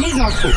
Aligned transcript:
les 0.00 0.20
infos. 0.20 0.48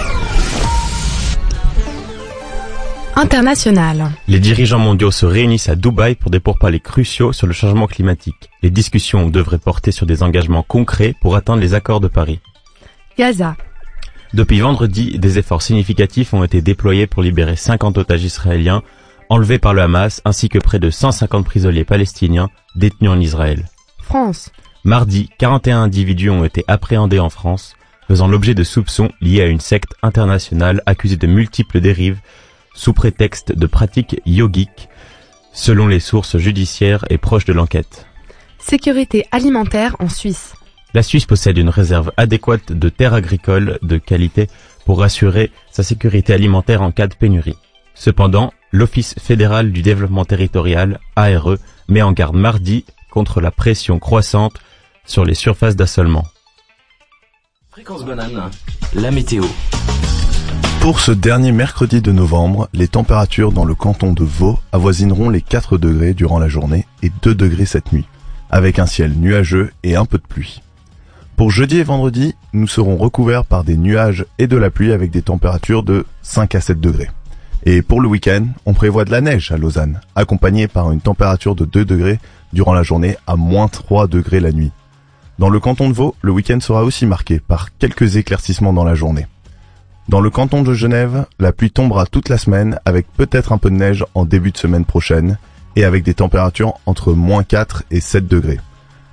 International. 3.16 4.12
Les 4.28 4.40
dirigeants 4.40 4.80
mondiaux 4.80 5.12
se 5.12 5.26
réunissent 5.26 5.70
à 5.70 5.76
Dubaï 5.76 6.16
pour 6.16 6.32
des 6.32 6.40
pourparlers 6.40 6.80
cruciaux 6.80 7.34
sur 7.34 7.46
le 7.46 7.54
changement 7.54 7.88
climatique. 7.88 8.50
Les 8.62 8.72
discussions 8.72 9.28
devraient 9.30 9.58
porter 9.58 9.92
sur 9.92 10.06
des 10.06 10.24
engagements 10.24 10.64
concrets 10.64 11.14
pour 11.22 11.36
atteindre 11.36 11.62
les 11.62 11.74
accords 11.74 12.00
de 12.00 12.08
Paris. 12.08 12.40
Gaza. 13.18 13.56
Depuis 14.34 14.62
vendredi, 14.62 15.20
des 15.20 15.38
efforts 15.38 15.62
significatifs 15.62 16.34
ont 16.34 16.44
été 16.44 16.62
déployés 16.62 17.06
pour 17.06 17.22
libérer 17.22 17.56
50 17.56 17.98
otages 17.98 18.24
israéliens 18.24 18.82
enlevés 19.30 19.60
par 19.60 19.74
le 19.74 19.82
Hamas 19.82 20.22
ainsi 20.26 20.50
que 20.50 20.60
près 20.60 20.80
de 20.80 20.90
150 20.90 21.46
prisonniers 21.46 21.86
palestiniens 21.86 22.50
détenus 22.76 23.12
en 23.12 23.20
Israël. 23.20 23.66
France. 24.02 24.52
Mardi, 24.86 25.30
41 25.38 25.84
individus 25.84 26.30
ont 26.30 26.44
été 26.44 26.64
appréhendés 26.68 27.20
en 27.20 27.30
France, 27.30 27.76
faisant 28.08 28.28
l'objet 28.28 28.54
de 28.54 28.64
soupçons 28.64 29.10
liés 29.22 29.42
à 29.42 29.48
une 29.48 29.60
secte 29.60 29.94
internationale 30.02 30.82
accusée 30.86 31.18
de 31.18 31.28
multiples 31.28 31.80
dérives 31.80 32.20
sous 32.74 32.94
prétexte 32.94 33.56
de 33.56 33.68
pratiques 33.68 34.22
yogiques, 34.26 34.90
selon 35.54 35.88
les 35.88 36.00
sources 36.00 36.38
judiciaires 36.38 37.06
et 37.10 37.18
proches 37.18 37.46
de 37.46 37.54
l'enquête. 37.54 38.08
Sécurité 38.60 39.26
alimentaire 39.32 39.96
en 40.00 40.10
Suisse. 40.10 40.54
La 40.94 41.04
Suisse 41.04 41.26
possède 41.26 41.58
une 41.58 41.70
réserve 41.70 42.12
adéquate 42.18 42.72
de 42.72 42.90
terres 42.90 43.14
agricoles 43.14 43.80
de 43.82 43.98
qualité 43.98 44.48
pour 44.86 45.04
assurer 45.04 45.52
sa 45.72 45.84
sécurité 45.84 46.34
alimentaire 46.34 46.82
en 46.82 46.92
cas 46.92 47.08
de 47.08 47.16
pénurie. 47.16 47.58
Cependant, 47.96 48.54
l'Office 48.72 49.16
fédéral 49.20 49.72
du 49.72 49.82
développement 49.82 50.26
territorial, 50.26 51.00
ARE, 51.16 51.58
met 51.88 52.02
en 52.02 52.12
garde 52.12 52.36
mardi 52.36 52.86
contre 53.12 53.42
la 53.42 53.52
pression 53.52 54.00
croissante 54.00 54.60
sur 55.06 55.26
les 55.26 55.36
surfaces 55.36 55.76
d'assolement. 55.76 56.26
Fréquence 57.74 58.06
banane, 58.06 58.52
la 58.94 59.10
météo. 59.10 59.44
Pour 60.80 61.00
ce 61.00 61.12
dernier 61.12 61.52
mercredi 61.52 62.04
de 62.04 62.12
novembre, 62.12 62.70
les 62.72 62.88
températures 62.88 63.52
dans 63.52 63.66
le 63.66 63.74
canton 63.74 64.14
de 64.14 64.24
Vaud 64.24 64.60
avoisineront 64.72 65.32
les 65.32 65.42
4 65.42 65.80
degrés 65.80 66.14
durant 66.14 66.38
la 66.38 66.48
journée 66.48 66.86
et 67.02 67.12
2 67.24 67.34
degrés 67.34 67.66
cette 67.66 67.92
nuit, 67.92 68.06
avec 68.52 68.78
un 68.78 68.86
ciel 68.86 69.14
nuageux 69.14 69.72
et 69.82 69.96
un 69.96 70.06
peu 70.06 70.20
de 70.20 70.28
pluie. 70.28 70.62
Pour 71.36 71.50
jeudi 71.50 71.78
et 71.80 71.84
vendredi, 71.84 72.36
nous 72.54 72.68
serons 72.68 72.96
recouverts 72.96 73.44
par 73.44 73.64
des 73.64 73.76
nuages 73.76 74.28
et 74.38 74.46
de 74.46 74.58
la 74.58 74.70
pluie 74.70 74.92
avec 74.92 75.10
des 75.10 75.24
températures 75.24 75.82
de 75.82 76.06
5 76.22 76.54
à 76.54 76.62
7 76.62 76.80
degrés. 76.80 77.10
Et 77.66 77.82
pour 77.82 78.02
le 78.02 78.08
week-end, 78.08 78.46
on 78.68 78.76
prévoit 78.76 79.04
de 79.04 79.12
la 79.12 79.22
neige 79.22 79.52
à 79.52 79.58
Lausanne, 79.58 80.00
accompagnée 80.14 80.68
par 80.68 80.92
une 80.92 81.02
température 81.02 81.56
de 81.56 81.66
2 81.66 81.86
degrés 81.86 82.20
durant 82.54 82.76
la 82.76 82.84
journée 82.84 83.18
à 83.26 83.36
moins 83.36 83.68
3 83.68 84.06
degrés 84.06 84.42
la 84.42 84.52
nuit. 84.52 84.72
Dans 85.40 85.50
le 85.50 85.60
canton 85.60 85.90
de 85.90 85.94
Vaud, 85.94 86.16
le 86.22 86.32
week-end 86.32 86.60
sera 86.60 86.84
aussi 86.84 87.08
marqué 87.08 87.40
par 87.40 87.76
quelques 87.78 88.18
éclaircissements 88.18 88.74
dans 88.74 88.84
la 88.84 88.94
journée. 88.94 89.26
Dans 90.08 90.22
le 90.22 90.30
canton 90.30 90.62
de 90.62 90.74
Genève, 90.74 91.26
la 91.40 91.52
pluie 91.52 91.72
tombera 91.72 92.06
toute 92.06 92.30
la 92.30 92.38
semaine 92.38 92.80
avec 92.86 93.08
peut-être 93.14 93.52
un 93.52 93.58
peu 93.58 93.72
de 93.72 93.76
neige 93.76 94.06
en 94.14 94.26
début 94.26 94.52
de 94.52 94.58
semaine 94.58 94.86
prochaine 94.86 95.38
et 95.76 95.86
avec 95.86 96.04
des 96.04 96.14
températures 96.14 96.76
entre 96.86 97.14
moins 97.14 97.44
4 97.44 97.84
et 97.90 98.00
7 98.00 98.28
degrés. 98.28 98.60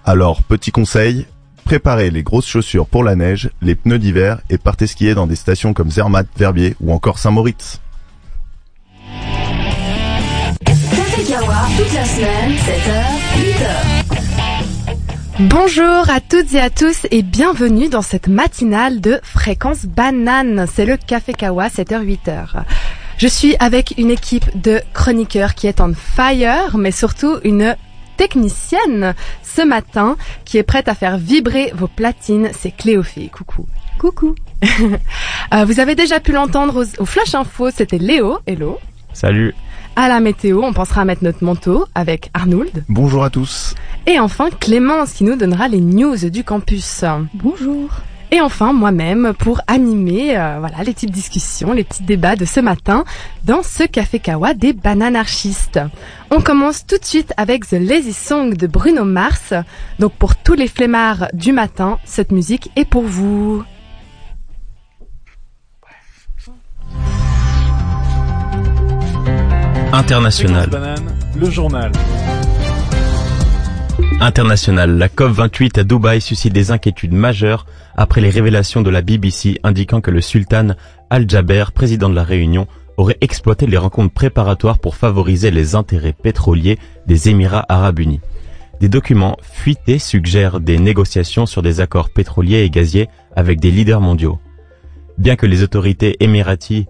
Alors, 0.05 0.43
petit 0.43 0.73
conseil, 0.73 1.27
préparez 1.65 2.11
les 2.11 2.23
grosses 2.23 2.47
chaussures 2.47 2.87
pour 2.87 3.03
la 3.03 3.17
neige, 3.17 3.51
les 3.63 3.75
pneus 3.75 3.99
d'hiver 3.99 4.41
et 4.51 4.59
partez 4.59 4.87
skier 4.87 5.15
dans 5.15 5.27
des 5.27 5.37
stations 5.37 5.73
comme 5.73 5.91
Zermatt, 5.91 6.27
Verbier 6.37 6.77
ou 6.81 6.93
encore 6.93 7.19
Saint-Moritz. 7.19 7.81
Café 10.67 11.25
Kawa, 11.25 11.69
toute 11.79 11.95
la 11.95 12.05
semaine, 12.05 12.53
7h, 12.53 14.17
8h. 14.17 14.30
Bonjour 15.49 16.11
à 16.11 16.21
toutes 16.21 16.53
et 16.53 16.61
à 16.61 16.69
tous 16.69 17.07
et 17.11 17.23
bienvenue 17.23 17.89
dans 17.89 18.03
cette 18.03 18.29
matinale 18.29 19.01
de 19.01 19.19
Fréquence 19.23 19.87
Banane. 19.87 20.67
C'est 20.71 20.85
le 20.85 20.99
Café 20.99 21.33
Kawa, 21.33 21.69
7h-8h. 21.69 22.63
Je 23.17 23.27
suis 23.27 23.57
avec 23.59 23.95
une 23.97 24.11
équipe 24.11 24.61
de 24.61 24.83
chroniqueurs 24.93 25.55
qui 25.55 25.67
est 25.67 25.81
en 25.81 25.95
fire, 25.95 26.77
mais 26.77 26.91
surtout 26.91 27.39
une 27.43 27.75
technicienne 28.19 29.15
ce 29.43 29.63
matin 29.63 30.19
qui 30.45 30.59
est 30.59 30.63
prête 30.63 30.89
à 30.89 30.95
faire 30.95 31.17
vibrer 31.17 31.73
vos 31.75 31.89
platines. 31.89 32.51
C'est 32.53 32.73
Cléophée. 32.73 33.31
Coucou. 33.33 33.67
Coucou. 33.99 34.35
Euh, 35.53 35.65
vous 35.65 35.81
avez 35.81 35.97
déjà 35.97 36.21
pu 36.21 36.31
l'entendre 36.31 36.85
au, 36.85 37.03
au 37.03 37.05
Flash 37.05 37.35
Info, 37.35 37.71
c'était 37.73 37.99
Léo. 37.99 38.39
Hello. 38.47 38.79
Salut 39.13 39.53
À 40.03 40.09
la 40.09 40.21
météo, 40.21 40.63
on 40.63 40.73
pensera 40.73 41.03
à 41.03 41.05
mettre 41.05 41.25
notre 41.25 41.45
manteau 41.45 41.85
avec 41.95 42.31
Arnould. 42.33 42.85
Bonjour 42.89 43.23
à 43.23 43.29
tous. 43.29 43.75
Et 44.07 44.19
enfin 44.19 44.49
Clémence 44.49 45.13
qui 45.13 45.25
nous 45.25 45.37
donnera 45.37 45.69
les 45.69 45.83
news 45.83 46.17
du 46.31 46.43
campus. 46.43 47.05
Bonjour. 47.35 47.91
Et 48.31 48.41
enfin 48.41 48.73
moi-même 48.73 49.35
pour 49.39 49.61
animer 49.67 50.39
euh, 50.39 50.57
voilà 50.59 50.79
les 50.85 50.95
petites 50.95 51.11
discussions, 51.11 51.75
les 51.75 51.85
petits 51.85 52.03
débats 52.03 52.35
de 52.35 52.47
ce 52.47 52.61
matin 52.61 53.05
dans 53.45 53.63
ce 53.63 53.83
café 53.83 54.21
kawa 54.21 54.55
des 54.55 54.73
bananarchistes. 54.73 55.81
On 56.31 56.41
commence 56.41 56.87
tout 56.87 56.97
de 56.97 57.05
suite 57.05 57.35
avec 57.37 57.69
The 57.69 57.73
Lazy 57.73 58.15
Song 58.15 58.55
de 58.55 58.67
Bruno 58.67 59.05
Mars. 59.05 59.53
Donc 59.99 60.15
pour 60.15 60.35
tous 60.35 60.55
les 60.55 60.69
flemmards 60.69 61.27
du 61.35 61.53
matin, 61.53 61.99
cette 62.07 62.33
musique 62.33 62.71
est 62.75 62.87
pour 62.87 63.03
vous. 63.03 63.65
International. 69.93 70.71
Le 71.37 71.51
journal. 71.51 71.91
International, 74.21 74.97
la 74.97 75.09
COP28 75.09 75.81
à 75.81 75.85
Dubaï 75.85 76.21
suscite 76.21 76.53
des 76.53 76.71
inquiétudes 76.71 77.13
majeures 77.13 77.67
après 77.97 78.21
les 78.21 78.31
révélations 78.31 78.83
de 78.83 78.91
la 78.91 79.03
BBC 79.03 79.59
indiquant 79.65 80.01
que 80.01 80.13
le 80.13 80.21
sultan 80.21 80.77
Al-Jaber, 81.11 81.65
président 81.75 82.09
de 82.09 82.15
la 82.15 82.23
Réunion, 82.23 82.69
aurait 82.99 83.19
exploité 83.21 83.67
les 83.67 83.79
rencontres 83.79 84.15
préparatoires 84.15 84.79
pour 84.79 84.95
favoriser 84.95 85.51
les 85.51 85.75
intérêts 85.75 86.13
pétroliers 86.13 86.79
des 87.07 87.29
Émirats 87.29 87.67
arabes 87.69 87.99
unis. 87.99 88.21
Des 88.81 88.89
documents 88.89 89.37
fuités 89.43 89.99
suggèrent 89.99 90.61
des 90.61 90.79
négociations 90.79 91.47
sur 91.47 91.63
des 91.63 91.81
accords 91.81 92.11
pétroliers 92.11 92.63
et 92.63 92.71
gaziers 92.71 93.09
avec 93.35 93.59
des 93.59 93.73
leaders 93.73 94.01
mondiaux. 94.01 94.39
Bien 95.19 95.35
que 95.35 95.47
les 95.47 95.65
autorités 95.65 96.17
émiraties 96.21 96.87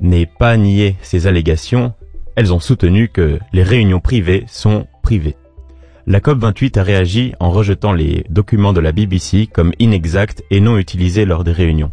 n'aient 0.00 0.30
pas 0.38 0.56
nié 0.56 0.96
ces 1.02 1.28
allégations, 1.28 1.94
elles 2.36 2.52
ont 2.52 2.60
soutenu 2.60 3.08
que 3.08 3.38
les 3.52 3.62
réunions 3.62 4.00
privées 4.00 4.44
sont 4.46 4.86
privées. 5.02 5.36
La 6.06 6.20
COP28 6.20 6.78
a 6.78 6.82
réagi 6.82 7.34
en 7.40 7.50
rejetant 7.50 7.92
les 7.92 8.24
documents 8.30 8.72
de 8.72 8.80
la 8.80 8.92
BBC 8.92 9.46
comme 9.46 9.72
inexacts 9.78 10.42
et 10.50 10.60
non 10.60 10.78
utilisés 10.78 11.24
lors 11.24 11.44
des 11.44 11.52
réunions. 11.52 11.92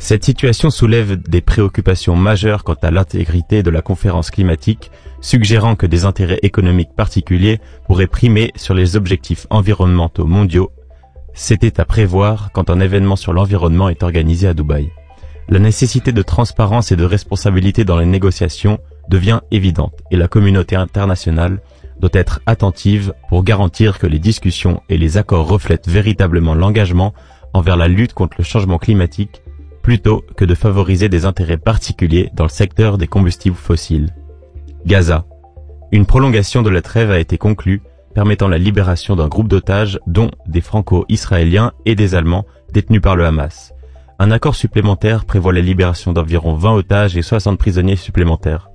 Cette 0.00 0.24
situation 0.24 0.70
soulève 0.70 1.16
des 1.16 1.40
préoccupations 1.40 2.14
majeures 2.14 2.62
quant 2.62 2.76
à 2.82 2.92
l'intégrité 2.92 3.64
de 3.64 3.70
la 3.70 3.82
conférence 3.82 4.30
climatique, 4.30 4.92
suggérant 5.20 5.74
que 5.74 5.86
des 5.86 6.04
intérêts 6.04 6.38
économiques 6.42 6.94
particuliers 6.96 7.60
pourraient 7.86 8.06
primer 8.06 8.52
sur 8.54 8.74
les 8.74 8.96
objectifs 8.96 9.46
environnementaux 9.50 10.26
mondiaux. 10.26 10.70
C'était 11.34 11.80
à 11.80 11.84
prévoir 11.84 12.50
quand 12.52 12.70
un 12.70 12.80
événement 12.80 13.16
sur 13.16 13.32
l'environnement 13.32 13.88
est 13.88 14.04
organisé 14.04 14.46
à 14.46 14.54
Dubaï. 14.54 14.90
La 15.48 15.58
nécessité 15.58 16.12
de 16.12 16.22
transparence 16.22 16.92
et 16.92 16.96
de 16.96 17.04
responsabilité 17.04 17.84
dans 17.84 17.98
les 17.98 18.06
négociations 18.06 18.78
devient 19.08 19.40
évidente 19.50 19.94
et 20.10 20.16
la 20.16 20.28
communauté 20.28 20.76
internationale 20.76 21.60
doit 22.00 22.10
être 22.12 22.40
attentive 22.46 23.12
pour 23.28 23.42
garantir 23.42 23.98
que 23.98 24.06
les 24.06 24.18
discussions 24.18 24.82
et 24.88 24.98
les 24.98 25.16
accords 25.16 25.48
reflètent 25.48 25.88
véritablement 25.88 26.54
l'engagement 26.54 27.14
envers 27.54 27.76
la 27.76 27.88
lutte 27.88 28.14
contre 28.14 28.36
le 28.38 28.44
changement 28.44 28.78
climatique 28.78 29.42
plutôt 29.82 30.22
que 30.36 30.44
de 30.44 30.54
favoriser 30.54 31.08
des 31.08 31.24
intérêts 31.24 31.56
particuliers 31.56 32.30
dans 32.34 32.44
le 32.44 32.50
secteur 32.50 32.98
des 32.98 33.06
combustibles 33.06 33.56
fossiles. 33.56 34.14
Gaza. 34.84 35.24
Une 35.92 36.04
prolongation 36.04 36.62
de 36.62 36.68
la 36.68 36.82
trêve 36.82 37.10
a 37.10 37.18
été 37.18 37.38
conclue, 37.38 37.80
permettant 38.14 38.48
la 38.48 38.58
libération 38.58 39.16
d'un 39.16 39.28
groupe 39.28 39.48
d'otages, 39.48 39.98
dont 40.06 40.30
des 40.46 40.60
franco-israéliens 40.60 41.72
et 41.86 41.94
des 41.94 42.14
Allemands 42.14 42.44
détenus 42.72 43.00
par 43.00 43.16
le 43.16 43.24
Hamas. 43.24 43.72
Un 44.18 44.30
accord 44.30 44.56
supplémentaire 44.56 45.24
prévoit 45.24 45.54
la 45.54 45.60
libération 45.60 46.12
d'environ 46.12 46.54
20 46.54 46.74
otages 46.74 47.16
et 47.16 47.22
60 47.22 47.58
prisonniers 47.58 47.96
supplémentaires. 47.96 48.68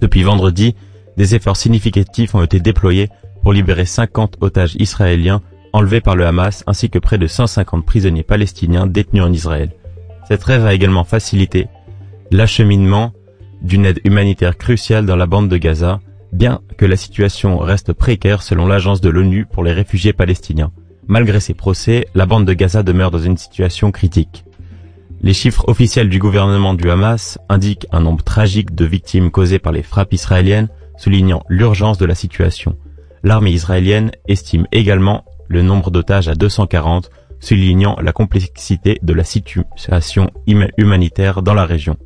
Depuis 0.00 0.22
vendredi, 0.22 0.74
des 1.16 1.34
efforts 1.34 1.56
significatifs 1.56 2.34
ont 2.34 2.42
été 2.42 2.60
déployés 2.60 3.08
pour 3.42 3.52
libérer 3.52 3.86
50 3.86 4.38
otages 4.40 4.76
israéliens 4.78 5.42
enlevés 5.72 6.00
par 6.00 6.16
le 6.16 6.26
Hamas 6.26 6.64
ainsi 6.66 6.90
que 6.90 6.98
près 6.98 7.18
de 7.18 7.26
150 7.26 7.84
prisonniers 7.84 8.22
palestiniens 8.22 8.86
détenus 8.86 9.22
en 9.22 9.32
Israël. 9.32 9.72
Cette 10.26 10.40
trêve 10.40 10.66
a 10.66 10.74
également 10.74 11.04
facilité 11.04 11.68
l'acheminement 12.30 13.12
d'une 13.62 13.86
aide 13.86 14.00
humanitaire 14.04 14.56
cruciale 14.56 15.06
dans 15.06 15.16
la 15.16 15.26
bande 15.26 15.48
de 15.48 15.56
Gaza, 15.56 16.00
bien 16.32 16.60
que 16.76 16.86
la 16.86 16.96
situation 16.96 17.58
reste 17.58 17.92
précaire 17.92 18.42
selon 18.42 18.66
l'agence 18.66 19.00
de 19.00 19.08
l'ONU 19.08 19.46
pour 19.46 19.64
les 19.64 19.72
réfugiés 19.72 20.12
palestiniens. 20.12 20.72
Malgré 21.06 21.40
ces 21.40 21.54
procès, 21.54 22.08
la 22.14 22.26
bande 22.26 22.46
de 22.46 22.52
Gaza 22.52 22.82
demeure 22.82 23.10
dans 23.10 23.20
une 23.20 23.36
situation 23.36 23.92
critique. 23.92 24.44
Les 25.22 25.32
chiffres 25.34 25.64
officiels 25.68 26.08
du 26.08 26.18
gouvernement 26.18 26.74
du 26.74 26.90
Hamas 26.90 27.38
indiquent 27.48 27.86
un 27.90 28.00
nombre 28.00 28.22
tragique 28.22 28.74
de 28.74 28.84
victimes 28.84 29.30
causées 29.30 29.58
par 29.58 29.72
les 29.72 29.82
frappes 29.82 30.12
israéliennes, 30.12 30.68
soulignant 30.98 31.42
l'urgence 31.48 31.98
de 31.98 32.06
la 32.06 32.14
situation. 32.14 32.76
L'armée 33.22 33.50
israélienne 33.50 34.12
estime 34.28 34.66
également 34.72 35.24
le 35.48 35.62
nombre 35.62 35.90
d'otages 35.90 36.28
à 36.28 36.34
240 36.34 37.10
soulignant 37.40 37.96
la 38.00 38.12
complexité 38.12 38.98
de 39.02 39.12
la 39.12 39.24
situation 39.24 40.30
humanitaire 40.78 41.42
dans 41.42 41.54
la 41.54 41.66
région. 41.66 41.96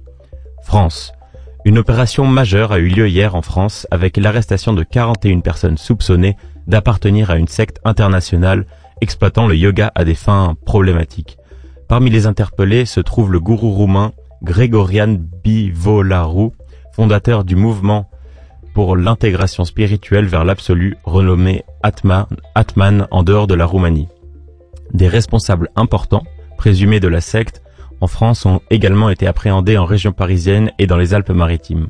France. 0.63 1.13
Une 1.65 1.79
opération 1.79 2.27
majeure 2.27 2.73
a 2.73 2.79
eu 2.79 2.89
lieu 2.89 3.09
hier 3.09 3.35
en 3.35 3.43
France 3.43 3.87
avec 3.91 4.17
l'arrestation 4.17 4.73
de 4.73 4.83
41 4.83 5.41
personnes 5.41 5.77
soupçonnées 5.77 6.37
d'appartenir 6.67 7.31
à 7.31 7.37
une 7.37 7.49
secte 7.49 7.81
internationale 7.85 8.67
exploitant 9.01 9.47
le 9.47 9.57
yoga 9.57 9.93
à 9.95 10.05
des 10.05 10.15
fins 10.15 10.57
problématiques. 10.65 11.37
Parmi 11.91 12.09
les 12.09 12.29
interpellés 12.29 12.87
se 12.87 13.01
trouve 13.01 13.33
le 13.33 13.41
gourou 13.41 13.73
roumain 13.73 14.13
Gregorian 14.45 15.17
Bivolaru, 15.43 16.51
fondateur 16.93 17.43
du 17.43 17.57
mouvement 17.57 18.09
pour 18.75 18.95
l'intégration 18.95 19.65
spirituelle 19.65 20.27
vers 20.27 20.45
l'absolu 20.45 20.97
renommé 21.03 21.65
Atman, 21.83 22.27
Atman 22.55 23.09
en 23.11 23.25
dehors 23.25 23.49
de 23.49 23.57
la 23.57 23.67
Roumanie. 23.67 24.07
Des 24.95 25.09
responsables 25.09 25.69
importants, 25.75 26.23
présumés 26.57 27.01
de 27.01 27.09
la 27.09 27.21
secte, 27.21 27.61
en 28.01 28.07
France 28.07 28.47
ont 28.47 28.61
également 28.71 29.11
été 29.11 29.27
appréhendés 29.27 29.77
en 29.77 29.85
région 29.85 30.13
parisienne 30.13 30.71
et 30.79 30.87
dans 30.87 30.97
les 30.97 31.13
Alpes-Maritimes. 31.13 31.89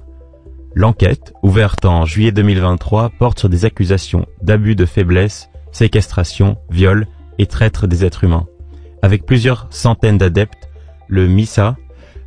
L'enquête, 0.75 1.35
ouverte 1.43 1.85
en 1.85 2.07
juillet 2.07 2.33
2023, 2.33 3.11
porte 3.19 3.39
sur 3.39 3.51
des 3.51 3.67
accusations 3.67 4.25
d'abus 4.41 4.77
de 4.77 4.87
faiblesse, 4.87 5.51
séquestration, 5.73 6.57
viol 6.71 7.07
et 7.39 7.45
traître 7.45 7.87
des 7.87 8.03
êtres 8.03 8.25
humains. 8.25 8.47
Avec 9.03 9.25
plusieurs 9.25 9.67
centaines 9.71 10.19
d'adeptes, 10.19 10.69
le 11.09 11.27
MISA 11.27 11.77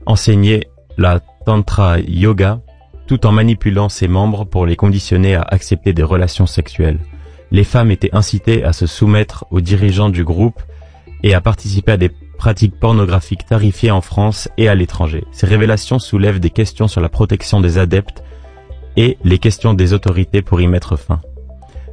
enseignait 0.06 0.68
la 0.98 1.22
Tantra 1.46 2.00
Yoga 2.00 2.60
tout 3.08 3.25
en 3.25 3.31
manipulant 3.31 3.90
ses 3.90 4.08
membres 4.08 4.46
pour 4.46 4.66
les 4.66 4.75
conditionner 4.75 5.36
à 5.36 5.42
accepter 5.42 5.94
des 5.94 6.04
relations 6.04 6.46
sexuelles. 6.46 7.00
Les 7.52 7.64
femmes 7.64 7.92
étaient 7.92 8.16
incitées 8.16 8.64
à 8.64 8.74
se 8.74 8.88
soumettre 8.88 9.46
aux 9.52 9.62
dirigeants 9.62 10.10
du 10.10 10.24
groupe 10.24 10.62
et 11.22 11.34
à 11.34 11.42
participer 11.42 11.92
à 11.94 11.98
des 11.98 12.12
pratiques 12.38 12.80
pornographiques 12.80 13.46
tarifiées 13.46 13.92
en 13.92 14.02
France 14.02 14.50
et 14.58 14.68
à 14.68 14.75
l'étranger. 14.75 15.24
Ces 15.31 15.46
révélations 15.46 16.00
soulèvent 16.00 16.40
des 16.40 16.50
questions 16.50 16.88
sur 16.88 17.02
la 17.02 17.10
protection 17.10 17.62
des 17.62 17.78
adeptes 17.78 18.24
et 18.98 19.18
les 19.24 19.38
questions 19.38 19.74
des 19.74 19.94
autorités 19.94 20.42
pour 20.42 20.60
y 20.60 20.68
mettre 20.68 20.98
fin. 20.98 21.22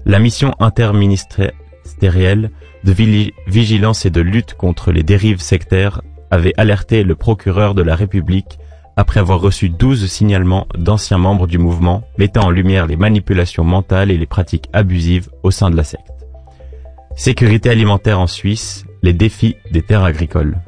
La 0.06 0.19
mission 0.19 0.55
interministérielle 0.59 1.55
de 1.99 2.95
vigilance 3.47 4.07
et 4.07 4.11
de 4.11 4.21
lutte 4.21 4.55
contre 4.55 4.93
les 4.93 5.03
dérives 5.03 5.41
sectaires 5.41 6.03
avait 6.31 6.55
alerté 6.57 7.03
le 7.03 7.15
procureur 7.15 7.75
de 7.75 7.83
la 7.83 7.97
République 7.97 8.59
après 8.97 9.21
avoir 9.21 9.41
reçu 9.41 9.71
12 9.71 10.07
signalements 10.07 10.67
d'anciens 10.77 11.19
membres 11.19 11.47
du 11.47 11.59
mouvement 11.59 12.03
mettant 12.19 12.47
en 12.47 12.51
lumière 12.51 12.87
les 12.87 12.97
manipulations 12.97 13.65
mentales 13.65 14.11
et 14.11 14.19
les 14.19 14.27
pratiques 14.27 14.69
abusives 14.73 15.31
au 15.43 15.51
sein 15.51 15.71
de 15.71 15.77
la 15.77 15.85
secte. 15.85 16.05
Sécurité 17.17 17.71
alimentaire 17.71 18.21
en 18.21 18.27
Suisse, 18.27 18.85
les 19.03 19.13
défis 19.13 19.57
des 19.73 19.83
terres 19.83 20.05
agricoles. 20.05 20.59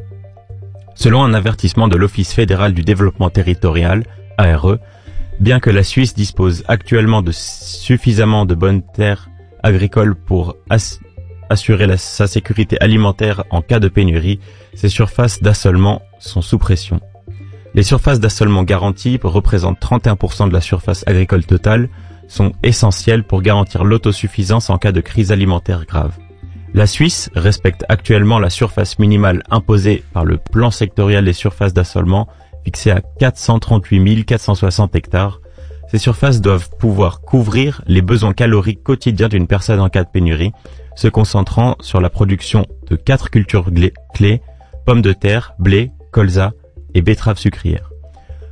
Selon 0.95 1.25
un 1.25 1.35
avertissement 1.35 1.89
de 1.89 1.97
l'Office 1.97 2.33
fédéral 2.33 2.75
du 2.75 2.83
développement 2.83 3.31
territorial, 3.31 4.05
ARE, 4.39 4.79
bien 5.41 5.61
que 5.61 5.71
la 5.71 5.83
Suisse 5.83 6.15
dispose 6.15 6.65
actuellement 6.69 7.23
de 7.23 7.33
suffisamment 7.33 8.45
de 8.45 8.55
bonnes 8.55 8.83
terres 8.83 9.31
agricoles 9.63 10.15
pour 10.15 10.57
assurer 11.53 11.97
sa 11.97 12.27
sécurité 12.27 12.77
alimentaire 12.81 13.45
en 13.51 13.63
cas 13.63 13.79
de 13.79 13.89
pénurie, 13.89 14.41
ses 14.75 14.89
surfaces 14.89 15.41
d'assolement 15.41 16.03
sont 16.19 16.43
sous 16.43 16.59
pression. 16.59 17.01
Les 17.75 17.83
surfaces 17.83 18.21
d'assolement 18.21 18.65
garanties 18.65 19.19
représentent 19.23 19.81
31% 19.81 20.49
de 20.49 20.53
la 20.53 20.61
surface 20.61 21.05
agricole 21.07 21.45
totale, 21.45 21.89
sont 22.29 22.53
essentielles 22.63 23.25
pour 23.25 23.43
garantir 23.43 23.85
l'autosuffisance 23.85 24.71
en 24.71 24.79
cas 24.79 24.93
de 24.93 25.01
crise 25.01 25.33
alimentaire 25.33 25.85
grave. 25.87 26.19
La 26.75 26.87
Suisse 26.87 27.31
respecte 27.35 27.85
actuellement 27.89 28.39
la 28.39 28.49
surface 28.49 28.99
minimale 28.99 29.43
imposée 29.51 30.03
par 30.13 30.25
le 30.25 30.39
plan 30.39 30.71
sectoriel 30.71 31.27
des 31.27 31.35
surfaces 31.35 31.75
d'assolement 31.75 32.29
fixé 32.65 32.91
à 32.91 33.01
438 33.19 34.25
460 34.25 34.97
hectares. 34.97 35.41
Ces 35.91 35.99
surfaces 35.99 36.41
doivent 36.41 36.71
pouvoir 36.79 37.21
couvrir 37.21 37.83
les 37.87 38.01
besoins 38.01 38.33
caloriques 38.33 38.83
quotidiens 38.83 39.29
d'une 39.29 39.47
personne 39.47 39.81
en 39.81 39.91
cas 39.91 40.05
de 40.05 40.09
pénurie, 40.09 40.53
se 40.97 41.09
concentrant 41.09 41.77
sur 41.81 42.01
la 42.01 42.11
production 42.11 42.67
de 42.89 42.97
quatre 42.97 43.31
cultures 43.31 43.71
clés, 44.15 44.43
pommes 44.85 45.03
de 45.03 45.13
terre, 45.13 45.55
blé, 45.59 45.91
colza 46.11 46.53
et 46.95 47.03
betteraves 47.03 47.39
sucrières. 47.39 47.91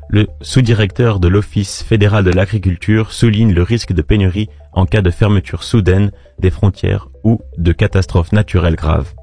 Le 0.09 0.27
sous-directeur 0.41 1.21
de 1.21 1.29
l'Office 1.29 1.85
fédéral 1.85 2.25
de 2.25 2.33
l'agriculture 2.33 3.13
souligne 3.13 3.53
le 3.53 3.63
risque 3.63 3.93
de 3.93 4.03
pénurie 4.03 4.49
en 4.73 4.85
cas 4.85 5.03
de 5.03 5.11
fermeture 5.11 5.63
soudaine 5.63 6.11
des 6.41 6.51
frontières 6.51 7.09
ou 7.23 7.41
de 7.59 7.71
catastrophes 7.73 8.33
naturelles 8.33 8.75
graves. 8.75 9.15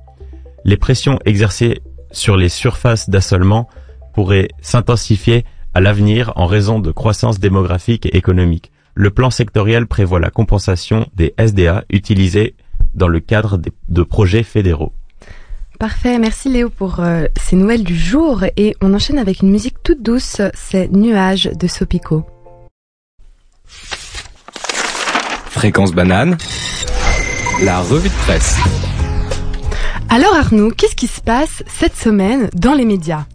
Les 0.63 0.77
pressions 0.77 1.19
exercées 1.25 1.81
sur 2.11 2.37
les 2.37 2.49
surfaces 2.49 3.09
d'assolement 3.09 3.67
pourraient 4.13 4.47
s'intensifier 4.61 5.45
à 5.73 5.81
l'avenir 5.81 6.31
en 6.35 6.45
raison 6.45 6.79
de 6.79 6.91
croissance 6.91 7.39
démographique 7.39 8.05
et 8.05 8.15
économique. 8.15 8.71
Le 8.95 9.11
plan 9.11 9.29
sectoriel 9.29 9.87
prévoit 9.87 10.19
la 10.19 10.31
compensation 10.31 11.07
des 11.13 11.35
SDA 11.37 11.83
utilisés 11.89 12.55
dans 12.97 13.07
le 13.07 13.21
cadre 13.21 13.59
de 13.87 14.03
projets 14.03 14.43
fédéraux. 14.43 14.91
Parfait, 15.79 16.17
merci 16.17 16.49
Léo 16.49 16.69
pour 16.69 16.99
euh, 16.99 17.27
ces 17.39 17.55
nouvelles 17.55 17.83
du 17.83 17.95
jour 17.95 18.43
et 18.57 18.75
on 18.81 18.95
enchaîne 18.95 19.19
avec 19.19 19.41
une 19.43 19.51
musique 19.51 19.75
toute 19.83 20.01
douce, 20.01 20.41
c'est 20.55 20.91
Nuages 20.91 21.51
de 21.53 21.67
Sopico. 21.67 22.25
Fréquence 25.51 25.93
banane, 25.93 26.35
la 27.63 27.79
revue 27.81 28.09
de 28.09 28.13
presse. 28.25 28.57
Alors 30.09 30.35
Arnaud, 30.35 30.71
qu'est-ce 30.71 30.95
qui 30.95 31.07
se 31.07 31.21
passe 31.21 31.63
cette 31.67 31.95
semaine 31.95 32.49
dans 32.55 32.73
les 32.73 32.85
médias? 32.85 33.25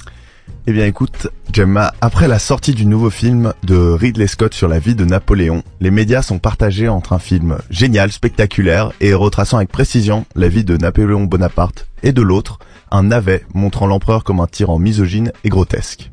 Eh 0.66 0.72
bien 0.72 0.86
écoute, 0.86 1.28
Gemma, 1.52 1.92
après 2.00 2.28
la 2.28 2.38
sortie 2.38 2.72
du 2.72 2.86
nouveau 2.86 3.10
film 3.10 3.52
de 3.62 3.76
Ridley 3.76 4.26
Scott 4.26 4.54
sur 4.54 4.68
la 4.68 4.78
vie 4.78 4.94
de 4.94 5.04
Napoléon, 5.04 5.62
les 5.80 5.90
médias 5.90 6.22
sont 6.22 6.38
partagés 6.38 6.88
entre 6.88 7.12
un 7.12 7.18
film 7.18 7.58
génial, 7.68 8.10
spectaculaire 8.10 8.92
et 9.02 9.12
retraçant 9.12 9.58
avec 9.58 9.70
précision 9.70 10.24
la 10.34 10.48
vie 10.48 10.64
de 10.64 10.78
Napoléon 10.78 11.24
Bonaparte, 11.24 11.88
et 12.02 12.12
de 12.12 12.22
l'autre, 12.22 12.58
un 12.90 13.02
navet 13.02 13.44
montrant 13.52 13.86
l'empereur 13.86 14.24
comme 14.24 14.40
un 14.40 14.46
tyran 14.46 14.78
misogyne 14.78 15.30
et 15.44 15.50
grotesque. 15.50 16.10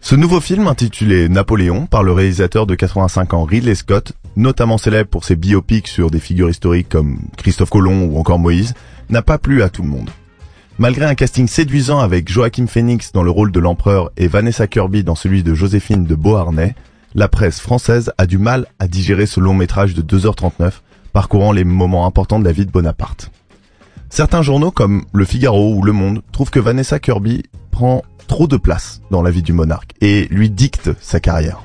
Ce 0.00 0.16
nouveau 0.16 0.40
film 0.40 0.66
intitulé 0.66 1.28
Napoléon 1.28 1.86
par 1.86 2.02
le 2.02 2.10
réalisateur 2.10 2.66
de 2.66 2.74
85 2.74 3.34
ans 3.34 3.44
Ridley 3.44 3.76
Scott, 3.76 4.12
notamment 4.34 4.78
célèbre 4.78 5.10
pour 5.10 5.24
ses 5.24 5.36
biopics 5.36 5.88
sur 5.88 6.10
des 6.10 6.20
figures 6.20 6.50
historiques 6.50 6.88
comme 6.88 7.20
Christophe 7.36 7.70
Colomb 7.70 8.06
ou 8.06 8.18
encore 8.18 8.40
Moïse, 8.40 8.74
n'a 9.08 9.22
pas 9.22 9.38
plu 9.38 9.62
à 9.62 9.68
tout 9.68 9.82
le 9.82 9.88
monde. 9.88 10.10
Malgré 10.80 11.06
un 11.06 11.16
casting 11.16 11.48
séduisant 11.48 11.98
avec 11.98 12.30
Joachim 12.30 12.68
Phoenix 12.68 13.10
dans 13.10 13.24
le 13.24 13.32
rôle 13.32 13.50
de 13.50 13.58
l'empereur 13.58 14.12
et 14.16 14.28
Vanessa 14.28 14.68
Kirby 14.68 15.02
dans 15.02 15.16
celui 15.16 15.42
de 15.42 15.52
Joséphine 15.52 16.04
de 16.04 16.14
Beauharnais, 16.14 16.76
la 17.16 17.26
presse 17.26 17.58
française 17.58 18.12
a 18.16 18.26
du 18.26 18.38
mal 18.38 18.66
à 18.78 18.86
digérer 18.86 19.26
ce 19.26 19.40
long 19.40 19.54
métrage 19.54 19.94
de 19.94 20.02
2h39 20.02 20.74
parcourant 21.12 21.50
les 21.50 21.64
moments 21.64 22.06
importants 22.06 22.38
de 22.38 22.44
la 22.44 22.52
vie 22.52 22.64
de 22.64 22.70
Bonaparte. 22.70 23.32
Certains 24.08 24.42
journaux 24.42 24.70
comme 24.70 25.04
Le 25.12 25.24
Figaro 25.24 25.74
ou 25.74 25.82
Le 25.82 25.90
Monde 25.90 26.22
trouvent 26.30 26.50
que 26.50 26.60
Vanessa 26.60 27.00
Kirby 27.00 27.42
prend 27.72 28.04
trop 28.28 28.46
de 28.46 28.56
place 28.56 29.00
dans 29.10 29.22
la 29.22 29.32
vie 29.32 29.42
du 29.42 29.52
monarque 29.52 29.94
et 30.00 30.28
lui 30.30 30.48
dicte 30.48 30.90
sa 31.00 31.18
carrière. 31.18 31.64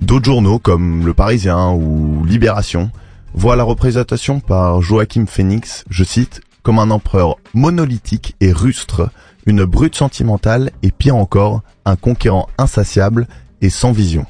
D'autres 0.00 0.24
journaux 0.24 0.58
comme 0.58 1.06
Le 1.06 1.14
Parisien 1.14 1.70
ou 1.70 2.24
Libération 2.24 2.90
voient 3.34 3.54
la 3.54 3.62
représentation 3.62 4.40
par 4.40 4.82
Joachim 4.82 5.26
Phoenix, 5.28 5.84
je 5.90 6.02
cite, 6.02 6.40
comme 6.62 6.78
un 6.78 6.90
empereur 6.90 7.36
monolithique 7.54 8.36
et 8.40 8.52
rustre, 8.52 9.10
une 9.46 9.64
brute 9.64 9.96
sentimentale 9.96 10.70
et 10.82 10.90
pire 10.90 11.16
encore, 11.16 11.62
un 11.84 11.96
conquérant 11.96 12.48
insatiable 12.58 13.26
et 13.60 13.70
sans 13.70 13.92
vision. 13.92 14.26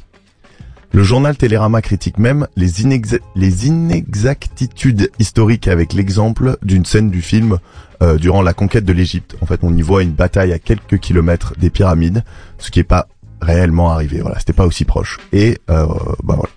Le 0.95 1.03
journal 1.03 1.39
Télérama 1.39 1.81
critique 1.81 2.19
même 2.19 2.47
les, 2.55 2.83
inexactitudes 2.83 5.11
historiques 5.19 5.69
avec 5.69 5.95
l'exemple 5.95 6.59
d'une 6.63 6.85
scène 6.85 7.11
du 7.11 7.23
film 7.23 7.57
euh, 8.03 8.19
durant 8.19 8.43
la 8.43 8.53
conquête 8.53 8.85
de 8.85 8.93
l'Égypte. 8.93 9.35
En 9.41 9.47
fait, 9.47 9.61
on 9.63 9.75
y 9.75 9.81
voit 9.81 10.03
une 10.03 10.13
bataille 10.13 10.53
à 10.53 10.59
quelques 10.59 10.99
kilomètres 10.99 11.55
des 11.59 11.71
pyramides, 11.71 12.25
ce 12.59 12.71
qui 12.71 12.81
n'est 12.81 12.85
pas 12.85 13.09
réellement 13.41 13.91
arrivé. 13.91 14.21
Voilà, 14.21 14.39
c'était 14.39 14.53
pas 14.53 14.67
aussi 14.67 14.85
proche. 14.85 15.19
Et 15.33 15.57
euh, 15.71 15.87
bah 16.25 16.37
voilà. 16.37 16.51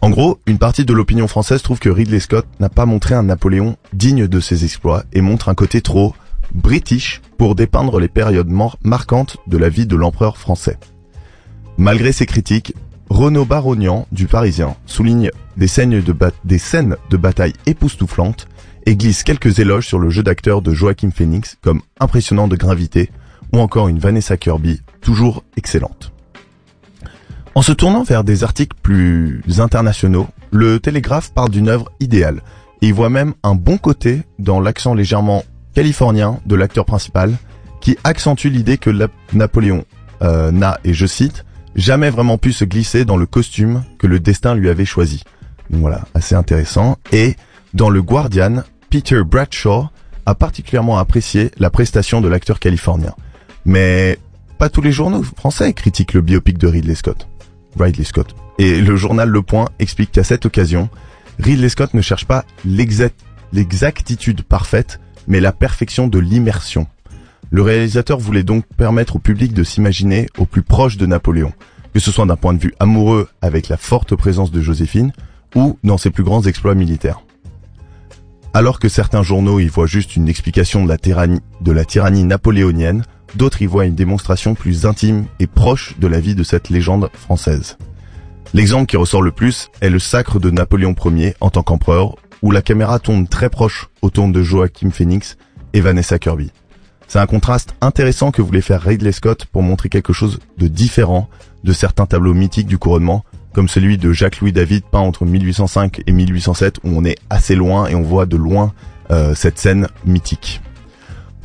En 0.00 0.10
gros, 0.10 0.40
une 0.46 0.58
partie 0.58 0.84
de 0.84 0.92
l'opinion 0.92 1.28
française 1.28 1.62
trouve 1.62 1.78
que 1.78 1.88
Ridley 1.88 2.20
Scott 2.20 2.46
n'a 2.60 2.68
pas 2.68 2.86
montré 2.86 3.14
un 3.14 3.22
Napoléon 3.22 3.76
digne 3.92 4.26
de 4.26 4.40
ses 4.40 4.64
exploits 4.64 5.04
et 5.12 5.20
montre 5.20 5.48
un 5.48 5.54
côté 5.54 5.80
trop 5.80 6.14
british 6.54 7.22
pour 7.38 7.54
dépeindre 7.54 7.98
les 8.00 8.08
périodes 8.08 8.50
marquantes 8.82 9.36
de 9.46 9.56
la 9.56 9.68
vie 9.68 9.86
de 9.86 9.96
l'empereur 9.96 10.36
français. 10.36 10.78
Malgré 11.78 12.12
ces 12.12 12.26
critiques, 12.26 12.74
Renaud 13.08 13.44
Barognan 13.44 14.06
du 14.12 14.26
Parisien 14.26 14.76
souligne 14.86 15.30
des 15.56 15.68
scènes 15.68 16.00
de, 16.00 16.16
des 16.44 16.58
scènes 16.58 16.96
de 17.10 17.16
bataille 17.16 17.54
époustouflantes 17.66 18.48
et 18.86 18.96
glisse 18.96 19.22
quelques 19.22 19.58
éloges 19.58 19.86
sur 19.86 19.98
le 19.98 20.10
jeu 20.10 20.22
d'acteur 20.22 20.62
de 20.62 20.72
Joachim 20.72 21.10
Phoenix 21.14 21.58
comme 21.62 21.82
impressionnant 22.00 22.48
de 22.48 22.56
gravité 22.56 23.10
ou 23.52 23.58
encore 23.58 23.88
une 23.88 23.98
Vanessa 23.98 24.36
Kirby 24.36 24.80
toujours 25.00 25.44
excellente. 25.56 26.11
En 27.54 27.60
se 27.60 27.72
tournant 27.72 28.02
vers 28.02 28.24
des 28.24 28.44
articles 28.44 28.76
plus 28.82 29.42
internationaux, 29.58 30.26
le 30.50 30.80
Télégraphe 30.80 31.34
parle 31.34 31.50
d'une 31.50 31.68
œuvre 31.68 31.92
idéale 32.00 32.40
et 32.80 32.88
y 32.88 32.92
voit 32.92 33.10
même 33.10 33.34
un 33.42 33.54
bon 33.54 33.76
côté 33.76 34.22
dans 34.38 34.58
l'accent 34.58 34.94
légèrement 34.94 35.44
californien 35.74 36.40
de 36.46 36.54
l'acteur 36.54 36.86
principal 36.86 37.34
qui 37.82 37.98
accentue 38.04 38.48
l'idée 38.48 38.78
que 38.78 38.90
Napoléon 39.34 39.84
euh, 40.22 40.50
n'a, 40.50 40.78
et 40.84 40.94
je 40.94 41.04
cite, 41.04 41.44
jamais 41.76 42.08
vraiment 42.08 42.38
pu 42.38 42.52
se 42.52 42.64
glisser 42.64 43.04
dans 43.04 43.16
le 43.18 43.26
costume 43.26 43.82
que 43.98 44.06
le 44.06 44.18
destin 44.18 44.54
lui 44.54 44.70
avait 44.70 44.86
choisi. 44.86 45.22
Voilà, 45.68 46.06
assez 46.14 46.34
intéressant. 46.34 46.96
Et 47.12 47.36
dans 47.74 47.90
le 47.90 48.02
Guardian, 48.02 48.62
Peter 48.88 49.22
Bradshaw 49.24 49.88
a 50.24 50.34
particulièrement 50.34 50.96
apprécié 50.96 51.50
la 51.58 51.68
prestation 51.68 52.20
de 52.22 52.28
l'acteur 52.28 52.60
californien. 52.60 53.14
Mais 53.66 54.18
pas 54.58 54.68
tous 54.70 54.80
les 54.80 54.92
journaux 54.92 55.22
français 55.22 55.72
critiquent 55.72 56.14
le 56.14 56.20
biopic 56.20 56.56
de 56.56 56.68
Ridley 56.68 56.94
Scott. 56.94 57.26
Ridley 57.78 58.04
Scott. 58.04 58.34
Et 58.58 58.80
le 58.80 58.96
journal 58.96 59.28
Le 59.28 59.42
Point 59.42 59.68
explique 59.78 60.12
qu'à 60.12 60.24
cette 60.24 60.46
occasion, 60.46 60.88
Ridley 61.38 61.68
Scott 61.68 61.94
ne 61.94 62.02
cherche 62.02 62.26
pas 62.26 62.44
l'exact- 62.64 63.20
l'exactitude 63.52 64.42
parfaite, 64.42 65.00
mais 65.26 65.40
la 65.40 65.52
perfection 65.52 66.08
de 66.08 66.18
l'immersion. 66.18 66.86
Le 67.50 67.62
réalisateur 67.62 68.18
voulait 68.18 68.42
donc 68.42 68.64
permettre 68.76 69.16
au 69.16 69.18
public 69.18 69.52
de 69.52 69.62
s'imaginer 69.62 70.28
au 70.38 70.46
plus 70.46 70.62
proche 70.62 70.96
de 70.96 71.06
Napoléon, 71.06 71.52
que 71.92 72.00
ce 72.00 72.10
soit 72.10 72.26
d'un 72.26 72.36
point 72.36 72.54
de 72.54 72.58
vue 72.58 72.74
amoureux 72.80 73.28
avec 73.42 73.68
la 73.68 73.76
forte 73.76 74.16
présence 74.16 74.50
de 74.50 74.60
Joséphine, 74.60 75.12
ou 75.54 75.78
dans 75.84 75.98
ses 75.98 76.10
plus 76.10 76.24
grands 76.24 76.42
exploits 76.42 76.74
militaires. 76.74 77.20
Alors 78.54 78.78
que 78.78 78.88
certains 78.88 79.22
journaux 79.22 79.60
y 79.60 79.66
voient 79.66 79.86
juste 79.86 80.16
une 80.16 80.28
explication 80.28 80.82
de 80.84 80.88
la 80.88 80.98
tyrannie, 80.98 81.40
de 81.60 81.72
la 81.72 81.84
tyrannie 81.84 82.24
napoléonienne, 82.24 83.04
d'autres 83.36 83.62
y 83.62 83.66
voient 83.66 83.86
une 83.86 83.94
démonstration 83.94 84.54
plus 84.54 84.86
intime 84.86 85.26
et 85.40 85.46
proche 85.46 85.98
de 85.98 86.06
la 86.06 86.20
vie 86.20 86.34
de 86.34 86.42
cette 86.42 86.68
légende 86.68 87.10
française. 87.14 87.76
L'exemple 88.54 88.86
qui 88.86 88.96
ressort 88.96 89.22
le 89.22 89.32
plus 89.32 89.68
est 89.80 89.90
le 89.90 89.98
sacre 89.98 90.38
de 90.38 90.50
Napoléon 90.50 90.94
Ier 91.06 91.34
en 91.40 91.50
tant 91.50 91.62
qu'empereur, 91.62 92.16
où 92.42 92.50
la 92.50 92.60
caméra 92.60 92.98
tourne 92.98 93.26
très 93.26 93.48
proche 93.48 93.88
autour 94.02 94.28
de 94.28 94.42
Joachim 94.42 94.90
Phoenix 94.90 95.36
et 95.72 95.80
Vanessa 95.80 96.18
Kirby. 96.18 96.50
C'est 97.08 97.18
un 97.18 97.26
contraste 97.26 97.74
intéressant 97.80 98.30
que 98.30 98.42
voulait 98.42 98.60
faire 98.60 98.82
Ridley 98.82 99.12
Scott 99.12 99.46
pour 99.46 99.62
montrer 99.62 99.88
quelque 99.88 100.12
chose 100.12 100.38
de 100.58 100.66
différent 100.66 101.28
de 101.62 101.72
certains 101.72 102.06
tableaux 102.06 102.34
mythiques 102.34 102.66
du 102.66 102.78
couronnement, 102.78 103.24
comme 103.52 103.68
celui 103.68 103.98
de 103.98 104.12
Jacques-Louis 104.12 104.52
David 104.52 104.84
peint 104.90 105.00
entre 105.00 105.24
1805 105.24 106.02
et 106.06 106.12
1807, 106.12 106.78
où 106.84 106.88
on 106.88 107.04
est 107.04 107.18
assez 107.30 107.54
loin 107.54 107.86
et 107.86 107.94
on 107.94 108.02
voit 108.02 108.26
de 108.26 108.36
loin 108.36 108.72
euh, 109.10 109.34
cette 109.34 109.58
scène 109.58 109.88
mythique. 110.06 110.62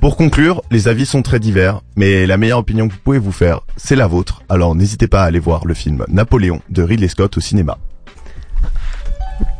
Pour 0.01 0.15
conclure, 0.15 0.61
les 0.69 0.87
avis 0.87 1.07
sont 1.07 1.23
très 1.23 1.39
divers, 1.39 1.81
mais 1.95 2.27
la 2.27 2.37
meilleure 2.37 2.59
opinion 2.59 2.87
que 2.87 2.93
vous 2.93 2.99
pouvez 3.03 3.17
vous 3.17 3.31
faire, 3.31 3.61
c'est 3.77 3.95
la 3.95 4.05
vôtre, 4.05 4.43
alors 4.47 4.75
n'hésitez 4.75 5.07
pas 5.07 5.23
à 5.23 5.25
aller 5.25 5.39
voir 5.39 5.65
le 5.65 5.73
film 5.73 6.05
Napoléon 6.07 6.61
de 6.69 6.83
Ridley 6.83 7.07
Scott 7.07 7.35
au 7.37 7.41
cinéma. 7.41 7.77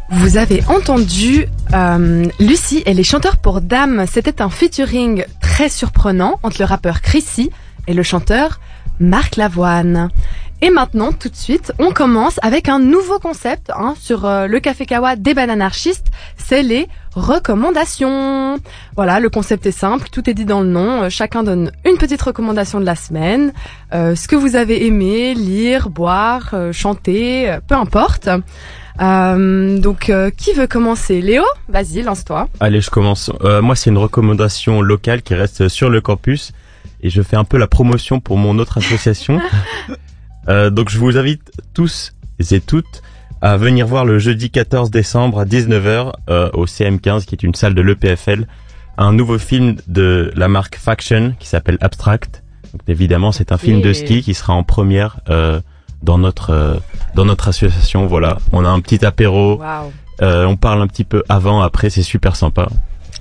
Vous 0.09 0.37
avez 0.37 0.63
entendu 0.67 1.47
euh, 1.73 2.25
Lucie 2.39 2.81
et 2.85 2.93
les 2.93 3.03
chanteurs 3.03 3.37
pour 3.37 3.59
dames. 3.59 4.05
C'était 4.09 4.41
un 4.41 4.49
featuring 4.49 5.25
très 5.41 5.67
surprenant 5.67 6.39
entre 6.43 6.57
le 6.59 6.65
rappeur 6.65 7.01
Chrissy 7.01 7.51
et 7.87 7.93
le 7.93 8.03
chanteur 8.03 8.61
Marc 8.99 9.35
Lavoine. 9.35 10.09
Et 10.61 10.69
maintenant, 10.69 11.11
tout 11.11 11.29
de 11.29 11.35
suite, 11.35 11.73
on 11.77 11.91
commence 11.91 12.39
avec 12.41 12.69
un 12.69 12.79
nouveau 12.79 13.19
concept 13.19 13.69
hein, 13.75 13.95
sur 13.99 14.25
euh, 14.25 14.47
le 14.47 14.59
Café 14.59 14.85
Kawa 14.85 15.15
des 15.15 15.33
bananarchistes. 15.33 16.07
C'est 16.37 16.63
les 16.63 16.87
recommandations. 17.17 18.59
Voilà, 18.95 19.19
le 19.19 19.29
concept 19.29 19.65
est 19.65 19.71
simple, 19.71 20.07
tout 20.11 20.29
est 20.29 20.33
dit 20.33 20.45
dans 20.45 20.61
le 20.61 20.67
nom. 20.67 21.03
Euh, 21.03 21.09
chacun 21.09 21.43
donne 21.43 21.71
une 21.85 21.97
petite 21.97 22.21
recommandation 22.21 22.79
de 22.79 22.85
la 22.85 22.95
semaine. 22.95 23.53
Euh, 23.93 24.15
ce 24.15 24.27
que 24.27 24.35
vous 24.35 24.55
avez 24.55 24.85
aimé, 24.85 25.33
lire, 25.33 25.89
boire, 25.89 26.51
euh, 26.53 26.71
chanter, 26.71 27.49
euh, 27.49 27.59
peu 27.67 27.75
importe. 27.75 28.29
Euh, 29.01 29.79
donc, 29.79 30.09
euh, 30.09 30.29
qui 30.29 30.53
veut 30.53 30.67
commencer? 30.67 31.21
Léo? 31.21 31.43
Vas-y, 31.69 32.01
lance-toi. 32.01 32.47
Allez, 32.59 32.81
je 32.81 32.89
commence. 32.89 33.31
Euh, 33.43 33.61
moi, 33.61 33.75
c'est 33.75 33.89
une 33.89 33.97
recommandation 33.97 34.81
locale 34.81 35.21
qui 35.21 35.35
reste 35.35 35.67
sur 35.67 35.89
le 35.89 36.01
campus 36.01 36.51
et 37.01 37.09
je 37.09 37.21
fais 37.21 37.35
un 37.35 37.43
peu 37.43 37.57
la 37.57 37.67
promotion 37.67 38.19
pour 38.19 38.37
mon 38.37 38.57
autre 38.59 38.77
association. 38.77 39.39
Euh, 40.49 40.69
donc, 40.69 40.87
je 40.87 40.97
vous 40.97 41.17
invite 41.17 41.51
tous 41.73 42.13
et 42.39 42.61
toutes 42.61 43.01
à 43.41 43.57
venir 43.57 43.87
voir 43.87 44.05
le 44.05 44.19
jeudi 44.19 44.49
14 44.49 44.91
décembre 44.91 45.39
à 45.39 45.45
19h 45.45 46.13
euh, 46.29 46.49
au 46.53 46.65
CM15, 46.65 47.25
qui 47.25 47.35
est 47.35 47.43
une 47.43 47.55
salle 47.55 47.75
de 47.75 47.81
l'EPFL, 47.81 48.47
un 48.97 49.13
nouveau 49.13 49.37
film 49.37 49.75
de 49.87 50.31
la 50.35 50.47
marque 50.47 50.77
Faction 50.77 51.35
qui 51.39 51.47
s'appelle 51.47 51.77
Abstract. 51.81 52.43
Donc, 52.73 52.81
évidemment, 52.87 53.31
c'est 53.31 53.51
un 53.51 53.57
film 53.57 53.81
de 53.81 53.93
ski 53.93 54.21
qui 54.21 54.33
sera 54.33 54.53
en 54.53 54.63
première 54.63 55.19
euh, 55.29 55.61
dans 56.03 56.17
notre 56.17 56.51
euh, 56.51 56.75
dans 57.15 57.25
notre 57.25 57.47
association. 57.47 58.07
Voilà, 58.07 58.37
on 58.51 58.65
a 58.65 58.69
un 58.69 58.79
petit 58.79 59.05
apéro. 59.05 59.57
Waouh. 59.57 59.91
Euh, 60.21 60.45
on 60.45 60.57
parle 60.57 60.81
un 60.81 60.87
petit 60.87 61.03
peu 61.03 61.23
avant, 61.29 61.61
après, 61.61 61.89
c'est 61.89 62.03
super 62.03 62.35
sympa. 62.35 62.67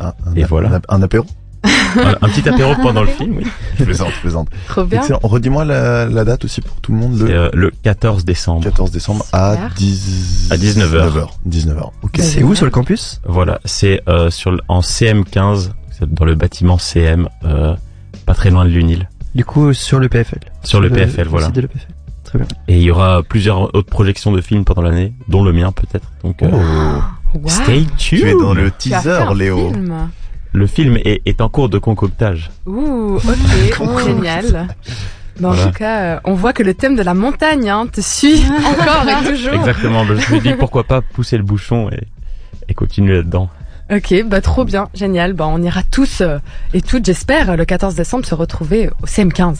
Un, 0.01 0.15
un 0.27 0.35
Et 0.35 0.45
voilà. 0.45 0.81
Un 0.89 1.03
apéro? 1.03 1.27
Voilà, 1.95 2.19
un 2.23 2.29
petit 2.29 2.49
apéro 2.49 2.75
pendant 2.83 3.03
le 3.03 3.09
film, 3.09 3.37
oui. 3.39 3.45
Je 3.79 3.85
plaisante, 3.85 4.09
je 4.17 4.21
plaisante. 4.21 4.49
Trop 4.69 4.85
bien. 4.85 5.01
Excellent. 5.01 5.21
Redis-moi 5.23 5.65
la, 5.65 6.07
la 6.07 6.25
date 6.25 6.45
aussi 6.45 6.61
pour 6.61 6.77
tout 6.81 6.93
le 6.93 6.99
monde, 6.99 7.17
C'est 7.19 7.25
le 7.25 7.35
euh, 7.35 7.51
le 7.55 7.71
14 7.83 8.25
décembre. 8.25 8.63
14 8.65 8.91
décembre 8.91 9.25
à 9.33 9.53
Super. 9.55 9.75
10... 9.77 10.49
À 10.51 10.57
19h. 10.57 11.11
19h. 11.11 11.29
19h. 11.49 11.91
Ok. 12.03 12.11
Ouais. 12.19 12.23
C'est 12.23 12.43
où 12.43 12.55
sur 12.55 12.65
le 12.65 12.71
campus? 12.71 13.21
Voilà, 13.27 13.61
c'est 13.65 14.03
euh, 14.09 14.31
sur 14.31 14.51
le- 14.53 14.61
en 14.69 14.81
CM15, 14.81 15.71
c'est 15.91 16.13
dans 16.13 16.25
le 16.25 16.35
bâtiment 16.35 16.79
CM, 16.79 17.29
euh, 17.45 17.75
pas 18.27 18.35
très 18.35 18.51
loin 18.51 18.65
de 18.65 18.71
l'UNIL, 18.71 19.09
Du 19.35 19.45
coup, 19.45 19.73
sur 19.73 19.99
le 19.99 20.09
PFL. 20.09 20.41
sur 20.63 20.81
le 20.81 20.91
PFL, 20.91 21.29
voilà. 21.29 21.47
site 21.47 21.57
de 21.57 21.61
le 21.63 21.69
PFL. 21.69 21.89
Très 22.25 22.39
bien. 22.39 22.49
Et 22.67 22.77
il 22.79 22.83
y 22.83 22.91
aura 22.91 23.23
plusieurs 23.23 23.63
autres 23.75 23.89
projections 23.89 24.33
de 24.33 24.41
films 24.41 24.65
pendant 24.65 24.83
l'année, 24.83 25.15
dont 25.29 25.45
le 25.45 25.53
mien 25.53 25.71
peut-être. 25.73 26.09
Donc, 26.25 26.43
euh, 26.43 26.49
Oh, 26.53 27.39
Wow. 27.39 27.49
stay 27.49 27.85
tuned. 27.99 28.21
tu 28.23 28.29
es 28.29 28.33
dans 28.33 28.55
le 28.55 28.71
Tu 28.79 28.93
as 28.95 29.01
fait 29.01 29.09
teaser, 29.11 29.23
un 29.31 29.35
Léo. 29.35 29.71
film. 29.71 30.09
Le 30.53 30.67
film 30.67 30.97
est, 30.97 31.21
est 31.27 31.41
en 31.41 31.49
cours 31.49 31.69
de 31.69 31.79
concoctage. 31.79 32.51
Ouh, 32.67 33.17
ok, 33.17 34.05
génial. 34.07 34.69
Bon, 35.41 35.51
En 35.53 35.67
tout 35.67 35.73
cas, 35.73 36.01
euh, 36.01 36.21
on 36.25 36.33
voit 36.35 36.53
que 36.55 36.63
le 36.63 36.73
thème 36.73 36.97
de 36.97 37.03
la 37.03 37.13
montagne 37.13 37.69
hein, 37.69 37.87
te 37.93 38.01
suit 38.01 38.43
encore 38.65 39.07
et 39.07 39.25
toujours. 39.31 39.53
Exactement. 39.55 40.05
je 40.07 40.15
me 40.15 40.21
suis 40.21 40.41
dit 40.41 40.55
pourquoi 40.55 40.85
pas 40.85 41.03
pousser 41.03 41.37
le 41.37 41.43
bouchon 41.43 41.91
et, 41.91 42.07
et 42.69 42.75
continuer 42.75 43.17
là-dedans. 43.17 43.51
Ok, 43.93 44.15
bah 44.27 44.41
trop 44.41 44.65
bien, 44.65 44.89
génial. 44.95 45.35
Bah 45.35 45.47
on 45.47 45.63
ira 45.63 45.83
tous 45.85 46.21
euh, 46.21 46.39
et 46.75 46.81
toutes, 46.81 47.05
j'espère, 47.05 47.57
le 47.57 47.65
14 47.65 47.95
décembre 47.95 48.25
se 48.27 48.35
retrouver 48.35 48.89
au 49.03 49.07
CM15. 49.07 49.59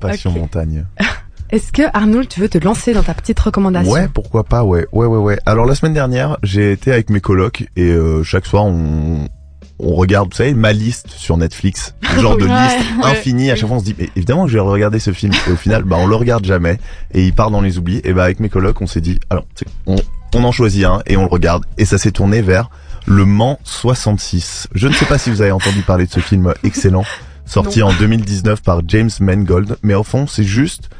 Passion 0.00 0.32
montagne. 0.32 0.84
Est-ce 1.50 1.72
que 1.72 1.82
Arnold, 1.94 2.28
tu 2.28 2.40
veux 2.40 2.48
te 2.48 2.58
lancer 2.58 2.92
dans 2.92 3.02
ta 3.02 3.14
petite 3.14 3.38
recommandation 3.40 3.90
Ouais, 3.90 4.08
pourquoi 4.12 4.44
pas, 4.44 4.64
ouais. 4.64 4.86
Ouais, 4.92 5.06
ouais, 5.06 5.18
ouais. 5.18 5.38
Alors 5.46 5.64
la 5.64 5.74
semaine 5.74 5.94
dernière, 5.94 6.36
j'ai 6.42 6.72
été 6.72 6.92
avec 6.92 7.08
mes 7.10 7.20
colocs 7.20 7.64
et 7.76 7.90
euh, 7.90 8.22
chaque 8.22 8.44
soir, 8.44 8.66
on, 8.66 9.26
on 9.78 9.94
regarde, 9.94 10.28
vous 10.30 10.36
savez, 10.36 10.52
ma 10.52 10.72
liste 10.72 11.08
sur 11.10 11.38
Netflix. 11.38 11.94
Genre 12.20 12.36
de 12.36 12.44
Ouais, 12.44 12.50
liste 12.50 12.78
ouais. 13.02 13.10
infinie. 13.10 13.50
À 13.50 13.56
chaque 13.56 13.68
fois, 13.68 13.78
on 13.78 13.80
se 13.80 13.84
dit, 13.86 13.94
mais 13.98 14.10
évidemment 14.14 14.44
que 14.44 14.50
je 14.50 14.58
vais 14.58 14.60
regarder 14.62 14.98
ce 14.98 15.12
film. 15.12 15.32
Et 15.48 15.52
au 15.52 15.56
final, 15.56 15.84
bah, 15.84 15.96
on 15.98 16.06
le 16.06 16.16
regarde 16.16 16.44
jamais. 16.44 16.78
Et 17.14 17.24
il 17.24 17.32
part 17.32 17.50
dans 17.50 17.62
les 17.62 17.78
oublis. 17.78 18.00
Et 18.04 18.12
bah, 18.12 18.24
avec 18.24 18.40
mes 18.40 18.50
colocs, 18.50 18.80
on 18.82 18.86
s'est 18.86 19.00
dit, 19.00 19.18
alors, 19.30 19.44
tu 19.54 19.64
sais, 19.64 19.70
on, 19.86 19.96
on 20.34 20.44
en 20.44 20.52
choisit 20.52 20.84
un 20.84 21.00
et 21.06 21.16
on 21.16 21.22
le 21.22 21.28
regarde. 21.30 21.64
Et 21.78 21.86
ça 21.86 21.96
s'est 21.96 22.10
tourné 22.12 22.42
vers 22.42 22.68
Le 23.06 23.24
Mans 23.24 23.58
66. 23.64 24.68
Je 24.74 24.86
ne 24.86 24.92
sais 24.92 25.06
pas 25.06 25.16
si 25.16 25.30
vous 25.30 25.40
avez 25.40 25.52
entendu 25.52 25.80
parler 25.80 26.04
de 26.04 26.10
ce 26.12 26.20
film 26.20 26.52
excellent, 26.62 27.04
sorti 27.46 27.82
en 27.82 27.92
2019 27.94 28.62
par 28.62 28.82
James 28.86 29.08
Mangold. 29.20 29.76
Mais 29.82 29.94
au 29.94 30.02
fond, 30.02 30.26
c'est 30.26 30.44
juste 30.44 30.90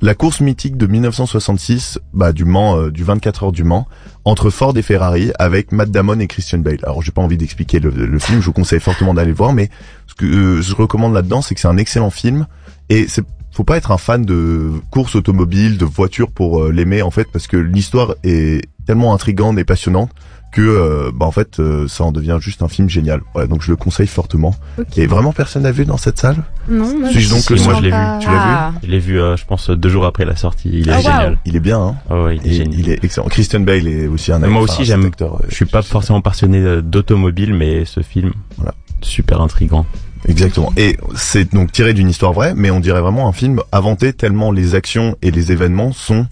la 0.00 0.14
course 0.14 0.40
mythique 0.40 0.76
de 0.76 0.86
1966, 0.86 1.98
bah, 2.12 2.32
du 2.32 2.44
Mans, 2.44 2.78
euh, 2.78 2.90
du 2.90 3.02
24 3.04 3.44
heures 3.44 3.52
du 3.52 3.64
Mans, 3.64 3.86
entre 4.24 4.50
Ford 4.50 4.76
et 4.76 4.82
Ferrari, 4.82 5.32
avec 5.38 5.72
Matt 5.72 5.90
Damon 5.90 6.20
et 6.20 6.26
Christian 6.26 6.58
Bale. 6.58 6.78
Alors, 6.84 7.02
j'ai 7.02 7.10
pas 7.10 7.22
envie 7.22 7.36
d'expliquer 7.36 7.80
le, 7.80 8.18
film, 8.18 8.40
je 8.40 8.46
vous 8.46 8.52
conseille 8.52 8.80
fortement 8.80 9.14
d'aller 9.14 9.30
le 9.30 9.36
voir, 9.36 9.52
mais 9.52 9.70
ce 10.06 10.14
que 10.14 10.26
euh, 10.26 10.62
je 10.62 10.74
recommande 10.74 11.14
là-dedans, 11.14 11.42
c'est 11.42 11.54
que 11.54 11.60
c'est 11.60 11.68
un 11.68 11.78
excellent 11.78 12.10
film, 12.10 12.46
et 12.88 13.08
c'est 13.08 13.24
faut 13.50 13.64
pas 13.64 13.76
être 13.76 13.90
un 13.90 13.98
fan 13.98 14.24
de 14.24 14.70
course 14.92 15.16
automobile, 15.16 15.78
de 15.78 15.84
voiture 15.84 16.30
pour 16.30 16.62
euh, 16.62 16.70
l'aimer 16.70 17.02
en 17.02 17.10
fait, 17.10 17.26
parce 17.32 17.48
que 17.48 17.56
l'histoire 17.56 18.14
est 18.22 18.64
tellement 18.86 19.12
intrigante 19.12 19.58
et 19.58 19.64
passionnante 19.64 20.10
que 20.52 20.62
euh, 20.62 21.10
bah, 21.14 21.26
en 21.26 21.30
fait 21.30 21.60
euh, 21.60 21.86
ça 21.88 22.04
en 22.04 22.12
devient 22.12 22.38
juste 22.40 22.62
un 22.62 22.68
film 22.68 22.88
génial. 22.88 23.20
Voilà, 23.34 23.46
donc 23.48 23.62
je 23.62 23.70
le 23.70 23.76
conseille 23.76 24.06
fortement. 24.06 24.54
Ok. 24.78 24.96
Et 24.98 25.06
vraiment 25.06 25.32
personne 25.32 25.62
n'a 25.64 25.72
vu 25.72 25.84
dans 25.84 25.96
cette 25.98 26.18
salle? 26.18 26.36
Non, 26.68 26.98
moi, 26.98 27.10
Suis-je 27.10 27.30
donc 27.30 27.40
Si, 27.40 27.64
moi, 27.64 27.74
je 27.74 27.82
l'ai 27.82 27.90
vu. 27.90 27.96
Tu 28.20 28.28
l'as 28.28 28.70
vu? 28.72 28.78
Je 28.84 28.90
l'ai 28.90 28.98
vu, 28.98 29.20
euh, 29.20 29.36
je 29.36 29.44
pense, 29.44 29.70
deux 29.70 29.88
jours 29.88 30.06
après 30.06 30.24
la 30.24 30.36
sortie. 30.36 30.70
Il 30.72 30.88
est 30.88 30.92
Ah, 30.92 30.96
wow. 30.96 31.02
génial. 31.02 31.38
Il 31.44 31.56
est 31.56 31.60
bien, 31.60 31.80
hein 31.80 31.96
ouais, 32.14 32.36
il 32.36 32.46
est 32.46 32.50
Et 32.50 32.56
génial. 32.56 32.80
il 32.80 32.90
est 32.90 33.04
excellent. 33.04 33.26
Christian 33.28 33.60
Bale 33.60 33.86
est 33.88 34.06
aussi 34.06 34.32
un 34.32 34.38
moi 34.40 34.62
aussi, 34.62 34.84
j'aime- 34.84 35.10
euh, 35.20 35.28
Je 35.48 35.54
suis 35.54 35.64
pas 35.66 35.82
forcément 35.82 36.20
passionné 36.20 36.58
euh, 36.58 36.80
d'automobile, 36.82 37.52
mais 37.54 37.84
ce 37.84 38.00
film, 38.00 38.32
Voilà. 38.56 38.74
super 39.02 39.40
intrigant. 39.40 39.86
Exactement. 40.26 40.72
Et 40.76 40.96
c'est 41.14 41.54
donc 41.54 41.70
tiré 41.72 41.94
d'une 41.94 42.08
histoire 42.08 42.32
vraie, 42.32 42.52
mais 42.56 42.70
on 42.70 42.80
dirait 42.80 43.00
vraiment 43.00 43.28
un 43.28 43.32
film 43.32 43.60
inventé 43.70 44.12
tellement 44.12 44.50
les 44.50 44.74
actions 44.74 45.16
et 45.22 45.30
les 45.30 45.52
événements 45.52 45.92
sont 45.92 46.26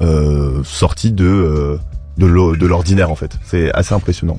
euh, 0.00 0.62
sortis 0.64 1.10
de 1.12 1.24
euh, 1.26 1.76
de 2.18 2.26
l'o- 2.26 2.56
de 2.56 2.66
l'ordinaire 2.66 3.10
en 3.10 3.14
fait. 3.16 3.38
C'est 3.44 3.72
assez 3.72 3.94
impressionnant. 3.94 4.38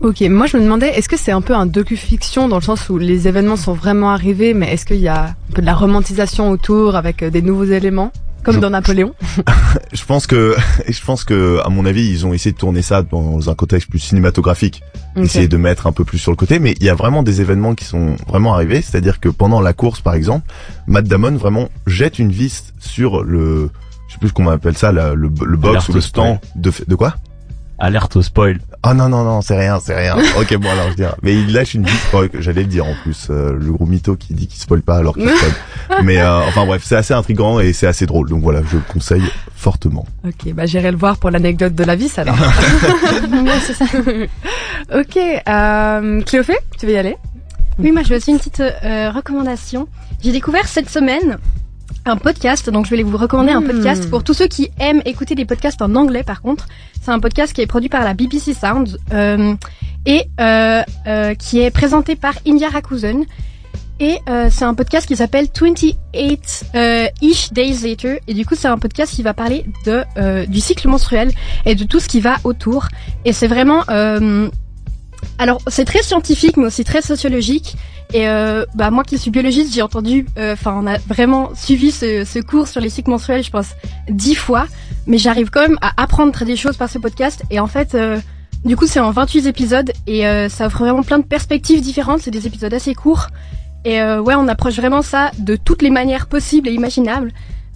Ok, 0.00 0.20
moi 0.22 0.46
je 0.46 0.56
me 0.56 0.62
demandais, 0.62 0.88
est-ce 0.88 1.08
que 1.08 1.16
c'est 1.16 1.32
un 1.32 1.40
peu 1.40 1.54
un 1.54 1.66
docu-fiction 1.66 2.48
dans 2.48 2.56
le 2.56 2.62
sens 2.62 2.88
où 2.88 2.98
les 2.98 3.28
événements 3.28 3.56
sont 3.56 3.74
vraiment 3.74 4.10
arrivés, 4.10 4.54
mais 4.54 4.72
est-ce 4.72 4.84
qu'il 4.84 4.96
y 5.00 5.08
a 5.08 5.26
un 5.26 5.34
peu 5.54 5.60
de 5.62 5.66
la 5.66 5.74
romantisation 5.74 6.50
autour 6.50 6.96
avec 6.96 7.22
euh, 7.22 7.30
des 7.30 7.42
nouveaux 7.42 7.64
éléments 7.64 8.10
Comme 8.42 8.56
Je- 8.56 8.60
dans 8.60 8.70
Napoléon. 8.70 9.14
Je 9.92 10.04
pense 10.04 10.26
que, 10.26 10.56
je 10.88 11.00
pense 11.04 11.22
que, 11.24 11.60
à 11.64 11.68
mon 11.68 11.86
avis, 11.86 12.08
ils 12.10 12.26
ont 12.26 12.32
essayé 12.34 12.52
de 12.52 12.56
tourner 12.58 12.82
ça 12.82 13.02
dans 13.02 13.48
un 13.50 13.54
contexte 13.54 13.88
plus 13.88 13.98
cinématographique, 14.00 14.82
essayer 15.16 15.46
de 15.48 15.56
mettre 15.56 15.86
un 15.86 15.92
peu 15.92 16.04
plus 16.04 16.18
sur 16.18 16.30
le 16.32 16.36
côté. 16.36 16.58
Mais 16.58 16.74
il 16.80 16.84
y 16.84 16.88
a 16.88 16.94
vraiment 16.94 17.22
des 17.22 17.40
événements 17.40 17.74
qui 17.74 17.84
sont 17.84 18.16
vraiment 18.26 18.54
arrivés. 18.54 18.82
C'est-à-dire 18.82 19.20
que 19.20 19.28
pendant 19.28 19.60
la 19.60 19.72
course, 19.74 20.00
par 20.00 20.14
exemple, 20.14 20.46
Matt 20.88 21.06
Damon 21.06 21.36
vraiment 21.36 21.68
jette 21.86 22.18
une 22.18 22.32
vis 22.32 22.72
sur 22.80 23.22
le, 23.22 23.70
je 24.12 24.16
sais 24.16 24.18
plus 24.20 24.30
comment 24.32 24.50
on 24.50 24.52
appelle 24.52 24.76
ça, 24.76 24.92
le, 24.92 25.14
le 25.14 25.56
box 25.56 25.88
ou 25.88 25.94
le 25.94 26.02
stand 26.02 26.38
de, 26.54 26.70
de 26.86 26.94
quoi? 26.94 27.14
Alerte 27.78 28.14
au 28.16 28.22
spoil. 28.22 28.60
Ah 28.82 28.92
non 28.92 29.08
non 29.08 29.24
non, 29.24 29.40
c'est 29.40 29.56
rien, 29.58 29.80
c'est 29.82 29.96
rien. 29.96 30.16
ok 30.38 30.54
bon 30.58 30.68
alors 30.70 30.90
je 30.90 30.96
dirais. 30.96 31.14
Mais 31.22 31.34
il 31.34 31.50
lâche 31.54 31.72
une 31.72 31.86
que 31.86 32.42
J'allais 32.42 32.60
le 32.60 32.68
dire 32.68 32.84
en 32.84 32.92
plus, 33.02 33.28
euh, 33.30 33.56
le 33.58 33.72
gros 33.72 33.86
mytho 33.86 34.16
qui 34.16 34.34
dit 34.34 34.48
qu'il 34.48 34.60
spoil 34.60 34.82
pas 34.82 34.98
alors 34.98 35.14
qu'il 35.14 35.26
spoil. 35.30 35.52
Mais 36.04 36.18
euh, 36.18 36.40
enfin 36.46 36.66
bref, 36.66 36.82
c'est 36.84 36.94
assez 36.96 37.14
intrigant 37.14 37.58
et 37.58 37.72
c'est 37.72 37.86
assez 37.86 38.04
drôle. 38.04 38.28
Donc 38.28 38.42
voilà, 38.42 38.60
je 38.70 38.76
le 38.76 38.82
conseille 38.92 39.24
fortement. 39.56 40.04
Ok, 40.26 40.52
bah 40.52 40.66
j'irai 40.66 40.90
le 40.90 40.98
voir 40.98 41.16
pour 41.16 41.30
l'anecdote 41.30 41.74
de 41.74 41.84
la 41.84 41.96
vis 41.96 42.18
alors. 42.18 42.36
Ouais, 43.32 43.58
c'est 43.66 43.74
ça. 43.74 43.84
ok, 44.94 45.18
euh, 45.48 46.20
Cléophée, 46.22 46.58
tu 46.78 46.84
veux 46.86 46.92
y 46.92 46.96
aller? 46.98 47.16
Oui, 47.78 47.90
moi 47.92 48.02
j'ai 48.02 48.16
aussi 48.16 48.30
une 48.30 48.38
petite 48.38 48.60
euh, 48.60 49.10
recommandation. 49.10 49.88
J'ai 50.22 50.32
découvert 50.32 50.68
cette 50.68 50.90
semaine 50.90 51.38
un 52.04 52.16
podcast, 52.16 52.68
donc 52.70 52.86
je 52.86 52.94
vais 52.94 53.02
vous 53.02 53.16
recommander 53.16 53.52
un 53.52 53.60
Hmm. 53.60 53.66
podcast 53.66 54.10
pour 54.10 54.24
tous 54.24 54.34
ceux 54.34 54.48
qui 54.48 54.70
aiment 54.80 55.02
écouter 55.04 55.34
des 55.34 55.44
podcasts 55.44 55.80
en 55.82 55.94
anglais 55.94 56.22
par 56.24 56.42
contre. 56.42 56.66
C'est 57.00 57.10
un 57.10 57.20
podcast 57.20 57.52
qui 57.52 57.60
est 57.60 57.66
produit 57.66 57.88
par 57.88 58.04
la 58.04 58.14
BBC 58.14 58.54
Sound 58.54 58.98
euh, 59.12 59.54
et 60.06 60.24
euh, 60.40 60.82
euh, 61.06 61.34
qui 61.34 61.60
est 61.60 61.70
présenté 61.70 62.16
par 62.16 62.34
India 62.46 62.68
Rakusen. 62.68 63.24
Et 64.00 64.18
euh, 64.28 64.48
c'est 64.50 64.64
un 64.64 64.74
podcast 64.74 65.06
qui 65.06 65.14
s'appelle 65.14 65.46
28 65.54 65.96
euh, 66.74 67.06
Ish 67.20 67.52
Days 67.52 67.78
Later. 67.84 68.18
Et 68.26 68.34
du 68.34 68.44
coup, 68.44 68.56
c'est 68.56 68.66
un 68.66 68.78
podcast 68.78 69.14
qui 69.14 69.22
va 69.22 69.32
parler 69.32 69.64
de 69.86 70.02
euh, 70.16 70.44
du 70.46 70.60
cycle 70.60 70.88
menstruel 70.88 71.30
et 71.66 71.76
de 71.76 71.84
tout 71.84 72.00
ce 72.00 72.08
qui 72.08 72.20
va 72.20 72.36
autour. 72.42 72.88
Et 73.24 73.32
c'est 73.32 73.46
vraiment... 73.46 73.84
euh, 73.90 74.48
alors, 75.38 75.60
c'est 75.68 75.84
très 75.84 76.02
scientifique, 76.02 76.56
mais 76.56 76.66
aussi 76.66 76.82
très 76.82 77.00
sociologique. 77.00 77.76
Et 78.14 78.28
euh, 78.28 78.66
bah 78.74 78.90
moi 78.90 79.04
qui 79.04 79.16
suis 79.16 79.30
biologiste, 79.30 79.72
j'ai 79.72 79.80
entendu, 79.80 80.26
euh, 80.38 80.52
enfin 80.52 80.78
on 80.78 80.86
a 80.86 80.98
vraiment 80.98 81.50
suivi 81.54 81.90
ce, 81.90 82.24
ce 82.24 82.38
cours 82.40 82.68
sur 82.68 82.80
les 82.80 82.90
cycles 82.90 83.10
menstruels, 83.10 83.42
je 83.42 83.50
pense 83.50 83.70
dix 84.10 84.34
fois, 84.34 84.66
mais 85.06 85.16
j'arrive 85.16 85.50
quand 85.50 85.62
même 85.62 85.78
à 85.80 85.92
apprendre 86.02 86.44
des 86.44 86.56
choses 86.56 86.76
par 86.76 86.90
ce 86.90 86.98
podcast. 86.98 87.42
Et 87.50 87.58
en 87.58 87.66
fait, 87.66 87.94
euh, 87.94 88.20
du 88.66 88.76
coup 88.76 88.86
c'est 88.86 89.00
en 89.00 89.10
28 89.10 89.46
épisodes 89.46 89.92
et 90.06 90.26
euh, 90.26 90.50
ça 90.50 90.66
offre 90.66 90.80
vraiment 90.80 91.02
plein 91.02 91.18
de 91.18 91.24
perspectives 91.24 91.80
différentes. 91.80 92.20
C'est 92.20 92.30
des 92.30 92.46
épisodes 92.46 92.72
assez 92.74 92.94
courts 92.94 93.28
et 93.84 94.00
euh, 94.00 94.20
ouais 94.20 94.34
on 94.34 94.46
approche 94.46 94.76
vraiment 94.76 95.02
ça 95.02 95.30
de 95.38 95.56
toutes 95.56 95.80
les 95.80 95.90
manières 95.90 96.26
possibles 96.26 96.68
et 96.68 96.72
imaginables. 96.72 97.32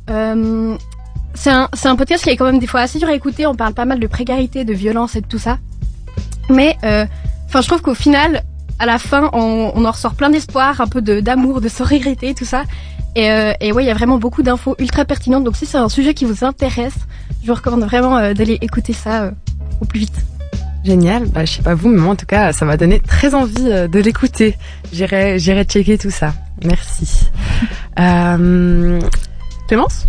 C'est 0.09 1.51
un 1.51 1.69
un 1.85 1.97
podcast 1.97 2.25
qui 2.25 2.31
est 2.31 2.37
quand 2.37 2.47
même 2.47 2.59
des 2.59 2.67
fois 2.67 2.81
assez 2.81 2.99
dur 2.99 3.09
à 3.09 3.15
écouter. 3.15 3.47
On 3.47 3.55
parle 3.55 3.73
pas 3.73 3.87
mal 3.87 4.01
de 4.01 4.07
précarité, 4.07 4.65
de 4.65 4.75
violence 4.75 5.17
et 5.17 5.23
de 5.23 5.27
tout 5.27 5.39
ça, 5.39 5.59
mais 6.51 6.77
enfin 6.83 7.63
je 7.63 7.67
trouve 7.67 7.81
qu'au 7.81 7.95
final 7.95 8.43
à 8.79 8.87
la 8.87 8.99
fin, 8.99 9.31
on, 9.33 9.73
on 9.75 9.85
en 9.85 9.91
ressort 9.91 10.15
plein 10.15 10.31
d'espoir, 10.31 10.81
un 10.81 10.87
peu 10.87 11.01
de 11.01 11.21
d'amour, 11.21 11.61
de 11.61 11.69
sororité, 11.69 12.35
tout 12.35 12.45
ça. 12.45 12.65
Et, 13.15 13.31
euh, 13.31 13.53
et 13.61 13.73
ouais, 13.73 13.85
il 13.85 13.87
y 13.87 13.91
a 13.91 13.95
vraiment 13.95 14.19
beaucoup 14.19 14.43
d'infos 14.43 14.77
ultra 14.79 15.05
pertinentes. 15.05 15.45
Donc 15.45 15.57
si 15.57 15.65
c'est 15.67 15.79
un 15.79 15.89
sujet 15.89 16.13
qui 16.15 16.25
vous 16.27 16.45
intéresse, 16.45 16.95
je 17.43 17.47
vous 17.49 17.55
recommande 17.55 17.85
vraiment 17.85 18.19
euh, 18.19 18.35
d'aller 18.35 18.59
écouter 18.61 18.93
ça 18.93 19.23
euh, 19.23 19.31
au 19.81 19.87
plus 19.87 20.01
vite. 20.01 20.17
Génial, 20.85 21.27
bah 21.27 21.45
je 21.45 21.53
sais 21.55 21.63
pas 21.63 21.75
vous, 21.75 21.89
mais 21.89 21.99
moi 22.01 22.13
en 22.13 22.17
tout 22.17 22.27
cas 22.27 22.53
ça 22.53 22.65
m'a 22.65 22.77
donné 22.77 23.01
très 23.01 23.35
envie 23.35 23.55
euh, 23.71 23.89
de 23.89 23.99
l'écouter. 23.99 24.57
J'irai 24.93 25.39
j'irai 25.39 25.65
checker 25.65 25.99
tout 25.99 26.11
ça. 26.11 26.33
Merci. 26.65 27.29
euh, 27.99 29.01
Clémence? 29.69 30.07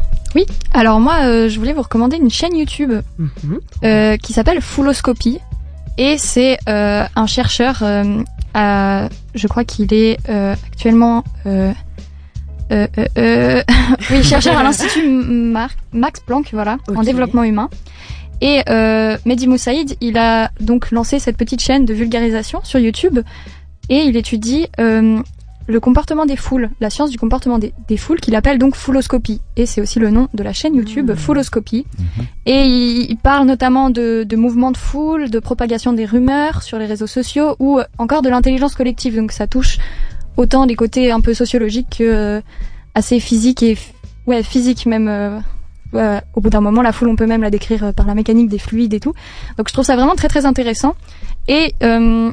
Alors 0.74 1.00
moi, 1.00 1.16
euh, 1.24 1.50
je 1.50 1.58
voulais 1.58 1.74
vous 1.74 1.82
recommander 1.82 2.18
une 2.18 2.30
chaîne 2.30 2.56
YouTube 2.56 2.92
Mhm. 3.18 3.60
euh, 3.84 4.18
qui 4.18 4.34
s'appelle 4.34 4.62
Fulloscopy. 4.62 5.40
Et 5.98 6.18
c'est 6.20 6.60
euh, 6.70 7.06
un 7.16 7.26
chercheur, 7.26 7.80
euh, 8.58 9.10
je 9.36 9.48
crois 9.48 9.64
qu'il 9.64 9.94
est 9.94 10.18
euh, 10.30 10.56
actuellement... 10.66 11.24
Euh, 11.46 11.74
oui, 14.12 14.24
chercheur 14.24 14.58
à 14.58 14.64
l'Institut 14.64 15.08
Mar- 15.08 15.70
Max 15.94 16.20
Planck, 16.20 16.50
voilà, 16.52 16.78
en 16.94 17.02
développement 17.02 17.44
humain. 17.44 17.70
Et 18.42 18.62
Mehdi 19.26 19.48
Moussaïd, 19.48 19.96
il 20.02 20.18
a 20.18 20.52
donc 20.60 20.92
lancé 20.92 21.20
cette 21.20 21.38
petite 21.38 21.62
chaîne 21.62 21.86
de 21.86 21.94
vulgarisation 21.94 22.60
sur 22.64 22.80
YouTube 22.80 23.20
et 23.90 24.00
il 24.00 24.18
étudie 24.18 24.68
le 25.68 25.80
comportement 25.80 26.26
des 26.26 26.38
foules, 26.38 26.70
la 26.80 26.90
science 26.90 27.10
du 27.10 27.18
comportement 27.18 27.60
des, 27.60 27.74
des 27.88 27.98
foules 27.98 28.20
qu'il 28.20 28.36
appelle 28.36 28.58
donc 28.58 28.76
Fouloscopie. 28.76 29.42
Et 29.58 29.66
c'est 29.66 29.82
aussi 29.82 30.00
le 30.00 30.10
nom 30.10 30.30
de 30.34 30.42
la 30.42 30.54
chaîne 30.54 30.76
YouTube, 30.76 31.14
Fouloscopie. 31.14 31.86
Et 32.46 32.64
il, 32.64 33.12
il 33.12 33.18
parle 33.18 33.46
notamment 33.46 33.90
de, 33.90 34.24
de 34.24 34.36
mouvements 34.38 34.72
de 34.72 34.78
foule, 34.78 35.30
de 35.30 35.40
propagation 35.40 35.92
des 35.94 36.06
rumeurs 36.06 36.64
sur 36.64 36.80
les 36.80 36.86
réseaux 36.86 37.08
sociaux 37.08 37.56
ou 37.60 37.80
encore 37.98 38.22
de 38.22 38.30
l'intelligence 38.30 38.76
collective. 38.76 39.16
Donc 39.16 39.32
ça 39.34 39.46
touche 39.46 39.78
autant 40.38 40.66
des 40.66 40.76
côtés 40.76 41.12
un 41.12 41.20
peu 41.20 41.34
sociologiques 41.34 41.98
que 41.98 42.04
euh, 42.04 42.42
assez 42.96 43.20
physiques 43.20 43.62
et 43.64 43.78
ouais 44.26 44.44
physiques 44.44 44.86
même. 44.86 45.08
euh, 45.10 45.38
ouais, 45.94 46.22
au 46.34 46.42
bout 46.42 46.50
d'un 46.50 46.62
moment, 46.62 46.82
la 46.82 46.92
foule, 46.92 47.10
on 47.10 47.16
peut 47.16 47.28
même 47.28 47.42
la 47.42 47.50
décrire 47.50 47.94
par 47.94 48.06
la 48.06 48.16
mécanique 48.16 48.50
des 48.50 48.60
fluides 48.60 48.94
et 48.94 49.00
tout. 49.00 49.14
Donc 49.58 49.68
je 49.68 49.74
trouve 49.74 49.86
ça 49.86 49.96
vraiment 49.96 50.16
très 50.16 50.28
très 50.28 50.46
intéressant. 50.46 50.96
Et 51.48 51.74
euh, 51.84 52.32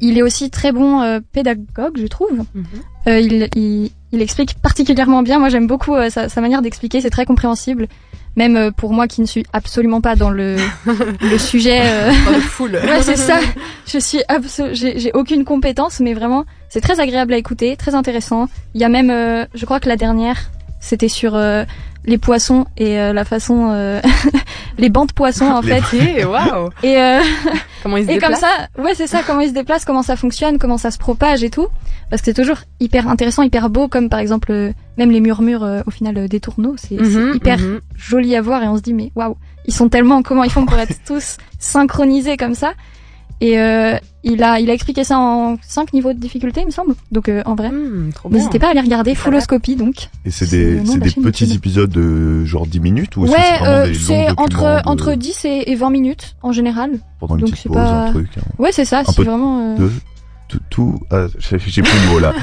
il 0.00 0.18
est 0.18 0.22
aussi 0.22 0.50
très 0.50 0.72
bon 0.72 1.00
euh, 1.00 1.20
pédagogue, 1.32 1.96
je 1.96 2.06
trouve. 2.06 2.44
Mhm. 2.54 2.64
Euh, 3.08 3.20
il, 3.20 3.48
il, 3.56 3.90
il 4.12 4.22
explique 4.22 4.54
particulièrement 4.60 5.22
bien. 5.22 5.38
Moi, 5.38 5.48
j'aime 5.48 5.66
beaucoup 5.66 5.94
euh, 5.94 6.10
sa, 6.10 6.28
sa 6.28 6.40
manière 6.40 6.62
d'expliquer. 6.62 7.00
C'est 7.00 7.10
très 7.10 7.26
compréhensible, 7.26 7.88
même 8.36 8.72
pour 8.72 8.92
moi 8.92 9.06
qui 9.06 9.20
ne 9.20 9.26
suis 9.26 9.44
absolument 9.52 10.00
pas 10.00 10.16
dans 10.16 10.30
le 10.30 10.56
le 11.20 11.38
sujet. 11.38 11.80
Dans 12.24 12.32
le 12.32 12.40
full. 12.40 12.72
ouais, 12.74 13.02
c'est 13.02 13.16
ça. 13.16 13.38
Je 13.86 13.98
suis 13.98 14.20
j'ai 14.72 15.12
aucune 15.14 15.44
compétence, 15.44 16.00
mais 16.00 16.14
vraiment, 16.14 16.44
c'est 16.68 16.80
très 16.80 17.00
agréable 17.00 17.32
à 17.32 17.36
écouter, 17.36 17.76
très 17.76 17.94
intéressant. 17.94 18.48
Il 18.74 18.80
y 18.80 18.84
a 18.84 18.88
même, 18.88 19.46
je 19.54 19.64
crois 19.64 19.80
que 19.80 19.88
la 19.88 19.96
dernière, 19.96 20.50
c'était 20.80 21.08
sur 21.08 21.34
les 22.06 22.18
poissons 22.18 22.66
et 22.76 22.98
euh, 23.00 23.12
la 23.12 23.24
façon, 23.24 23.70
euh, 23.72 24.00
les 24.78 24.88
bancs 24.88 25.08
de 25.08 25.12
poissons 25.12 25.46
en 25.46 25.60
Les 25.60 25.80
fait. 25.80 26.24
Waouh. 26.24 26.70
Et 26.82 26.98
euh, 26.98 27.20
Comment 27.84 27.98
ils 27.98 28.06
se 28.06 28.10
et 28.12 28.18
comme 28.18 28.34
ça, 28.34 28.48
ouais, 28.78 28.94
c'est 28.94 29.06
ça, 29.06 29.20
comment 29.26 29.40
ils 29.40 29.50
se 29.50 29.54
déplacent, 29.54 29.84
comment 29.84 30.02
ça 30.02 30.16
fonctionne, 30.16 30.58
comment 30.58 30.78
ça 30.78 30.90
se 30.90 30.96
propage 30.96 31.44
et 31.44 31.50
tout. 31.50 31.68
Parce 32.08 32.22
que 32.22 32.26
c'est 32.26 32.34
toujours 32.42 32.58
hyper 32.80 33.08
intéressant, 33.08 33.42
hyper 33.42 33.68
beau, 33.68 33.88
comme 33.88 34.08
par 34.08 34.20
exemple, 34.20 34.52
euh, 34.52 34.72
même 34.96 35.10
les 35.10 35.20
murmures 35.20 35.64
euh, 35.64 35.82
au 35.86 35.90
final 35.90 36.16
euh, 36.16 36.26
des 36.26 36.40
tourneaux, 36.40 36.76
c'est 36.78 36.96
c'est 36.96 37.02
Mhm, 37.02 37.34
hyper 37.34 37.58
mhm. 37.58 37.80
joli 37.94 38.36
à 38.36 38.40
voir 38.40 38.62
et 38.62 38.68
on 38.68 38.76
se 38.78 38.82
dit, 38.82 38.94
mais 38.94 39.12
waouh, 39.14 39.36
ils 39.66 39.74
sont 39.74 39.90
tellement, 39.90 40.22
comment 40.22 40.44
ils 40.44 40.50
font 40.50 40.64
pour 40.64 40.78
être 40.78 40.94
tous 41.06 41.36
synchronisés 41.58 42.38
comme 42.38 42.54
ça. 42.54 42.72
Et 43.40 43.58
euh, 43.58 43.96
il 44.22 44.42
a, 44.42 44.58
il 44.60 44.70
a 44.70 44.72
expliqué 44.72 45.04
ça 45.04 45.18
en 45.18 45.58
cinq 45.66 45.92
niveaux 45.92 46.12
de 46.12 46.18
difficulté, 46.18 46.60
il 46.62 46.66
me 46.66 46.70
semble. 46.70 46.94
Donc 47.12 47.28
euh, 47.28 47.42
en 47.46 47.54
vrai, 47.54 47.70
trop 48.14 48.28
bien. 48.28 48.38
n'hésitez 48.38 48.58
pas 48.58 48.68
à 48.68 48.70
aller 48.70 48.80
regarder. 48.80 49.14
Fulloscopie 49.14 49.76
donc. 49.76 50.08
Et 50.24 50.30
c'est 50.30 50.46
C'est 50.46 50.56
des, 50.56 50.86
c'est 50.86 50.98
des 50.98 51.10
petits 51.10 51.44
YouTube. 51.44 51.56
épisodes 51.58 51.90
de 51.90 52.44
genre 52.44 52.66
10 52.66 52.80
minutes 52.80 53.16
ou 53.16 53.24
est-ce 53.26 53.32
que 53.32 53.36
Ouais, 53.36 53.58
c'est 53.58 53.66
euh, 53.66 53.94
c'est 53.94 54.40
entre 54.40 54.60
de- 54.82 54.88
entre 54.88 55.14
10 55.14 55.44
et, 55.44 55.70
et 55.72 55.74
20 55.74 55.90
minutes 55.90 56.36
en 56.42 56.52
général. 56.52 56.92
pendant 57.20 57.34
une 57.34 57.40
donc 57.42 57.50
petite 57.50 57.64
c'est 57.64 57.68
pause, 57.68 57.76
pas- 57.76 58.06
un 58.06 58.10
truc. 58.12 58.28
hein. 58.38 58.42
Ouais, 58.58 58.72
c'est 58.72 58.84
ça, 58.86 59.02
peu 59.14 59.24
vraiment. 59.24 59.74
euh, 59.74 59.76
De, 59.78 59.90
tout, 60.48 60.60
tout 60.70 61.00
ah, 61.10 61.26
j'ai 61.38 61.58
plus 61.58 61.82
le 61.82 62.12
mot 62.12 62.18
là. 62.20 62.32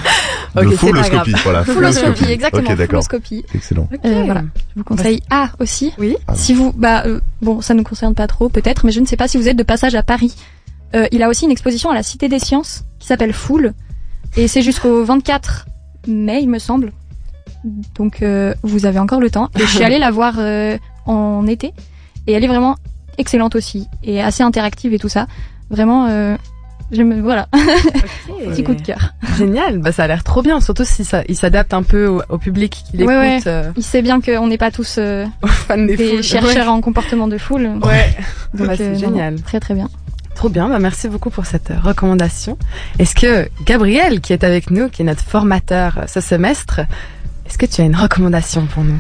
Ok, 0.54 0.66
de 0.66 0.70
c'est 0.72 0.76
fulloscopie, 0.80 1.34
voilà. 1.46 1.64
Fulloscopie, 1.64 2.26
exactement. 2.26 2.62
Ok, 2.70 2.76
d'accord. 2.78 3.04
Fulloscopie. 3.04 3.46
Excellent. 3.56 3.88
Euh, 4.04 4.24
voilà. 4.26 4.42
Je 4.76 4.80
vous 4.80 4.84
conseille. 4.84 5.22
Ah, 5.30 5.52
aussi. 5.62 5.94
Oui. 5.98 6.18
Ah, 6.28 6.36
Si 6.36 6.54
vous, 6.54 6.74
bah, 6.74 7.04
euh, 7.06 7.22
bon, 7.42 7.62
ça 7.62 7.74
ne 7.74 7.78
nous 7.80 7.86
concerne 7.86 8.16
pas 8.16 8.28
trop, 8.28 8.50
peut-être, 8.50 8.86
mais 8.86 8.92
je 8.92 9.00
ne 9.00 9.06
sais 9.06 9.16
pas 9.16 9.30
si 9.30 9.38
vous 9.38 9.48
êtes 9.48 9.56
de 9.56 9.64
passage 9.64 9.96
à 9.96 10.04
Paris. 10.04 10.36
Euh, 10.96 11.08
il 11.12 11.24
a 11.24 11.30
aussi 11.30 11.46
une 11.46 11.52
exposition 11.52 11.90
à 11.90 11.94
la 11.94 12.04
Cité 12.04 12.28
des 12.28 12.40
Sciences 12.40 12.84
qui 13.00 13.08
s'appelle 13.08 13.34
Foule, 13.34 13.74
et 14.38 14.48
c'est 14.48 14.62
jusqu'au 14.62 15.04
24 15.04 15.66
mai, 16.08 16.40
il 16.42 16.50
me 16.50 16.60
semble. 16.60 16.92
Donc, 17.96 18.22
euh, 18.22 18.54
vous 18.64 18.86
avez 18.86 19.00
encore 19.00 19.20
le 19.20 19.30
temps. 19.30 19.50
Et 19.56 19.60
je 19.60 19.66
suis 19.68 19.84
allée 19.84 20.00
la 20.00 20.12
voir 20.12 20.36
euh, 20.40 20.78
en 21.06 21.46
été, 21.48 21.74
et 22.28 22.34
elle 22.34 22.44
est 22.44 22.48
vraiment 22.48 22.76
excellente 23.18 23.56
aussi, 23.56 23.88
et 24.04 24.22
assez 24.22 24.44
interactive 24.44 24.94
et 24.94 25.00
tout 25.00 25.10
ça. 25.10 25.28
Vraiment, 25.70 26.08
euh, 26.08 26.36
j'aime, 26.92 27.22
voilà, 27.22 27.48
petit 28.50 28.64
coup 28.64 28.74
de 28.74 28.82
cœur. 28.82 29.14
Génial, 29.38 29.78
bah 29.78 29.92
ça 29.92 30.04
a 30.04 30.08
l'air 30.08 30.24
trop 30.24 30.42
bien, 30.42 30.60
surtout 30.60 30.84
si 30.86 31.06
ça, 31.06 31.24
il 31.30 31.36
s'adapte 31.38 31.74
un 31.74 31.84
peu 31.84 32.08
au, 32.08 32.22
au 32.30 32.38
public 32.38 32.84
qui 32.90 32.98
l'écoute, 32.98 33.14
Ouais, 33.14 33.38
ouais. 33.38 33.40
euh, 33.48 33.72
Il 33.78 33.84
sait 33.84 34.02
bien 34.02 34.20
qu'on 34.22 34.48
n'est 34.48 34.58
pas 34.58 34.72
tous 34.72 34.96
euh, 34.98 35.26
fans 35.46 35.78
des, 35.78 36.22
chercheurs 36.24 36.70
en 36.70 36.82
comportement 36.82 37.28
de 37.28 37.38
foule. 37.38 37.70
Ouais. 37.84 38.16
Bah, 38.54 38.76
c'est 38.76 38.82
euh, 38.84 38.94
non, 38.94 39.00
génial. 39.00 39.36
non, 39.36 39.42
très 39.42 39.60
très 39.60 39.74
bien. 39.76 39.90
Trop 40.42 40.50
bien, 40.50 40.70
bah 40.70 40.80
merci 40.80 41.08
beaucoup 41.08 41.30
pour 41.30 41.46
cette 41.46 41.70
euh, 41.70 41.80
recommandation. 41.84 42.58
Est-ce 42.98 43.14
que 43.14 43.48
Gabriel, 43.64 44.22
qui 44.22 44.34
est 44.34 44.44
avec 44.44 44.72
nous, 44.72 44.90
qui 44.90 45.04
est 45.04 45.06
notre 45.06 45.22
formateur 45.22 46.00
euh, 46.00 46.08
ce 46.08 46.20
semestre, 46.20 46.80
est-ce 47.46 47.60
que 47.60 47.68
tu 47.68 47.80
as 47.80 47.84
une 47.84 47.96
recommandation 47.96 48.66
pour 48.66 48.84
nous? 48.84 48.98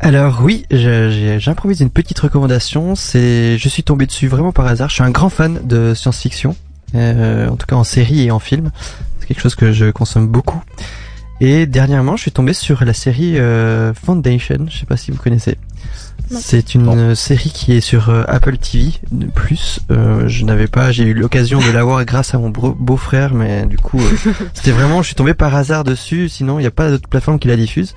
Alors 0.00 0.40
oui, 0.42 0.66
j'improvise 0.70 1.80
une 1.80 1.88
petite 1.88 2.18
recommandation. 2.18 2.96
C'est, 2.96 3.56
je 3.56 3.68
suis 3.70 3.82
tombé 3.82 4.04
dessus 4.04 4.28
vraiment 4.28 4.52
par 4.52 4.66
hasard. 4.66 4.90
Je 4.90 4.96
suis 4.96 5.02
un 5.02 5.10
grand 5.10 5.30
fan 5.30 5.58
de 5.66 5.94
science-fiction, 5.94 6.54
euh, 6.94 7.48
en 7.48 7.56
tout 7.56 7.66
cas 7.66 7.76
en 7.76 7.84
série 7.84 8.24
et 8.24 8.30
en 8.30 8.38
film. 8.38 8.70
C'est 9.20 9.26
quelque 9.26 9.40
chose 9.40 9.54
que 9.54 9.72
je 9.72 9.90
consomme 9.90 10.28
beaucoup. 10.28 10.62
Et 11.40 11.64
dernièrement, 11.64 12.16
je 12.16 12.22
suis 12.22 12.32
tombé 12.32 12.52
sur 12.52 12.84
la 12.84 12.92
série 12.92 13.38
euh, 13.38 13.94
Foundation. 13.94 14.66
Je 14.68 14.80
sais 14.80 14.86
pas 14.86 14.98
si 14.98 15.12
vous 15.12 15.18
connaissez. 15.18 15.56
C'est 16.30 16.74
une 16.74 17.14
série 17.14 17.50
qui 17.50 17.72
est 17.72 17.80
sur 17.80 18.10
euh, 18.10 18.22
Apple 18.28 18.58
TV 18.58 18.92
plus. 19.34 19.80
Euh, 19.90 20.28
je 20.28 20.44
n'avais 20.44 20.66
pas, 20.66 20.92
j'ai 20.92 21.04
eu 21.04 21.14
l'occasion 21.14 21.58
de 21.58 21.70
la 21.70 21.84
voir 21.84 22.04
grâce 22.04 22.34
à 22.34 22.38
mon 22.38 22.50
beau-frère, 22.50 23.34
mais 23.34 23.64
du 23.66 23.78
coup, 23.78 23.98
euh, 23.98 24.32
c'était 24.54 24.72
vraiment, 24.72 25.00
je 25.02 25.06
suis 25.06 25.14
tombé 25.14 25.34
par 25.34 25.54
hasard 25.54 25.84
dessus. 25.84 26.28
Sinon, 26.28 26.58
il 26.58 26.62
n'y 26.62 26.68
a 26.68 26.70
pas 26.70 26.90
d'autre 26.90 27.08
plateforme 27.08 27.38
qui 27.38 27.48
la 27.48 27.56
diffuse 27.56 27.94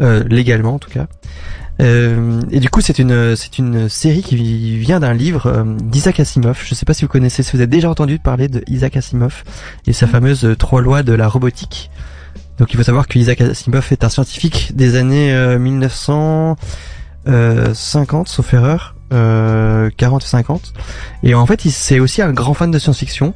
euh, 0.00 0.24
légalement 0.28 0.74
en 0.74 0.78
tout 0.78 0.90
cas. 0.90 1.06
Euh, 1.80 2.40
et 2.50 2.58
du 2.58 2.68
coup, 2.70 2.80
c'est 2.80 2.98
une 2.98 3.36
c'est 3.36 3.58
une 3.58 3.88
série 3.88 4.22
qui 4.22 4.76
vient 4.78 5.00
d'un 5.00 5.14
livre 5.14 5.46
euh, 5.46 5.64
d'Isaac 5.64 6.18
Asimov. 6.18 6.60
Je 6.64 6.74
sais 6.74 6.84
pas 6.84 6.94
si 6.94 7.02
vous 7.04 7.08
connaissez, 7.08 7.42
si 7.42 7.52
vous 7.52 7.58
avez 7.58 7.68
déjà 7.68 7.88
entendu 7.88 8.18
parler 8.18 8.48
de 8.48 8.62
Isaac 8.66 8.96
Asimov 8.96 9.44
et 9.86 9.92
sa 9.92 10.06
fameuse 10.06 10.44
euh, 10.44 10.56
trois 10.56 10.82
lois 10.82 11.02
de 11.02 11.12
la 11.12 11.28
robotique. 11.28 11.90
Donc, 12.58 12.72
il 12.72 12.76
faut 12.76 12.82
savoir 12.82 13.06
que 13.06 13.18
Isaac 13.18 13.40
Asimov 13.40 13.86
est 13.92 14.02
un 14.02 14.08
scientifique 14.08 14.72
des 14.74 14.96
années 14.96 15.56
euh, 17.28 17.68
1950, 17.68 18.28
sauf 18.28 18.54
erreur, 18.54 18.94
euh, 19.12 19.90
40 19.96 20.22
et 20.22 20.26
50. 20.26 20.72
Et 21.22 21.34
en 21.34 21.46
fait, 21.46 21.60
c'est 21.62 22.00
aussi 22.00 22.22
un 22.22 22.32
grand 22.32 22.54
fan 22.54 22.70
de 22.70 22.78
science-fiction. 22.78 23.34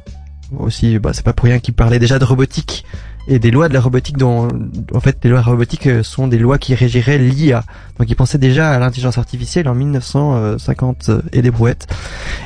Aussi, 0.57 0.99
bah, 0.99 1.11
c'est 1.13 1.25
pas 1.25 1.33
pour 1.33 1.45
rien 1.45 1.59
qu'il 1.59 1.73
parlait 1.73 1.99
déjà 1.99 2.19
de 2.19 2.25
robotique 2.25 2.85
et 3.27 3.39
des 3.39 3.51
lois 3.51 3.69
de 3.69 3.73
la 3.73 3.79
robotique 3.79 4.17
dont 4.17 4.49
en 4.93 4.99
fait 4.99 5.17
les 5.23 5.29
lois 5.29 5.41
robotiques 5.41 5.87
euh, 5.87 6.03
sont 6.03 6.27
des 6.27 6.37
lois 6.37 6.57
qui 6.57 6.75
régiraient 6.75 7.17
l'IA. 7.17 7.63
Donc 7.97 8.09
il 8.09 8.15
pensait 8.15 8.37
déjà 8.37 8.71
à 8.71 8.79
l'intelligence 8.79 9.17
artificielle 9.17 9.67
en 9.69 9.75
1950 9.75 11.09
euh, 11.09 11.21
et 11.31 11.41
des 11.41 11.51
brouettes. 11.51 11.87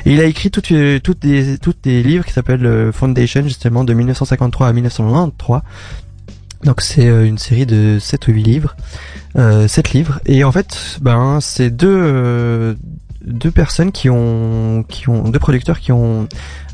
Et 0.06 0.12
il 0.12 0.20
a 0.20 0.24
écrit 0.24 0.50
toutes 0.50 0.70
euh, 0.72 1.00
toutes 1.00 1.20
des 1.20 1.58
toutes 1.58 1.82
des 1.82 2.02
livres 2.02 2.24
qui 2.24 2.32
s'appellent 2.32 2.66
euh, 2.66 2.92
Foundation 2.92 3.42
justement 3.42 3.84
de 3.84 3.92
1953 3.92 4.68
à 4.68 4.72
1993. 4.72 5.62
Donc 6.64 6.80
c'est 6.80 7.06
euh, 7.06 7.24
une 7.24 7.38
série 7.38 7.66
de 7.66 7.98
7 8.00 8.28
ou 8.28 8.32
8 8.32 8.42
livres, 8.42 8.76
euh, 9.38 9.68
7 9.68 9.92
livres 9.92 10.20
et 10.26 10.44
en 10.44 10.52
fait 10.52 10.98
ben 11.00 11.38
c'est 11.40 11.70
deux 11.70 11.88
euh, 11.88 12.74
deux 13.24 13.50
personnes 13.50 13.92
qui 13.92 14.08
ont 14.10 14.84
qui 14.88 15.08
ont 15.08 15.28
deux 15.28 15.38
producteurs 15.38 15.80
qui 15.80 15.92
ont 15.92 16.28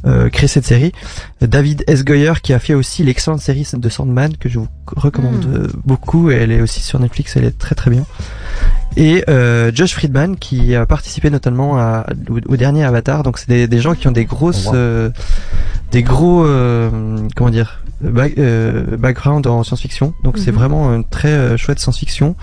euh, 0.07 0.29
créé 0.29 0.46
cette 0.48 0.66
série. 0.66 0.92
David 1.40 1.83
S. 1.87 2.05
Goyer 2.05 2.35
qui 2.42 2.53
a 2.53 2.59
fait 2.59 2.74
aussi 2.74 3.03
l'excellente 3.05 3.40
série 3.40 3.66
de 3.72 3.88
Sandman 3.88 4.37
que 4.37 4.48
je 4.50 4.59
vous 4.59 4.68
recommande 4.96 5.46
Mm. 5.46 5.55
euh, 5.55 5.68
beaucoup. 5.85 6.31
Elle 6.31 6.53
est 6.53 6.61
aussi 6.61 6.81
sur 6.81 7.00
Netflix, 7.00 7.37
elle 7.37 7.44
est 7.44 7.59
très 7.59 7.74
très 7.74 7.90
bien. 7.90 8.05
Et 8.96 9.24
euh, 9.29 9.72
Josh 9.74 9.94
Friedman 9.94 10.37
qui 10.37 10.74
a 10.77 10.85
participé 10.87 11.31
notamment 11.31 11.79
à, 11.79 12.07
au, 12.29 12.38
au 12.53 12.57
dernier 12.57 12.85
Avatar. 12.85 13.22
Donc 13.22 13.38
c'est 13.38 13.48
des, 13.48 13.66
des 13.66 13.81
gens 13.81 13.94
qui 13.94 14.07
ont 14.07 14.12
des 14.12 14.27
grosses, 14.27 14.68
euh, 14.74 15.09
des 15.90 16.03
gros, 16.03 16.44
euh, 16.44 16.90
comment 17.35 17.50
dire, 17.50 17.83
back- 18.00 18.38
euh, 18.38 18.96
background 18.96 19.46
en 19.46 19.62
science-fiction. 19.62 20.14
Donc 20.24 20.38
c'est 20.38 20.50
Mhm. 20.52 20.59
vraiment 20.59 20.94
une 20.94 21.04
très 21.04 21.28
euh, 21.28 21.57
chouette 21.57 21.78
science-fiction. 21.78 22.37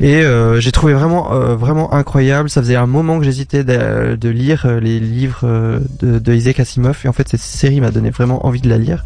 Et 0.00 0.22
euh, 0.22 0.60
j'ai 0.60 0.70
trouvé 0.70 0.92
vraiment 0.94 1.32
euh, 1.32 1.56
vraiment 1.56 1.92
incroyable. 1.92 2.48
Ça 2.48 2.60
faisait 2.62 2.76
un 2.76 2.86
moment 2.86 3.18
que 3.18 3.24
j'hésitais 3.24 3.64
de, 3.64 4.14
de 4.14 4.28
lire 4.28 4.62
euh, 4.66 4.78
les 4.78 5.00
livres 5.00 5.40
euh, 5.42 5.80
de, 6.00 6.20
de 6.20 6.34
Isaac 6.34 6.60
Asimov 6.60 7.00
et 7.04 7.08
en 7.08 7.12
fait 7.12 7.28
cette 7.28 7.40
série 7.40 7.80
m'a 7.80 7.90
donné 7.90 8.10
vraiment 8.10 8.46
envie 8.46 8.60
de 8.60 8.68
la 8.68 8.78
lire. 8.78 9.04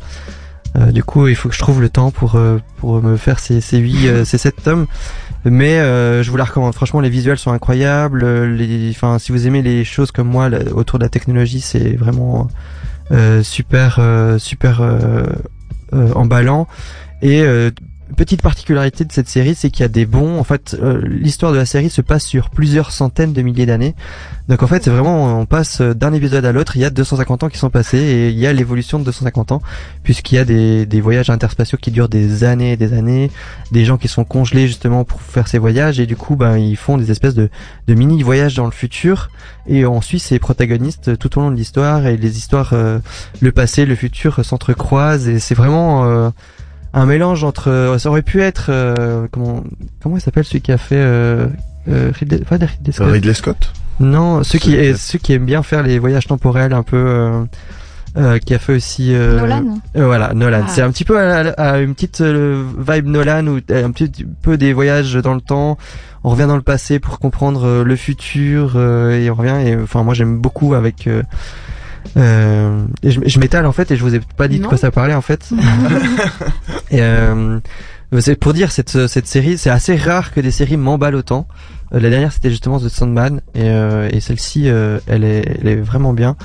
Euh, 0.76 0.90
du 0.90 1.02
coup, 1.04 1.28
il 1.28 1.34
faut 1.36 1.48
que 1.50 1.54
je 1.54 1.60
trouve 1.60 1.80
le 1.82 1.88
temps 1.90 2.10
pour 2.10 2.34
euh, 2.34 2.58
pour 2.78 3.02
me 3.02 3.16
faire 3.16 3.38
ces 3.38 3.60
ces 3.62 3.78
huit 3.78 4.06
euh, 4.06 4.24
ces 4.26 4.36
sept 4.38 4.62
tomes. 4.62 4.86
Mais 5.44 5.78
euh, 5.80 6.22
je 6.22 6.30
vous 6.30 6.36
la 6.36 6.44
recommande. 6.44 6.74
Franchement, 6.74 7.00
les 7.00 7.10
visuels 7.10 7.38
sont 7.38 7.52
incroyables. 7.52 8.22
euh, 8.24 8.54
Les, 8.54 8.90
enfin, 8.90 9.18
si 9.18 9.32
vous 9.32 9.46
aimez 9.46 9.60
les 9.62 9.84
choses 9.84 10.12
comme 10.12 10.28
moi 10.28 10.48
là, 10.50 10.58
autour 10.74 10.98
de 10.98 11.04
la 11.04 11.08
technologie, 11.08 11.60
c'est 11.62 11.96
vraiment 11.96 12.40
euh, 12.42 12.52
super 13.42 13.98
euh, 13.98 14.38
super 14.38 14.80
euh, 14.80 15.24
euh, 15.92 16.12
emballant. 16.14 16.66
Et 17.20 17.42
euh, 17.42 17.70
petite 18.14 18.42
particularité 18.42 19.04
de 19.04 19.12
cette 19.12 19.28
série, 19.28 19.54
c'est 19.54 19.70
qu'il 19.70 19.82
y 19.82 19.84
a 19.84 19.88
des 19.88 20.06
bons. 20.06 20.38
En 20.38 20.44
fait, 20.44 20.76
euh, 20.80 21.00
l'histoire 21.04 21.52
de 21.52 21.56
la 21.56 21.66
série 21.66 21.90
se 21.90 22.00
passe 22.00 22.24
sur 22.24 22.50
plusieurs 22.50 22.90
centaines 22.90 23.32
de 23.32 23.42
milliers 23.42 23.66
d'années. 23.66 23.94
Donc 24.48 24.62
en 24.62 24.66
fait, 24.66 24.84
c'est 24.84 24.90
vraiment, 24.90 25.38
on 25.38 25.46
passe 25.46 25.80
d'un 25.80 26.12
épisode 26.12 26.44
à 26.44 26.52
l'autre. 26.52 26.76
Il 26.76 26.82
y 26.82 26.84
a 26.84 26.90
250 26.90 27.44
ans 27.44 27.48
qui 27.48 27.58
sont 27.58 27.70
passés 27.70 27.98
et 27.98 28.28
il 28.30 28.38
y 28.38 28.46
a 28.46 28.52
l'évolution 28.52 28.98
de 28.98 29.04
250 29.04 29.52
ans, 29.52 29.62
puisqu'il 30.02 30.34
y 30.36 30.38
a 30.38 30.44
des, 30.44 30.86
des 30.86 31.00
voyages 31.00 31.30
interspatiaux 31.30 31.78
qui 31.80 31.90
durent 31.90 32.08
des 32.08 32.44
années 32.44 32.72
et 32.72 32.76
des 32.76 32.92
années, 32.92 33.30
des 33.70 33.84
gens 33.84 33.98
qui 33.98 34.08
sont 34.08 34.24
congelés 34.24 34.66
justement 34.66 35.04
pour 35.04 35.20
faire 35.20 35.48
ces 35.48 35.58
voyages 35.58 36.00
et 36.00 36.06
du 36.06 36.16
coup, 36.16 36.36
ben 36.36 36.58
ils 36.58 36.76
font 36.76 36.98
des 36.98 37.10
espèces 37.10 37.34
de, 37.34 37.48
de 37.86 37.94
mini 37.94 38.22
voyages 38.22 38.54
dans 38.54 38.66
le 38.66 38.72
futur 38.72 39.30
et 39.66 39.86
on 39.86 40.00
suit 40.00 40.18
ces 40.18 40.38
protagonistes 40.38 41.18
tout 41.18 41.38
au 41.38 41.42
long 41.42 41.50
de 41.50 41.56
l'histoire 41.56 42.06
et 42.06 42.16
les 42.16 42.36
histoires, 42.36 42.70
euh, 42.72 42.98
le 43.40 43.52
passé, 43.52 43.86
le 43.86 43.94
futur 43.94 44.44
s'entrecroisent 44.44 45.28
et 45.28 45.38
c'est 45.38 45.54
vraiment 45.54 46.04
euh, 46.04 46.30
un 46.94 47.06
mélange 47.06 47.42
entre 47.44 47.70
euh, 47.70 47.98
ça 47.98 48.08
aurait 48.10 48.22
pu 48.22 48.42
être 48.42 48.66
euh, 48.68 49.26
comment 49.30 49.62
comment 50.02 50.16
il 50.16 50.20
s'appelle 50.20 50.44
celui 50.44 50.60
qui 50.60 50.72
a 50.72 50.78
fait 50.78 50.96
euh, 50.96 51.46
euh, 51.88 52.10
Ridley, 52.18 52.38
pas 52.38 52.56
Ridley 52.56 52.92
Scott. 52.92 53.08
Ridley 53.10 53.34
Scott 53.34 53.72
non 54.00 54.42
ceux 54.42 54.58
qui 54.58 54.72
Celui 54.72 54.82
qui 54.82 54.88
a- 54.88 54.96
ceux 54.96 55.18
qui 55.18 55.32
aiment 55.32 55.46
bien 55.46 55.62
faire 55.62 55.82
les 55.82 55.98
voyages 55.98 56.26
temporels 56.26 56.72
un 56.72 56.82
peu 56.82 56.96
euh, 56.96 57.44
euh, 58.18 58.38
qui 58.38 58.52
a 58.54 58.58
fait 58.58 58.74
aussi 58.74 59.14
euh, 59.14 59.40
Nolan. 59.40 59.78
euh, 59.96 60.04
voilà 60.06 60.34
Nolan 60.34 60.64
Ah. 60.66 60.68
c'est 60.68 60.82
un 60.82 60.90
petit 60.90 61.04
peu 61.04 61.18
à, 61.18 61.48
à 61.52 61.78
une 61.78 61.94
petite 61.94 62.20
euh, 62.20 62.62
vibe 62.78 63.06
Nolan 63.06 63.46
ou 63.46 63.56
un 63.70 63.90
petit 63.90 64.26
peu 64.42 64.58
des 64.58 64.72
voyages 64.74 65.14
dans 65.14 65.34
le 65.34 65.40
temps 65.40 65.78
on 66.24 66.30
revient 66.30 66.46
dans 66.46 66.56
le 66.56 66.62
passé 66.62 66.98
pour 67.00 67.18
comprendre 67.18 67.64
euh, 67.66 67.84
le 67.84 67.96
futur 67.96 68.74
euh, 68.76 69.18
et 69.18 69.30
on 69.30 69.34
revient 69.34 69.56
et 69.66 69.76
enfin 69.76 70.02
moi 70.02 70.12
j'aime 70.14 70.38
beaucoup 70.38 70.74
avec 70.74 71.08
euh, 72.16 72.84
et 73.02 73.10
je, 73.10 73.20
je 73.24 73.38
m'étale 73.38 73.66
en 73.66 73.72
fait 73.72 73.90
et 73.90 73.96
je 73.96 74.02
vous 74.02 74.14
ai 74.14 74.20
pas 74.36 74.48
dit 74.48 74.58
de 74.58 74.66
quoi 74.66 74.76
ça 74.78 74.90
parlait 74.90 75.14
en 75.14 75.22
fait 75.22 75.50
et 76.90 77.00
euh, 77.02 77.60
c'est 78.20 78.36
pour 78.36 78.52
dire 78.52 78.70
cette 78.72 79.06
cette 79.06 79.26
série 79.26 79.56
c'est 79.56 79.70
assez 79.70 79.96
rare 79.96 80.32
que 80.32 80.40
des 80.40 80.50
séries 80.50 80.76
m'emballent 80.76 81.16
autant 81.16 81.46
Euh, 81.94 82.00
la 82.00 82.08
dernière 82.10 82.32
c'était 82.32 82.50
justement 82.50 82.78
The 82.80 82.88
Sandman 82.88 83.40
et, 83.54 83.68
euh, 83.68 84.08
et 84.10 84.20
celle-ci 84.20 84.68
euh, 84.68 84.98
elle 85.06 85.24
est 85.24 85.44
elle 85.60 85.68
est 85.68 85.76
vraiment 85.76 86.14
bien 86.14 86.36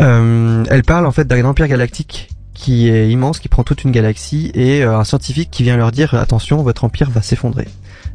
euh, 0.00 0.64
elle 0.70 0.82
parle 0.82 1.06
en 1.06 1.12
fait 1.12 1.26
d'un 1.26 1.44
empire 1.44 1.68
galactique 1.68 2.28
qui 2.54 2.88
est 2.88 3.10
immense, 3.10 3.38
qui 3.38 3.48
prend 3.48 3.64
toute 3.64 3.84
une 3.84 3.92
galaxie, 3.92 4.50
et 4.54 4.82
euh, 4.82 4.98
un 4.98 5.04
scientifique 5.04 5.50
qui 5.50 5.62
vient 5.62 5.76
leur 5.76 5.92
dire 5.92 6.14
attention, 6.14 6.62
votre 6.62 6.84
empire 6.84 7.10
va 7.10 7.20
s'effondrer. 7.20 7.68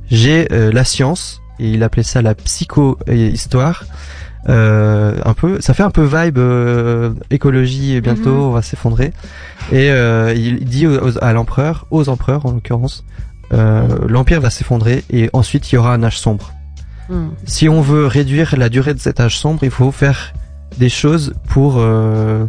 J'ai 0.09 0.51
euh, 0.51 0.71
la 0.71 0.83
science, 0.83 1.41
et 1.59 1.69
il 1.69 1.83
appelait 1.83 2.01
ça 2.03 2.23
la 2.23 2.33
psycho-histoire. 2.33 3.85
Euh, 4.49 5.15
un 5.23 5.33
peu, 5.33 5.61
ça 5.61 5.73
fait 5.73 5.83
un 5.83 5.91
peu 5.91 6.03
vibe 6.03 6.37
euh, 6.39 7.11
écologie. 7.29 7.93
Et 7.95 8.01
bientôt, 8.01 8.31
Mhm. 8.31 8.41
on 8.41 8.51
va 8.51 8.61
s'effondrer. 8.61 9.13
Et 9.71 9.91
euh, 9.91 10.33
il 10.35 10.65
dit 10.65 10.87
aux- 10.87 10.97
aux- 11.09 11.23
à 11.23 11.31
l'empereur, 11.33 11.85
aux 11.91 12.09
empereurs 12.09 12.45
en 12.45 12.51
l'occurrence, 12.53 13.03
euh, 13.53 13.87
l'empire 14.07 14.41
va 14.41 14.49
s'effondrer 14.49 15.03
et 15.11 15.29
ensuite 15.33 15.71
il 15.71 15.75
y 15.75 15.77
aura 15.77 15.93
un 15.93 16.03
âge 16.03 16.17
sombre 16.19 16.53
Hmm. 17.09 17.29
si 17.45 17.67
on 17.67 17.81
veut 17.81 18.05
réduire 18.07 18.55
la 18.57 18.69
durée 18.69 18.93
de 18.93 18.99
cet 18.99 19.19
âge 19.19 19.37
sombre, 19.37 19.63
il 19.63 19.71
faut 19.71 19.91
faire 19.91 20.31
des 20.77 20.87
choses 20.87 21.33
pour 21.49 21.75
euh, 21.79 22.45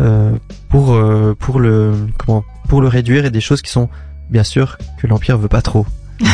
euh, 0.00 0.32
pour 0.68 0.94
euh, 0.94 1.36
pour 1.38 1.60
le 1.60 1.92
comment 2.18 2.42
pour 2.68 2.80
le 2.80 2.88
réduire 2.88 3.24
et 3.24 3.30
des 3.30 3.40
choses 3.40 3.62
qui 3.62 3.70
sont 3.70 3.88
bien 4.30 4.42
sûr 4.42 4.76
que 5.00 5.06
l'empire 5.06 5.38
veut 5.38 5.46
pas 5.46 5.62
trop. 5.62 5.86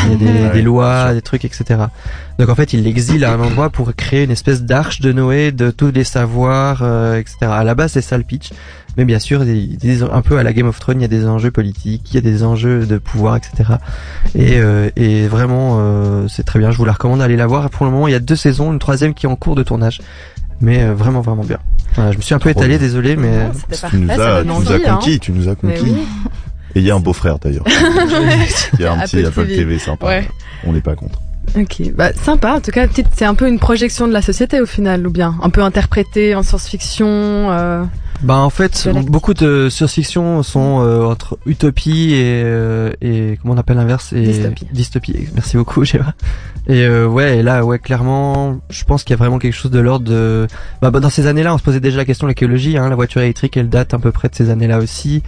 Il 0.04 0.10
y 0.10 0.14
a 0.14 0.16
des, 0.16 0.26
Ouais, 0.26 0.50
des 0.52 0.62
lois, 0.62 1.14
des 1.14 1.22
trucs, 1.22 1.44
etc. 1.44 1.80
Donc 2.38 2.48
en 2.48 2.54
fait, 2.54 2.72
il 2.72 2.82
l'exile 2.84 3.24
à 3.24 3.32
un 3.32 3.40
endroit 3.40 3.70
pour 3.70 3.94
créer 3.94 4.24
une 4.24 4.30
espèce 4.30 4.62
d'arche 4.62 5.00
de 5.00 5.12
Noé 5.12 5.50
de 5.52 5.70
tous 5.70 5.90
les 5.90 6.04
savoirs, 6.04 6.80
euh, 6.82 7.16
etc. 7.18 7.36
À 7.42 7.64
la 7.64 7.74
base, 7.74 7.92
c'est 7.92 8.00
ça 8.02 8.16
le 8.18 8.24
pitch. 8.24 8.50
Mais 8.96 9.04
bien 9.04 9.18
sûr, 9.18 9.42
a 9.42 9.44
des- 9.44 10.02
un 10.02 10.22
peu 10.22 10.38
à 10.38 10.42
la 10.42 10.52
Game 10.52 10.66
of 10.66 10.78
Thrones, 10.80 10.98
il 10.98 11.02
y 11.02 11.04
a 11.04 11.08
des 11.08 11.26
enjeux 11.26 11.50
politiques, 11.52 12.10
il 12.12 12.14
y 12.16 12.18
a 12.18 12.20
des 12.20 12.42
enjeux 12.42 12.84
de 12.84 12.98
pouvoir, 12.98 13.36
etc. 13.36 13.74
Et, 14.34 14.58
euh, 14.58 14.90
et 14.96 15.26
vraiment, 15.28 15.76
euh, 15.80 16.26
c'est 16.28 16.42
très 16.44 16.58
bien. 16.58 16.70
Je 16.72 16.78
vous 16.78 16.84
la 16.84 16.92
recommande 16.92 17.20
d'aller 17.20 17.36
la 17.36 17.46
voir. 17.46 17.70
Pour 17.70 17.86
le 17.86 17.92
moment, 17.92 18.08
il 18.08 18.12
y 18.12 18.16
a 18.16 18.20
deux 18.20 18.36
saisons, 18.36 18.72
une 18.72 18.78
troisième 18.80 19.14
qui 19.14 19.26
est 19.26 19.28
en 19.28 19.36
cours 19.36 19.54
de 19.54 19.62
tournage. 19.62 20.00
Mais 20.60 20.82
euh, 20.82 20.94
vraiment, 20.94 21.20
vraiment 21.20 21.44
bien. 21.44 21.58
Voilà, 21.94 22.10
je 22.12 22.16
me 22.16 22.22
suis 22.22 22.34
un 22.34 22.40
peu 22.40 22.50
étalé, 22.50 22.70
bien. 22.70 22.78
désolé, 22.78 23.16
mais 23.16 23.44
Non, 23.44 23.52
c'était 23.54 23.88
tu 23.88 23.96
nous 23.98 24.10
as, 24.10 24.42
tu 24.42 24.48
nous 24.48 24.72
as 24.72 24.74
hein. 24.74 24.80
conquis, 24.84 25.20
tu 25.20 25.32
nous 25.32 25.48
as 25.48 25.54
conquis. 25.54 25.94
Et 26.74 26.80
il 26.80 26.84
y 26.84 26.90
a 26.90 26.94
un 26.94 27.00
beau-frère 27.00 27.38
d'ailleurs. 27.38 27.64
Il 28.78 28.80
y 28.80 28.84
a 28.84 28.92
un 28.92 28.98
petit 29.00 29.18
Apple 29.18 29.28
Apple 29.28 29.46
TV. 29.46 29.56
TV 29.56 29.78
sympa. 29.78 30.06
Ouais. 30.06 30.28
On 30.64 30.72
n'est 30.72 30.80
pas 30.80 30.94
contre. 30.94 31.20
Ok, 31.56 31.92
bah 31.94 32.12
sympa. 32.12 32.54
En 32.54 32.60
tout 32.60 32.70
cas, 32.70 32.86
petite, 32.86 33.06
c'est 33.16 33.24
un 33.24 33.34
peu 33.34 33.48
une 33.48 33.58
projection 33.58 34.06
de 34.06 34.12
la 34.12 34.22
société 34.22 34.60
au 34.60 34.66
final, 34.66 35.06
ou 35.06 35.10
bien 35.10 35.34
un 35.42 35.50
peu 35.50 35.62
interprété 35.62 36.34
en 36.34 36.42
science-fiction. 36.42 37.06
Euh... 37.08 37.84
Bah 38.22 38.38
en 38.38 38.50
fait, 38.50 38.88
beaucoup 39.06 39.32
de 39.32 39.68
science-fiction 39.70 40.42
sont 40.42 40.80
euh, 40.82 41.04
entre 41.04 41.38
utopie 41.46 42.14
et, 42.14 42.42
euh, 42.44 42.92
et 43.00 43.38
comment 43.40 43.54
on 43.54 43.56
appelle 43.56 43.76
l'inverse 43.76 44.12
et 44.12 44.22
Dystopie. 44.22 44.66
dystopie. 44.72 45.28
Merci 45.34 45.56
beaucoup, 45.56 45.84
Géva. 45.84 46.14
Et 46.66 46.82
euh, 46.84 47.06
ouais, 47.06 47.38
et 47.38 47.42
là, 47.42 47.64
ouais, 47.64 47.78
clairement, 47.78 48.58
je 48.70 48.84
pense 48.84 49.04
qu'il 49.04 49.12
y 49.12 49.14
a 49.14 49.18
vraiment 49.18 49.38
quelque 49.38 49.54
chose 49.54 49.70
de 49.70 49.78
l'ordre 49.78 50.04
de. 50.04 50.48
Bah, 50.82 50.90
bah, 50.90 50.98
dans 51.00 51.10
ces 51.10 51.28
années-là, 51.28 51.54
on 51.54 51.58
se 51.58 51.62
posait 51.62 51.80
déjà 51.80 51.96
la 51.96 52.04
question 52.04 52.26
de 52.26 52.32
l'écologie. 52.32 52.76
Hein, 52.76 52.88
la 52.90 52.96
voiture 52.96 53.20
électrique, 53.20 53.56
elle 53.56 53.68
date 53.68 53.94
à 53.94 53.98
peu 53.98 54.10
près 54.10 54.28
de 54.28 54.34
ces 54.34 54.50
années-là 54.50 54.78
aussi. 54.78 55.22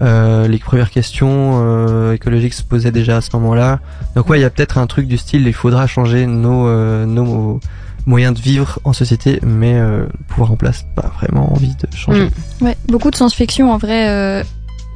Euh, 0.00 0.46
les 0.46 0.58
premières 0.58 0.90
questions 0.90 1.60
euh, 1.60 2.12
écologiques 2.14 2.54
se 2.54 2.62
posaient 2.62 2.92
déjà 2.92 3.16
à 3.16 3.20
ce 3.20 3.30
moment-là. 3.34 3.80
Donc 4.14 4.28
ouais, 4.30 4.38
il 4.38 4.42
y 4.42 4.44
a 4.44 4.50
peut-être 4.50 4.78
un 4.78 4.86
truc 4.86 5.06
du 5.08 5.16
style, 5.16 5.46
il 5.46 5.52
faudra 5.52 5.86
changer 5.88 6.26
nos 6.26 6.68
euh, 6.68 7.04
nos 7.04 7.58
moyens 8.06 8.34
de 8.34 8.40
vivre 8.40 8.78
en 8.84 8.92
société, 8.92 9.40
mais 9.42 9.74
euh, 9.74 10.02
le 10.06 10.24
pouvoir 10.28 10.52
en 10.52 10.56
place, 10.56 10.84
pas 10.94 11.10
vraiment 11.18 11.52
envie 11.52 11.74
de 11.74 11.96
changer. 11.96 12.30
Mm. 12.60 12.64
Ouais, 12.64 12.76
beaucoup 12.86 13.10
de 13.10 13.16
science-fiction 13.16 13.70
en 13.72 13.76
vrai 13.76 14.08
euh, 14.08 14.42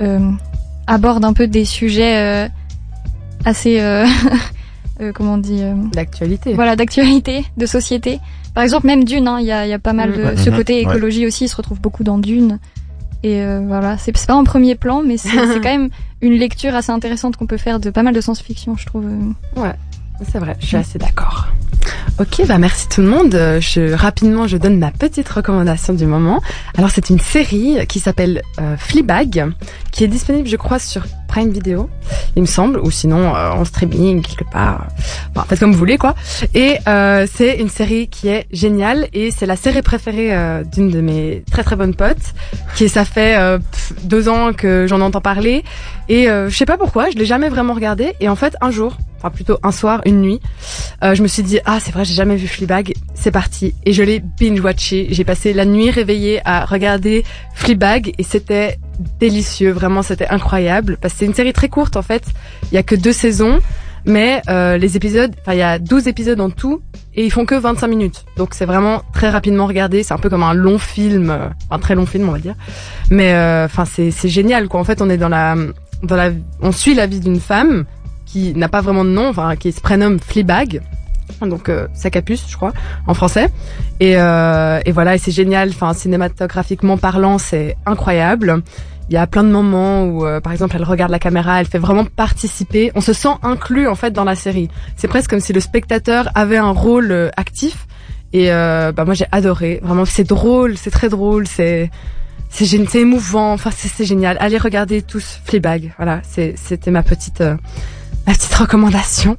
euh, 0.03 0.31
aborde 0.87 1.25
un 1.25 1.33
peu 1.33 1.47
des 1.49 1.65
sujets 1.65 2.17
euh, 2.19 2.49
assez, 3.45 3.81
euh, 3.81 4.07
euh, 5.01 5.13
comment 5.13 5.35
on 5.35 5.39
dit, 5.39 5.63
euh, 5.63 5.75
D'actualité. 5.93 6.55
voilà, 6.55 6.77
d'actualité, 6.77 7.45
de 7.57 7.67
société. 7.67 8.21
Par 8.55 8.63
exemple, 8.63 8.87
même 8.87 9.05
Dune, 9.05 9.27
hein, 9.29 9.39
il 9.41 9.47
y, 9.47 9.53
a, 9.53 9.67
il 9.67 9.71
y 9.71 9.75
a 9.75 9.79
pas 9.79 9.93
mal 9.95 10.11
Mm. 10.11 10.17
de 10.17 10.23
Ouais. 10.23 10.37
ce 10.37 10.51
Mhm. 10.51 10.57
côté 10.57 10.75
Ouais. 10.75 10.81
écologie 10.83 11.27
aussi, 11.27 11.45
il 11.47 11.49
se 11.49 11.57
retrouve 11.57 11.81
beaucoup 11.81 12.05
dans 12.05 12.19
Dune. 12.19 12.59
Et 13.23 13.43
euh, 13.43 13.61
voilà, 13.67 13.99
c'est 13.99 14.13
pas 14.27 14.35
en 14.35 14.45
premier 14.45 14.75
plan, 14.75 15.03
mais 15.03 15.17
c'est 15.19 15.31
quand 15.31 15.63
même 15.63 15.91
une 16.21 16.35
lecture 16.35 16.75
assez 16.75 16.91
intéressante 16.91 17.37
qu'on 17.37 17.47
peut 17.47 17.57
faire 17.57 17.81
de 17.81 17.91
pas 17.91 18.03
mal 18.03 18.15
de 18.15 18.21
science-fiction, 18.21 18.77
je 18.77 18.87
trouve. 18.87 19.05
C'est 20.31 20.39
vrai, 20.39 20.57
je 20.61 20.67
suis 20.67 20.77
assez 20.77 20.99
d'accord. 20.99 21.49
Ok, 22.21 22.47
bah 22.47 22.59
merci 22.59 22.89
tout 22.89 23.01
le 23.01 23.09
monde. 23.09 23.35
Euh, 23.35 23.61
Je, 23.61 23.93
rapidement, 23.93 24.47
je 24.47 24.57
donne 24.57 24.79
ma 24.79 24.91
petite 24.91 25.29
recommandation 25.29 25.95
du 25.95 26.07
moment. 26.07 26.41
Alors, 26.77 26.91
c'est 26.91 27.11
une 27.11 27.19
série 27.19 27.85
qui 27.89 27.99
s'appelle 27.99 28.43
euh, 28.61 28.77
Fleabag, 28.77 29.53
qui 29.91 30.05
est 30.05 30.09
disponible, 30.09 30.47
je 30.47 30.57
crois, 30.57 30.79
sur 30.79 31.05
Prime 31.33 31.49
Video, 31.51 31.89
il 32.37 32.43
me 32.43 32.47
semble, 32.47 32.79
ou 32.81 32.91
sinon 32.91 33.35
euh, 33.35 33.53
en 33.53 33.65
streaming 33.65 34.21
quelque 34.21 34.45
part. 34.51 34.89
Enfin, 35.31 35.47
faites 35.49 35.61
comme 35.61 35.73
vous 35.73 35.79
voulez, 35.79 35.97
quoi. 35.97 36.15
Et 36.53 36.77
euh, 36.87 37.27
c'est 37.35 37.57
une 37.57 37.71
série 37.71 38.09
qui 38.09 38.29
est 38.29 38.47
géniale 38.53 39.09
et 39.15 39.31
c'est 39.31 39.47
la 39.47 39.57
série 39.57 39.81
préférée 39.81 40.37
euh, 40.37 40.63
d'une 40.63 40.91
de 40.91 41.01
mes 41.01 41.43
très 41.51 41.65
très 41.65 41.75
bonnes 41.75 41.95
potes, 41.95 42.35
qui 42.77 42.91
ça 42.91 43.07
fait 43.07 43.39
euh, 43.39 43.59
deux 44.05 44.29
ans 44.29 44.53
que 44.53 44.85
j'en 44.87 45.01
entends 45.01 45.23
parler 45.23 45.65
et 46.11 46.29
euh, 46.29 46.51
je 46.51 46.57
sais 46.57 46.67
pas 46.67 46.77
pourquoi, 46.77 47.09
je 47.09 47.17
l'ai 47.17 47.25
jamais 47.25 47.49
vraiment 47.49 47.73
regardé 47.73 48.13
et 48.21 48.29
en 48.29 48.37
fait 48.37 48.55
un 48.61 48.71
jour, 48.71 48.99
enfin 49.17 49.31
plutôt 49.31 49.57
un 49.63 49.73
soir, 49.73 50.03
une 50.05 50.21
nuit, 50.21 50.41
euh, 51.03 51.15
je 51.15 51.23
me 51.23 51.29
suis 51.29 51.43
dit 51.43 51.61
ah 51.65 51.79
c'est 51.81 51.93
vrai 51.93 52.05
j'ai 52.05 52.15
jamais 52.15 52.37
vu 52.37 52.47
Fleabag, 52.47 52.93
c'est 53.15 53.31
parti 53.31 53.75
et 53.87 53.95
je 53.95 54.03
l'ai 54.03 54.21
binge 54.21 54.61
watché. 54.61 55.07
J'ai 55.11 55.25
passé 55.25 55.55
la 55.55 55.65
nuit 55.65 55.91
réveillée 55.91 56.41
à 56.45 56.67
regarder 56.67 57.25
Fleabag 57.55 58.13
et 58.19 58.23
c'était 58.23 58.79
délicieux, 59.21 59.71
vraiment 59.71 60.03
c'était 60.03 60.29
incroyable 60.29 60.99
parce 61.01 61.15
que 61.15 61.21
c'est 61.21 61.27
une 61.27 61.35
série 61.35 61.53
très 61.53 61.69
courte 61.69 61.97
en 61.97 62.03
fait. 62.03 62.25
Il 62.71 62.75
y 62.75 62.79
a 62.79 62.83
que 62.83 62.95
deux 62.95 63.13
saisons, 63.13 63.59
mais 64.05 64.43
euh, 64.49 64.77
les 64.79 64.97
épisodes, 64.97 65.35
enfin 65.41 65.53
il 65.53 65.59
y 65.59 65.63
a 65.63 65.79
12 65.79 66.09
épisodes 66.09 66.41
en 66.41 66.51
tout 66.51 66.83
et 67.15 67.25
ils 67.25 67.31
font 67.31 67.45
que 67.45 67.55
25 67.55 67.87
minutes. 67.87 68.25
Donc 68.37 68.55
c'est 68.55 68.67
vraiment 68.67 69.03
très 69.13 69.31
rapidement 69.31 69.67
regardé, 69.67 70.03
c'est 70.03 70.15
un 70.15 70.19
peu 70.19 70.31
comme 70.31 70.43
un 70.43 70.55
long 70.55 70.79
film, 70.79 71.31
euh, 71.31 71.49
un 71.71 71.79
très 71.79 71.95
long 71.95 72.07
film 72.07 72.29
on 72.29 72.33
va 72.33 72.39
dire. 72.39 72.55
Mais 73.11 73.35
euh, 73.35 73.67
enfin 73.67 73.85
c'est 73.85 74.11
génial 74.29 74.69
quoi. 74.69 74.81
En 74.81 74.85
fait 74.85 75.03
on 75.03 75.11
est 75.11 75.19
dans 75.19 75.29
la 75.29 75.57
on 76.61 76.73
suit 76.73 76.95
la 76.95 77.07
vie 77.07 77.21
d'une 77.21 77.41
femme 77.41 77.85
qui 78.27 78.55
n'a 78.55 78.69
pas 78.69 78.81
vraiment 78.81 79.05
de 79.05 79.11
nom, 79.11 79.29
enfin 79.29 79.57
qui 79.57 79.73
se 79.73 79.81
prénomme 79.81 80.19
Fleabag. 80.19 80.81
Donc 81.41 81.69
euh, 81.69 81.89
je 81.95 82.57
crois, 82.57 82.73
en 83.07 83.15
français. 83.15 83.51
Et, 84.01 84.15
euh, 84.17 84.81
et 84.85 84.93
voilà, 84.93 85.15
et 85.15 85.19
c'est 85.19 85.31
génial. 85.31 85.71
Enfin, 85.71 85.93
cinématographiquement 85.95 86.97
parlant, 86.97 87.39
c'est 87.39 87.77
incroyable. 87.87 88.63
Il 89.09 89.15
y 89.15 89.19
a 89.19 89.27
plein 89.27 89.45
de 89.45 89.51
moments 89.51 90.05
où, 90.05 90.25
euh, 90.25 90.41
par 90.41 90.53
exemple, 90.53 90.77
elle 90.77 90.85
regarde 90.85 91.11
la 91.11 91.19
caméra, 91.19 91.61
elle 91.61 91.67
fait 91.67 91.79
vraiment 91.79 92.05
participer. 92.05 92.93
On 92.95 93.01
se 93.01 93.13
sent 93.13 93.35
inclus 93.43 93.89
en 93.89 93.95
fait 93.95 94.13
dans 94.13 94.25
la 94.25 94.35
série. 94.37 94.69
C'est 94.97 95.09
presque 95.09 95.31
comme 95.31 95.41
si 95.41 95.53
le 95.53 95.61
spectateur 95.61 96.31
avait 96.35 96.57
un 96.57 96.71
rôle 96.71 97.13
euh, 97.13 97.31
actif. 97.37 97.87
Et 98.33 98.51
euh, 98.51 98.93
bah 98.93 99.05
moi 99.05 99.15
j'ai 99.15 99.27
adoré. 99.31 99.81
Vraiment, 99.83 100.05
c'est 100.05 100.25
drôle, 100.25 100.79
c'est 100.79 100.91
très 100.91 101.09
drôle, 101.09 101.47
c'est 101.47 101.91
c'est 102.49 102.67
c'est 102.67 103.01
émouvant. 103.01 103.53
Enfin, 103.53 103.71
c'est 103.75 104.05
génial. 104.05 104.37
Allez 104.41 104.59
regarder 104.59 105.03
tous 105.03 105.41
Fleabag. 105.45 105.93
Voilà, 105.97 106.21
c'était 106.25 106.91
ma 106.91 107.03
petite 107.03 107.41
euh, 107.41 107.57
ma 108.27 108.35
petite 108.35 108.55
recommandation. 108.55 109.37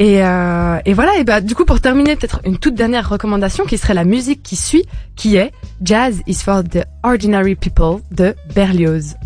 Et, 0.00 0.24
euh, 0.24 0.78
et 0.84 0.94
voilà, 0.94 1.16
et 1.18 1.24
bah 1.24 1.40
du 1.40 1.56
coup 1.56 1.64
pour 1.64 1.80
terminer 1.80 2.14
peut-être 2.14 2.40
une 2.44 2.58
toute 2.58 2.74
dernière 2.74 3.08
recommandation 3.08 3.64
qui 3.64 3.78
serait 3.78 3.94
la 3.94 4.04
musique 4.04 4.42
qui 4.44 4.54
suit, 4.54 4.84
qui 5.16 5.36
est 5.36 5.50
Jazz 5.82 6.22
is 6.28 6.36
for 6.36 6.62
the 6.62 6.84
Ordinary 7.02 7.56
People 7.56 8.00
de 8.12 8.34
Berlioz. 8.54 9.16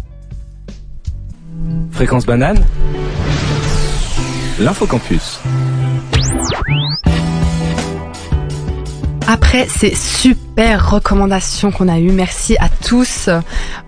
Fréquence 1.90 2.24
banane. 2.24 2.58
L'infocampus. 4.58 5.40
Après 9.28 9.66
ces 9.68 9.94
super 9.94 10.90
recommandations 10.90 11.70
qu'on 11.70 11.88
a 11.88 11.98
eues, 12.00 12.12
merci 12.12 12.56
à 12.58 12.68
tous. 12.68 13.28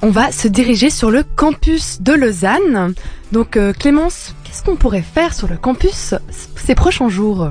On 0.02 0.10
va 0.10 0.30
se 0.32 0.48
diriger 0.48 0.90
sur 0.90 1.10
le 1.10 1.22
campus 1.22 2.00
de 2.00 2.12
Lausanne. 2.12 2.94
Donc 3.32 3.56
euh, 3.56 3.72
Clémence, 3.72 4.34
qu'est-ce 4.54 4.62
qu'on 4.62 4.76
pourrait 4.76 5.02
faire 5.02 5.34
sur 5.34 5.48
le 5.48 5.56
campus 5.56 6.14
ces 6.54 6.76
prochains 6.76 7.08
jours 7.08 7.50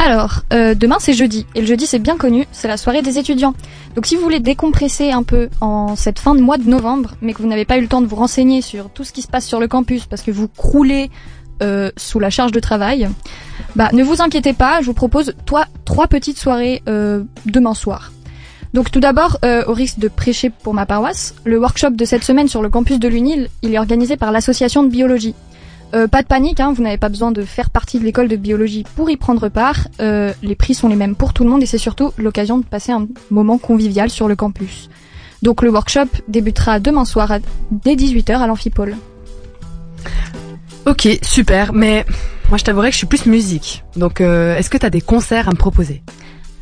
Alors, 0.00 0.40
euh, 0.52 0.74
demain 0.74 0.96
c'est 0.98 1.12
jeudi, 1.12 1.46
et 1.54 1.60
le 1.60 1.68
jeudi 1.68 1.86
c'est 1.86 2.00
bien 2.00 2.16
connu, 2.16 2.48
c'est 2.50 2.66
la 2.66 2.76
soirée 2.76 3.00
des 3.00 3.16
étudiants. 3.16 3.54
Donc 3.94 4.06
si 4.06 4.16
vous 4.16 4.22
voulez 4.22 4.40
décompresser 4.40 5.12
un 5.12 5.22
peu 5.22 5.50
en 5.60 5.94
cette 5.94 6.18
fin 6.18 6.34
de 6.34 6.40
mois 6.40 6.58
de 6.58 6.68
novembre, 6.68 7.12
mais 7.20 7.32
que 7.32 7.42
vous 7.42 7.46
n'avez 7.46 7.64
pas 7.64 7.78
eu 7.78 7.82
le 7.82 7.86
temps 7.86 8.00
de 8.00 8.08
vous 8.08 8.16
renseigner 8.16 8.60
sur 8.60 8.90
tout 8.90 9.04
ce 9.04 9.12
qui 9.12 9.22
se 9.22 9.28
passe 9.28 9.46
sur 9.46 9.60
le 9.60 9.68
campus 9.68 10.06
parce 10.06 10.22
que 10.22 10.32
vous 10.32 10.48
croulez 10.48 11.12
euh, 11.62 11.92
sous 11.96 12.18
la 12.18 12.28
charge 12.28 12.50
de 12.50 12.58
travail, 12.58 13.08
bah 13.76 13.90
ne 13.92 14.02
vous 14.02 14.20
inquiétez 14.20 14.52
pas, 14.52 14.80
je 14.80 14.86
vous 14.86 14.94
propose 14.94 15.34
toi 15.46 15.66
trois 15.84 16.08
petites 16.08 16.38
soirées 16.38 16.82
euh, 16.88 17.22
demain 17.46 17.74
soir. 17.74 18.10
Donc 18.74 18.90
tout 18.90 19.00
d'abord, 19.00 19.38
au 19.66 19.74
risque 19.74 19.98
de 19.98 20.08
prêcher 20.08 20.48
pour 20.48 20.72
ma 20.72 20.86
paroisse, 20.86 21.34
le 21.44 21.58
workshop 21.58 21.90
de 21.90 22.04
cette 22.06 22.24
semaine 22.24 22.48
sur 22.48 22.62
le 22.62 22.70
campus 22.70 22.98
de 22.98 23.06
l'UNIL, 23.06 23.50
il 23.60 23.74
est 23.74 23.78
organisé 23.78 24.16
par 24.16 24.32
l'association 24.32 24.82
de 24.82 24.88
biologie. 24.88 25.34
Euh, 25.94 26.08
pas 26.08 26.22
de 26.22 26.26
panique, 26.26 26.58
hein, 26.60 26.72
vous 26.72 26.82
n'avez 26.82 26.96
pas 26.96 27.10
besoin 27.10 27.32
de 27.32 27.42
faire 27.42 27.68
partie 27.68 27.98
de 27.98 28.04
l'école 28.04 28.28
de 28.28 28.36
biologie 28.36 28.84
pour 28.96 29.10
y 29.10 29.16
prendre 29.16 29.48
part. 29.48 29.88
Euh, 30.00 30.32
les 30.42 30.54
prix 30.54 30.74
sont 30.74 30.88
les 30.88 30.96
mêmes 30.96 31.14
pour 31.14 31.34
tout 31.34 31.44
le 31.44 31.50
monde 31.50 31.62
et 31.62 31.66
c'est 31.66 31.78
surtout 31.78 32.12
l'occasion 32.16 32.58
de 32.58 32.64
passer 32.64 32.92
un 32.92 33.06
moment 33.30 33.58
convivial 33.58 34.08
sur 34.08 34.26
le 34.26 34.34
campus. 34.34 34.88
Donc 35.42 35.62
le 35.62 35.70
workshop 35.70 36.06
débutera 36.28 36.80
demain 36.80 37.04
soir 37.04 37.38
dès 37.70 37.94
18h 37.94 38.38
à 38.38 38.46
l'amphipôle. 38.46 38.96
Ok, 40.86 41.08
super, 41.22 41.72
mais 41.74 42.06
moi 42.48 42.56
je 42.56 42.64
t'avouerais 42.64 42.88
que 42.88 42.94
je 42.94 42.98
suis 42.98 43.06
plus 43.06 43.26
musique. 43.26 43.84
Donc 43.96 44.20
euh, 44.20 44.56
est-ce 44.56 44.70
que 44.70 44.78
t'as 44.78 44.90
des 44.90 45.00
concerts 45.02 45.48
à 45.48 45.50
me 45.50 45.56
proposer? 45.56 46.02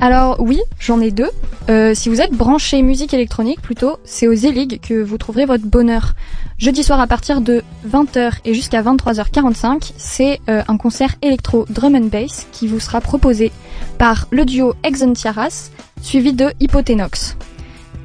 Alors 0.00 0.36
oui, 0.40 0.58
j'en 0.78 0.98
ai 1.02 1.10
deux. 1.10 1.28
Euh, 1.68 1.92
si 1.94 2.08
vous 2.08 2.22
êtes 2.22 2.32
branché 2.32 2.80
musique 2.80 3.12
électronique 3.12 3.60
plutôt, 3.60 3.98
c'est 4.02 4.26
aux 4.26 4.34
Zelig 4.34 4.80
que 4.80 5.02
vous 5.02 5.18
trouverez 5.18 5.44
votre 5.44 5.66
bonheur. 5.66 6.14
Jeudi 6.56 6.82
soir 6.82 7.00
à 7.00 7.06
partir 7.06 7.42
de 7.42 7.62
20h 7.86 8.32
et 8.46 8.54
jusqu'à 8.54 8.82
23h45, 8.82 9.92
c'est 9.98 10.40
euh, 10.48 10.62
un 10.68 10.78
concert 10.78 11.16
électro 11.20 11.66
drum 11.68 11.94
and 11.94 12.08
bass 12.10 12.46
qui 12.50 12.66
vous 12.66 12.80
sera 12.80 13.02
proposé 13.02 13.52
par 13.98 14.26
le 14.30 14.46
duo 14.46 14.72
Exentiaras, 14.84 15.70
suivi 16.00 16.32
de 16.32 16.50
Hypoténox. 16.60 17.36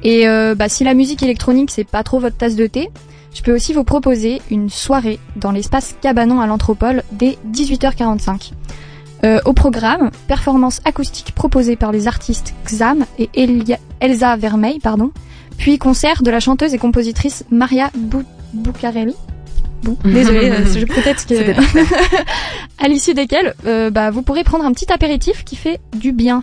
Et 0.02 0.28
euh, 0.28 0.54
bah, 0.54 0.68
si 0.68 0.84
la 0.84 0.92
musique 0.92 1.22
électronique 1.22 1.70
c'est 1.70 1.84
pas 1.84 2.02
trop 2.02 2.18
votre 2.18 2.36
tasse 2.36 2.56
de 2.56 2.66
thé, 2.66 2.90
je 3.32 3.40
peux 3.40 3.54
aussi 3.54 3.72
vous 3.72 3.84
proposer 3.84 4.42
une 4.50 4.68
soirée 4.68 5.18
dans 5.36 5.50
l'espace 5.50 5.96
Cabanon 6.02 6.42
à 6.42 6.46
l'Anthropole 6.46 7.04
dès 7.12 7.38
18h45. 7.50 8.52
Euh, 9.24 9.40
au 9.46 9.52
programme, 9.54 10.10
performance 10.28 10.80
acoustique 10.84 11.32
proposée 11.34 11.74
par 11.76 11.90
les 11.90 12.06
artistes 12.06 12.54
Xam 12.66 13.06
et 13.18 13.30
Elia- 13.34 13.78
Elsa 14.00 14.36
Vermeil, 14.36 14.78
pardon, 14.78 15.10
puis 15.56 15.78
concert 15.78 16.22
de 16.22 16.30
la 16.30 16.38
chanteuse 16.38 16.74
et 16.74 16.78
compositrice 16.78 17.44
Maria 17.50 17.90
Bou- 17.96 18.24
Buccarelli. 18.52 19.14
Bou- 19.82 19.96
Désolée, 20.04 20.50
euh, 20.50 20.64
je 20.66 20.84
peut-être 20.84 21.26
que 21.26 21.34
à 22.78 22.88
l'issue 22.88 23.14
desquelles, 23.14 23.54
euh, 23.66 23.90
bah, 23.90 24.10
vous 24.10 24.22
pourrez 24.22 24.44
prendre 24.44 24.64
un 24.64 24.72
petit 24.72 24.92
apéritif 24.92 25.44
qui 25.44 25.56
fait 25.56 25.80
du 25.96 26.12
bien. 26.12 26.42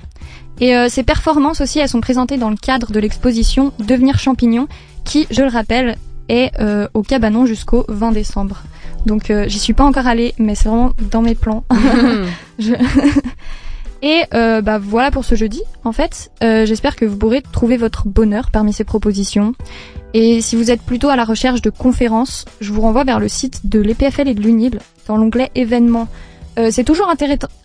Et 0.60 0.76
euh, 0.76 0.88
ces 0.90 1.04
performances 1.04 1.62
aussi, 1.62 1.80
elles 1.80 1.90
sont 1.90 2.02
présentées 2.02 2.38
dans 2.38 2.50
le 2.50 2.56
cadre 2.58 2.92
de 2.92 3.00
l'exposition 3.00 3.72
Devenir 3.80 4.18
champignon, 4.20 4.68
qui, 5.04 5.28
je 5.32 5.42
le 5.42 5.50
rappelle, 5.50 5.96
est 6.30 6.52
au 6.94 7.02
Cabanon 7.04 7.46
jusqu'au 7.46 7.86
20 7.90 8.14
décembre. 8.14 8.64
Donc 9.06 9.30
euh, 9.30 9.46
j'y 9.48 9.60
suis 9.60 9.74
pas 9.74 9.84
encore 9.84 10.08
allée, 10.08 10.34
mais 10.40 10.56
c'est 10.56 10.70
vraiment 10.70 10.92
dans 11.12 11.22
mes 11.22 11.36
plans. 11.36 11.64
Je- 12.60 12.74
Et 14.02 14.24
euh, 14.34 14.62
bah 14.62 14.80
voilà 14.80 15.12
pour 15.12 15.24
ce 15.24 15.36
jeudi. 15.36 15.62
En 15.86 15.94
fait, 15.94 16.30
Euh, 16.44 16.66
j'espère 16.66 16.96
que 16.98 17.06
vous 17.06 17.16
pourrez 17.16 17.42
trouver 17.42 17.78
votre 17.78 18.08
bonheur 18.08 18.52
parmi 18.52 18.74
ces 18.74 18.84
propositions. 18.84 19.54
Et 20.14 20.42
si 20.42 20.56
vous 20.58 20.70
êtes 20.72 20.82
plutôt 20.82 21.08
à 21.10 21.16
la 21.16 21.24
recherche 21.24 21.62
de 21.62 21.70
conférences, 21.70 22.44
je 22.60 22.72
vous 22.74 22.82
renvoie 22.82 23.04
vers 23.06 23.20
le 23.20 23.28
site 23.30 23.62
de 23.68 23.80
l'EPFL 23.80 24.28
et 24.28 24.34
de 24.34 24.42
l'UNIL 24.42 24.80
dans 25.08 25.16
l'onglet 25.18 25.52
événements. 25.56 26.08
Euh, 26.60 26.70
c'est 26.72 26.84
toujours 26.84 27.10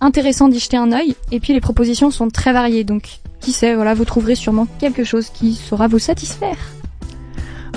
intéressant 0.01 0.49
d'y 0.49 0.59
jeter 0.61 0.77
un 0.77 0.93
œil. 0.93 1.15
Et 1.33 1.41
puis 1.41 1.53
les 1.53 1.61
propositions 1.61 2.11
sont 2.11 2.29
très 2.31 2.53
variées, 2.53 2.85
donc 2.85 3.19
qui 3.41 3.53
sait, 3.53 3.75
voilà, 3.75 3.93
vous 3.95 4.05
trouverez 4.05 4.35
sûrement 4.37 4.67
quelque 4.79 5.05
chose 5.05 5.29
qui 5.31 5.55
saura 5.55 5.89
vous 5.89 5.99
satisfaire. 5.99 6.57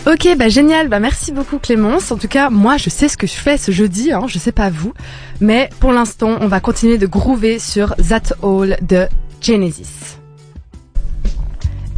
Ok, 0.08 0.28
bah 0.36 0.50
génial, 0.50 0.88
bah 0.88 1.00
merci 1.00 1.32
beaucoup 1.32 1.60
Clémence. 1.60 2.12
En 2.12 2.18
tout 2.18 2.28
cas, 2.28 2.50
moi 2.50 2.78
je 2.78 2.90
sais 2.90 3.08
ce 3.08 3.18
que 3.18 3.28
je 3.28 3.34
fais 3.34 3.58
ce 3.58 3.72
jeudi, 3.72 4.12
hein, 4.12 4.24
je 4.28 4.40
sais 4.40 4.52
pas 4.52 4.72
vous, 4.72 4.94
mais 5.40 5.70
pour 5.80 5.92
l'instant, 5.92 6.38
on 6.42 6.48
va 6.48 6.60
continuer 6.60 6.98
de 6.98 7.06
groover 7.06 7.60
sur 7.60 7.96
That 7.98 8.34
All 8.42 8.78
de 8.82 9.08
Genesis. 9.42 10.18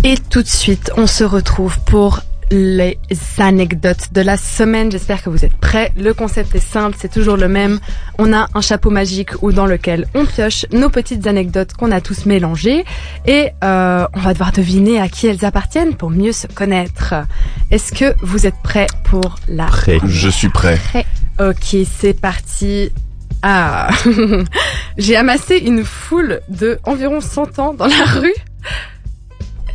Et 0.04 0.16
tout 0.30 0.42
de 0.42 0.48
suite, 0.48 0.92
on 0.98 1.08
se 1.08 1.24
retrouve 1.24 1.80
pour 1.86 2.20
les 2.54 3.00
anecdotes 3.40 4.14
de 4.14 4.22
la 4.22 4.38
semaine. 4.38 4.92
J'espère 4.92 5.24
que 5.24 5.30
vous 5.30 5.44
êtes 5.44 5.56
prêts. 5.56 5.92
Le 5.98 6.14
concept 6.14 6.54
est 6.54 6.60
simple, 6.60 6.96
c'est 7.00 7.12
toujours 7.12 7.36
le 7.36 7.48
même. 7.48 7.80
On 8.20 8.32
a 8.32 8.48
un 8.54 8.62
chapeau 8.62 8.92
magique 8.92 9.42
ou 9.42 9.52
dans 9.52 9.66
lequel 9.66 10.08
on 10.14 10.26
pioche 10.26 10.68
nos 10.72 10.90
petites 10.90 11.26
anecdotes 11.26 11.74
qu'on 11.74 11.92
a 11.92 12.00
tous 12.00 12.28
mélangées 12.28 12.86
et 13.26 13.50
euh, 13.64 14.06
on 14.14 14.20
va 14.20 14.34
devoir 14.34 14.52
deviner 14.52 15.02
à 15.02 15.10
qui 15.10 15.26
elles 15.26 15.44
appartiennent 15.44 15.96
pour 15.96 16.12
mieux 16.12 16.32
se 16.32 16.46
connaître. 16.46 17.16
Est-ce 17.72 17.92
que 17.92 18.14
vous 18.22 18.46
êtes 18.46 18.62
prêts 18.64 18.88
pour 19.04 19.38
la 19.48 19.66
Prêt. 19.66 20.00
Je 20.06 20.30
suis 20.30 20.50
prêt. 20.50 20.80
Ok, 21.40 21.76
c'est 22.00 22.20
parti. 22.20 22.92
Ah, 23.42 23.90
j'ai 24.98 25.16
amassé 25.16 25.58
une 25.58 25.84
foule 25.84 26.42
de 26.50 26.80
environ 26.84 27.20
100 27.20 27.58
ans 27.58 27.74
dans 27.74 27.88
la 27.88 28.06
rue. 28.06 28.36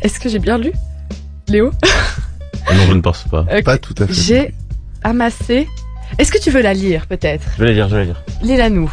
Est-ce 0.01 0.19
que 0.19 0.29
j'ai 0.29 0.39
bien 0.39 0.57
lu, 0.57 0.71
Léo? 1.49 1.71
Non, 2.73 2.85
je 2.87 2.93
ne 2.93 3.01
pense 3.01 3.23
pas. 3.29 3.45
Pas 3.63 3.77
tout 3.77 3.95
à 3.99 4.07
fait. 4.07 4.13
J'ai 4.13 4.53
amassé. 5.03 5.67
Est-ce 6.17 6.31
que 6.31 6.39
tu 6.39 6.51
veux 6.51 6.61
la 6.61 6.73
lire, 6.73 7.05
peut-être? 7.07 7.45
Je 7.57 7.63
vais 7.63 7.67
la 7.69 7.73
lire, 7.73 7.89
je 7.89 7.95
vais 7.95 7.99
la 8.01 8.05
lire. 8.05 8.23
Lis-la 8.41 8.69
nous. 8.69 8.91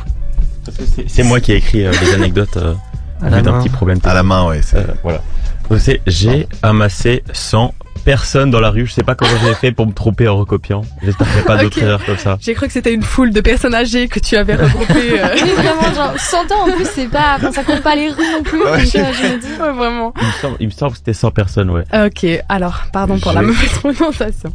Parce 0.64 0.76
que 0.78 0.84
c'est- 1.06 1.22
moi 1.22 1.40
qui 1.40 1.52
ai 1.52 1.56
écrit 1.56 1.86
euh, 1.86 1.92
les 2.02 2.14
anecdotes 2.14 2.56
euh, 2.56 2.74
À 3.22 3.30
la 3.30 3.36
vu 3.38 3.42
d'un 3.42 3.52
main. 3.52 3.58
petit 3.62 3.68
problème. 3.70 3.98
À 4.04 4.14
la 4.14 4.22
main, 4.22 4.46
ouais. 4.48 4.60
c'est- 4.62 4.76
Euh, 4.78 4.84
voilà. 5.02 5.22
Donc 5.70 5.80
c'est 5.80 6.00
j'ai 6.06 6.46
amassé 6.62 7.22
100 7.32 7.74
personnes 7.96 8.50
dans 8.50 8.60
la 8.60 8.70
rue. 8.70 8.86
Je 8.86 8.92
sais 8.92 9.02
pas 9.02 9.14
comment 9.14 9.30
j'ai 9.44 9.54
fait 9.54 9.72
pour 9.72 9.86
me 9.86 9.92
tromper 9.92 10.28
en 10.28 10.36
recopiant. 10.36 10.82
J'espère 11.02 11.26
qu'il 11.26 11.36
n'y 11.36 11.42
a 11.42 11.44
pas 11.44 11.56
d'autres 11.62 11.82
erreurs 11.82 12.04
comme 12.04 12.16
ça. 12.18 12.36
J'ai 12.40 12.54
cru 12.54 12.66
que 12.66 12.72
c'était 12.72 12.92
une 12.94 13.02
foule 13.02 13.30
de 13.32 13.40
personnes 13.40 13.74
âgées 13.74 14.08
que 14.08 14.20
tu 14.20 14.36
avais 14.36 14.54
regroupées. 14.56 15.20
euh. 15.20 15.28
Oui, 15.42 15.50
vraiment, 15.56 15.94
genre, 15.94 16.14
100 16.18 16.36
ans 16.52 16.68
en 16.68 16.72
plus, 16.72 16.86
c'est 16.94 17.08
pas, 17.08 17.34
enfin, 17.36 17.52
ça 17.52 17.62
compte 17.64 17.82
pas 17.82 17.94
les 17.96 18.08
rues 18.08 18.32
non 18.32 18.42
plus. 18.42 18.62
Ouais, 18.62 18.78
donc, 18.78 18.86
j'ai- 18.86 19.00
euh, 19.00 19.12
je 19.12 19.22
me 19.34 19.40
dis. 19.40 19.60
Ouais, 19.60 19.72
vraiment. 19.72 20.12
Il 20.20 20.26
me 20.26 20.32
semble, 20.32 20.56
il 20.60 20.66
me 20.66 20.72
semble 20.72 20.92
que 20.92 20.98
c'était 20.98 21.12
100 21.12 21.30
personnes, 21.30 21.70
ouais. 21.70 21.84
Ok, 21.94 22.26
alors, 22.48 22.82
pardon 22.92 23.18
pour 23.18 23.32
la 23.32 23.42
mauvaise 23.42 23.70
prononciation. 23.80 24.52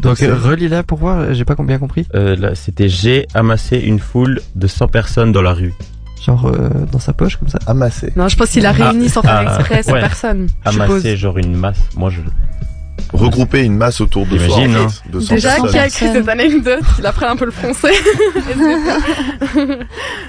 Donc 0.00 0.22
euh, 0.22 0.34
relis-la 0.36 0.82
pour 0.82 0.98
voir, 0.98 1.32
j'ai 1.34 1.44
pas 1.44 1.54
bien 1.56 1.78
compris. 1.78 2.06
Euh, 2.14 2.34
là, 2.36 2.54
c'était 2.56 2.88
j'ai 2.88 3.26
amassé 3.32 3.78
une 3.78 4.00
foule 4.00 4.40
de 4.56 4.66
100 4.66 4.88
personnes 4.88 5.30
dans 5.32 5.40
la 5.42 5.52
rue. 5.52 5.72
Genre 6.26 6.46
euh, 6.46 6.68
dans 6.90 6.98
sa 6.98 7.12
poche 7.12 7.36
comme 7.36 7.48
ça. 7.48 7.58
Amassé. 7.66 8.12
Non, 8.16 8.28
je 8.28 8.36
pense 8.36 8.48
qu'il 8.50 8.66
a 8.66 8.70
Ah, 8.70 8.88
réuni 8.88 9.08
sans 9.08 9.22
faire 9.22 9.44
ah, 9.46 9.56
exprès 9.58 9.82
cette 9.82 9.94
ouais. 9.94 10.00
personne. 10.00 10.48
je 10.66 10.70
suppose. 10.72 10.90
Amassé 10.90 11.16
genre 11.16 11.38
une 11.38 11.54
masse. 11.54 11.78
Moi 11.96 12.10
je. 12.10 12.20
Regrouper 13.12 13.62
une 13.62 13.76
masse 13.76 14.00
autour 14.00 14.26
de 14.26 14.36
soi, 14.38 14.56
100 14.56 14.64
Déjà, 15.34 15.50
personnes. 15.50 15.70
qui 15.70 15.78
a 15.78 15.86
écrit 15.86 16.06
cette 16.12 16.28
anecdote 16.28 16.82
Il 16.98 17.06
apprend 17.06 17.28
un 17.28 17.36
peu 17.36 17.44
le 17.44 17.50
français. 17.52 17.92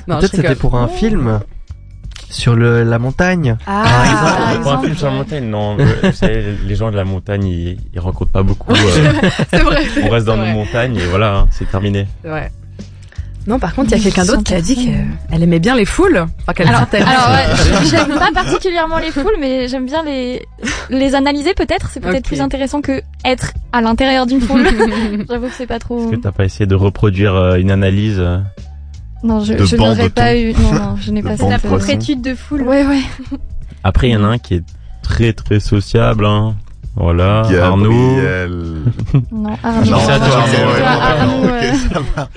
Peut-être 0.06 0.36
c'était 0.36 0.56
pour 0.56 0.76
un 0.76 0.88
film 0.88 1.40
sur 2.30 2.56
le, 2.56 2.84
la 2.84 3.00
montagne. 3.00 3.58
Ah, 3.66 3.84
Par 3.84 4.38
par 4.38 4.52
exemple, 4.52 4.62
pour 4.64 4.72
un 4.74 4.82
film 4.84 4.96
sur 4.98 5.06
la 5.08 5.12
ouais. 5.14 5.18
montagne, 5.20 5.46
non. 5.50 5.78
vous 6.04 6.12
savez, 6.12 6.46
les 6.66 6.76
gens 6.76 6.92
de 6.92 6.96
la 6.96 7.06
montagne, 7.06 7.46
ils, 7.46 7.78
ils 7.94 8.00
rencontrent 8.00 8.32
pas 8.32 8.44
beaucoup. 8.44 8.72
euh, 8.74 9.14
c'est 9.52 9.64
vrai. 9.64 9.84
on 10.04 10.10
reste 10.10 10.26
dans 10.26 10.38
nos 10.38 10.46
montagnes 10.46 10.98
et 10.98 11.06
voilà, 11.06 11.38
hein, 11.38 11.48
c'est 11.52 11.70
terminé. 11.70 12.08
vrai. 12.24 12.52
Non, 13.48 13.60
par 13.60 13.76
contre, 13.76 13.92
il 13.92 13.98
y 13.98 14.02
a 14.02 14.04
quelqu'un 14.04 14.26
d'autre 14.26 14.44
qui 14.44 14.56
a 14.56 14.62
dit 14.62 14.76
100 14.76 14.82
qu'elle 15.30 15.44
aimait 15.44 15.60
bien 15.60 15.76
les 15.76 15.86
foules. 15.86 16.26
Enfin, 16.42 16.54
qu'elle 16.54 16.68
Alors, 16.68 16.88
alors 16.92 17.30
ouais, 17.30 17.86
j'aime 17.90 18.18
pas 18.18 18.32
particulièrement 18.34 18.98
les 18.98 19.12
foules, 19.12 19.36
mais 19.40 19.68
j'aime 19.68 19.86
bien 19.86 20.04
les 20.04 20.42
les 20.90 21.14
analyser 21.14 21.54
peut-être. 21.54 21.90
C'est 21.92 22.00
peut-être 22.00 22.26
plus 22.26 22.42
intéressant 22.42 22.82
que 22.82 23.02
être 23.24 23.54
à 23.72 23.82
l'intérieur 23.82 24.26
d'une 24.26 24.42
foule. 24.42 24.68
J'avoue 25.30 25.48
que 25.48 25.54
c'est 25.54 25.68
pas 25.68 25.80
trop. 25.80 26.00
Est-ce 26.02 26.16
que 26.16 26.22
t'as 26.22 26.32
pas 26.32 26.46
essayé 26.46 26.66
de 26.66 26.76
reproduire 26.76 27.36
euh, 27.36 27.58
une 27.58 27.70
analyse 27.70 28.20
euh, 28.20 28.40
Non, 29.24 29.42
je, 29.42 29.64
je 29.64 29.76
n'aurais 29.76 30.10
pas 30.10 30.36
eu. 30.36 30.54
Non, 30.54 30.74
non, 30.74 30.96
je 31.00 31.12
n'ai 31.12 31.22
pas 31.22 31.36
de 31.36 31.50
La 31.50 31.60
propre 31.60 31.90
étude 31.90 32.22
de 32.22 32.34
foule. 32.34 32.64
Ouais, 32.64 32.84
ouais. 32.86 33.02
Après, 33.84 34.10
il 34.10 34.14
y 34.14 34.18
en 34.18 34.24
a 34.24 34.28
un 34.28 34.38
qui 34.40 34.56
est 34.56 34.64
très 35.04 35.34
très 35.34 35.60
sociable. 35.60 36.26
Hein. 36.26 36.56
Voilà, 36.96 37.42
Arnaud. 37.62 38.16
Gabriel. 38.16 38.52
Non, 39.32 39.50
Non, 39.50 39.58
Arnaud. 39.64 39.98
c'est 40.06 40.12
à 40.12 40.18
toi, 40.20 40.38
Arnaud, 40.38 40.74
ouais, 40.74 40.84
Arnaud, 40.84 41.46
ouais. 41.46 41.72
ça 41.94 42.00
va. 42.16 42.30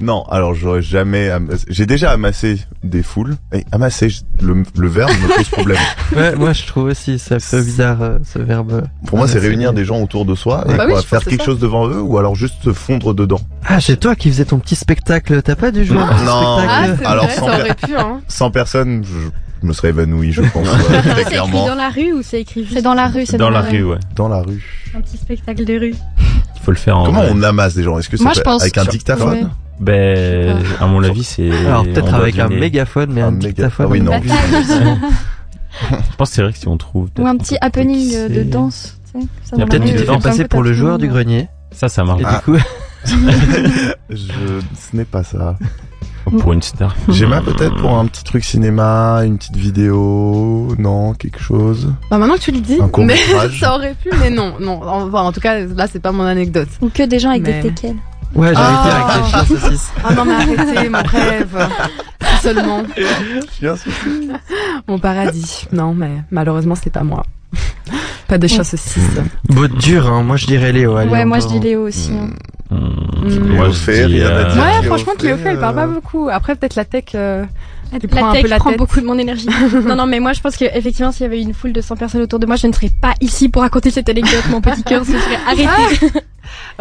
Non, 0.00 0.24
alors 0.30 0.54
j'aurais 0.54 0.82
jamais 0.82 1.28
amassé. 1.30 1.64
J'ai 1.68 1.84
déjà 1.86 2.10
amassé 2.12 2.58
des 2.82 3.02
foules. 3.02 3.36
Et 3.52 3.64
amasser, 3.70 4.08
le, 4.40 4.62
le 4.78 4.88
verbe 4.88 5.10
me 5.10 5.36
pose 5.36 5.48
problème. 5.48 5.78
Ouais, 6.16 6.34
moi 6.34 6.52
je 6.52 6.66
trouve 6.66 6.84
aussi 6.86 7.18
ça 7.18 7.38
fait 7.38 7.62
bizarre 7.62 8.02
euh, 8.02 8.18
ce 8.24 8.38
verbe. 8.38 8.82
Pour 9.06 9.18
moi, 9.18 9.28
c'est 9.28 9.38
réunir 9.38 9.72
des 9.72 9.84
gens 9.84 10.00
autour 10.00 10.24
de 10.24 10.34
soi 10.34 10.64
et 10.68 10.74
Bah 10.76 10.86
quoi, 10.86 11.02
faire 11.02 11.22
quelque 11.24 11.40
c'est 11.40 11.46
chose 11.46 11.58
devant 11.60 11.86
eux 11.88 12.00
ou 12.00 12.18
alors 12.18 12.34
juste 12.34 12.54
se 12.64 12.72
fondre 12.72 13.14
dedans. 13.14 13.40
Ah, 13.66 13.80
c'est 13.80 13.98
toi 13.98 14.16
qui 14.16 14.28
faisais 14.30 14.44
ton 14.46 14.58
petit 14.58 14.74
spectacle. 14.74 15.40
T'as 15.42 15.54
pas 15.54 15.70
dû 15.70 15.84
jouer 15.84 15.98
Non. 15.98 16.02
un 16.04 16.14
petit 16.14 16.24
Non. 16.24 16.56
Ah, 16.58 16.84
spectacle 16.86 16.98
c'est 17.00 17.06
Alors, 17.06 17.24
vrai, 17.26 17.34
sans 17.36 17.46
ça 17.46 17.74
pu, 17.74 17.96
hein. 17.96 18.20
100 18.26 18.50
personnes, 18.50 19.04
je 19.04 19.66
me 19.66 19.72
serais 19.72 19.90
évanoui, 19.90 20.32
je 20.32 20.40
pense, 20.42 20.66
ouais, 20.88 21.02
très 21.02 21.02
C'est 21.02 21.20
écrit 21.20 21.24
clairement. 21.30 21.66
dans 21.66 21.74
la 21.74 21.90
rue 21.90 22.12
ou 22.14 22.22
c'est 22.22 22.40
écrit 22.40 22.62
juste 22.62 22.74
C'est 22.74 22.82
dans 22.82 22.94
la 22.94 23.06
rue, 23.08 23.26
c'est 23.26 23.36
Dans 23.36 23.50
la 23.50 23.60
rue, 23.60 23.84
ouais. 23.84 23.98
Dans 24.16 24.28
la 24.28 24.40
rue. 24.40 24.64
Un 24.96 25.00
petit 25.02 25.18
spectacle 25.18 25.64
de 25.64 25.78
rue. 25.78 25.94
Il 26.56 26.62
faut 26.64 26.72
le 26.72 26.76
faire 26.76 26.98
en 26.98 27.04
Comment 27.06 27.22
vrai. 27.22 27.30
on 27.34 27.42
amasse 27.42 27.74
des 27.74 27.82
gens? 27.82 27.98
Est-ce 27.98 28.08
que 28.08 28.16
c'est 28.16 28.26
avec 28.48 28.78
un 28.78 28.84
dictaphone? 28.84 29.50
Ben, 29.80 30.58
à 30.80 30.86
mon 30.86 31.02
avis, 31.02 31.24
c'est. 31.24 31.50
Alors 31.66 31.84
peut-être 31.84 32.12
avec 32.14 32.38
un 32.38 32.48
mégaphone, 32.48 33.10
mais 33.12 33.22
Un 33.22 33.28
un, 33.28 33.32
méga- 33.32 33.48
dictaphone. 33.48 33.86
Ah 33.88 33.90
oui, 33.90 34.00
non. 34.00 34.12
Je 34.22 36.16
pense 36.16 36.28
que 36.30 36.34
c'est 36.34 36.42
vrai 36.42 36.52
que 36.52 36.58
si 36.58 36.68
on 36.68 36.76
trouve. 36.76 37.08
Ou 37.18 37.26
un 37.26 37.36
petit 37.36 37.56
happening 37.60 38.28
de 38.28 38.42
danse. 38.42 38.98
tu 39.14 39.20
sais, 39.20 39.26
ça 39.44 39.56
Il 39.56 39.60
y 39.60 39.62
a 39.62 39.66
peut-être 39.66 39.84
Tu 39.84 39.92
t'es 39.92 39.98
fait 40.06 40.18
passer 40.22 40.44
pour 40.48 40.62
le 40.62 40.72
joueur 40.72 40.98
du 40.98 41.08
grenier. 41.08 41.48
Ça, 41.72 41.88
ça 41.88 42.04
marche. 42.04 42.20
Et 42.20 42.24
Ah. 42.26 42.42
du 42.46 42.52
coup, 42.52 42.58
Je, 44.10 44.16
ce 44.16 44.96
n'est 44.96 45.04
pas 45.04 45.22
ça. 45.22 45.56
Pour 46.40 46.52
une 46.52 46.60
star. 46.62 46.94
J'aimerais 47.08 47.40
peut-être 47.40 47.76
pour 47.76 47.96
un 47.98 48.04
petit 48.06 48.22
truc 48.24 48.44
cinéma, 48.44 49.22
une 49.24 49.38
petite 49.38 49.56
vidéo, 49.56 50.68
non, 50.78 51.14
quelque 51.14 51.40
chose. 51.40 51.92
Bah, 52.10 52.18
maintenant 52.18 52.34
que 52.34 52.40
tu 52.40 52.52
le 52.52 52.60
dis, 52.60 52.78
Un 52.80 52.90
mais 53.04 53.16
ça 53.60 53.74
aurait 53.74 53.94
pu, 53.94 54.10
mais 54.20 54.28
non, 54.30 54.54
non. 54.60 54.80
Enfin, 54.84 55.22
en 55.22 55.32
tout 55.32 55.40
cas, 55.40 55.60
là, 55.60 55.86
c'est 55.90 55.98
pas 55.98 56.12
mon 56.12 56.24
anecdote. 56.24 56.68
Ou 56.82 56.90
que 56.90 57.04
des 57.04 57.18
gens 57.18 57.30
avec 57.30 57.42
Mais- 57.42 57.62
des 57.62 57.70
teckels. 57.70 57.96
Ouais, 58.34 58.48
j'ai 58.48 58.54
Ah. 58.56 58.68
arrêté 58.68 58.96
avec 58.96 59.22
des 59.24 59.30
chiens 59.30 59.44
saucisses. 59.44 59.92
Ah 60.04 60.14
non, 60.14 60.24
mais 60.24 60.34
arrêtez, 60.34 60.88
mon 60.88 61.02
rêve. 61.02 61.68
Seulement 62.42 62.82
Bien 63.60 63.76
sûr. 63.76 63.92
mon 64.88 64.98
paradis. 64.98 65.66
Non, 65.72 65.94
mais 65.94 66.22
malheureusement, 66.30 66.74
c'est 66.74 66.90
pas 66.92 67.02
moi. 67.02 67.24
Pas 68.28 68.38
de 68.38 68.46
chien 68.46 68.62
saucisse. 68.64 68.98
Beau 69.48 69.66
dur, 69.66 70.06
hein. 70.10 70.22
Moi 70.22 70.36
je 70.36 70.46
dirais 70.46 70.72
Léo. 70.72 70.96
allez, 70.96 71.10
Ouais, 71.10 71.24
moi 71.24 71.40
je 71.40 71.48
dis 71.48 71.58
Léo 71.60 71.86
aussi. 71.88 72.12
hein. 72.12 72.28
Hmm, 72.70 72.76
Mm. 73.22 73.54
Moi, 73.54 73.68
Léo 74.06 74.26
euh, 74.26 74.44
dire. 74.54 74.62
Ouais, 74.62 74.86
franchement, 74.86 75.12
fait, 75.18 75.36
fait, 75.36 75.48
elle 75.50 75.58
parle 75.60 75.74
pas 75.74 75.84
euh, 75.84 75.88
beaucoup. 75.88 76.28
Après, 76.32 76.54
peut-être 76.54 76.76
la 76.76 76.86
tech. 76.86 77.04
euh, 77.14 77.44
prend 78.08 78.20
La 78.20 78.26
un 78.28 78.32
tech 78.32 78.42
peu 78.42 78.48
la 78.48 78.56
prend 78.58 78.70
tête. 78.70 78.78
beaucoup 78.78 79.00
de 79.00 79.06
mon 79.06 79.18
énergie. 79.18 79.48
non, 79.86 79.96
non, 79.96 80.06
mais 80.06 80.20
moi 80.20 80.32
je 80.32 80.40
pense 80.40 80.56
que 80.56 80.64
effectivement, 80.64 81.12
s'il 81.12 81.22
y 81.22 81.26
avait 81.26 81.40
une 81.42 81.54
foule 81.54 81.72
de 81.72 81.80
100 81.80 81.96
personnes 81.96 82.22
autour 82.22 82.38
de 82.38 82.46
moi, 82.46 82.56
je 82.56 82.66
ne 82.66 82.72
serais 82.72 82.90
pas 83.00 83.14
ici 83.20 83.48
pour 83.48 83.62
raconter 83.62 83.90
cette 83.90 84.08
anecdote. 84.08 84.44
Mon 84.50 84.60
petit 84.60 84.82
cœur 84.82 85.04
se 85.04 85.12
serait 85.12 85.38
arrêté. 85.46 86.06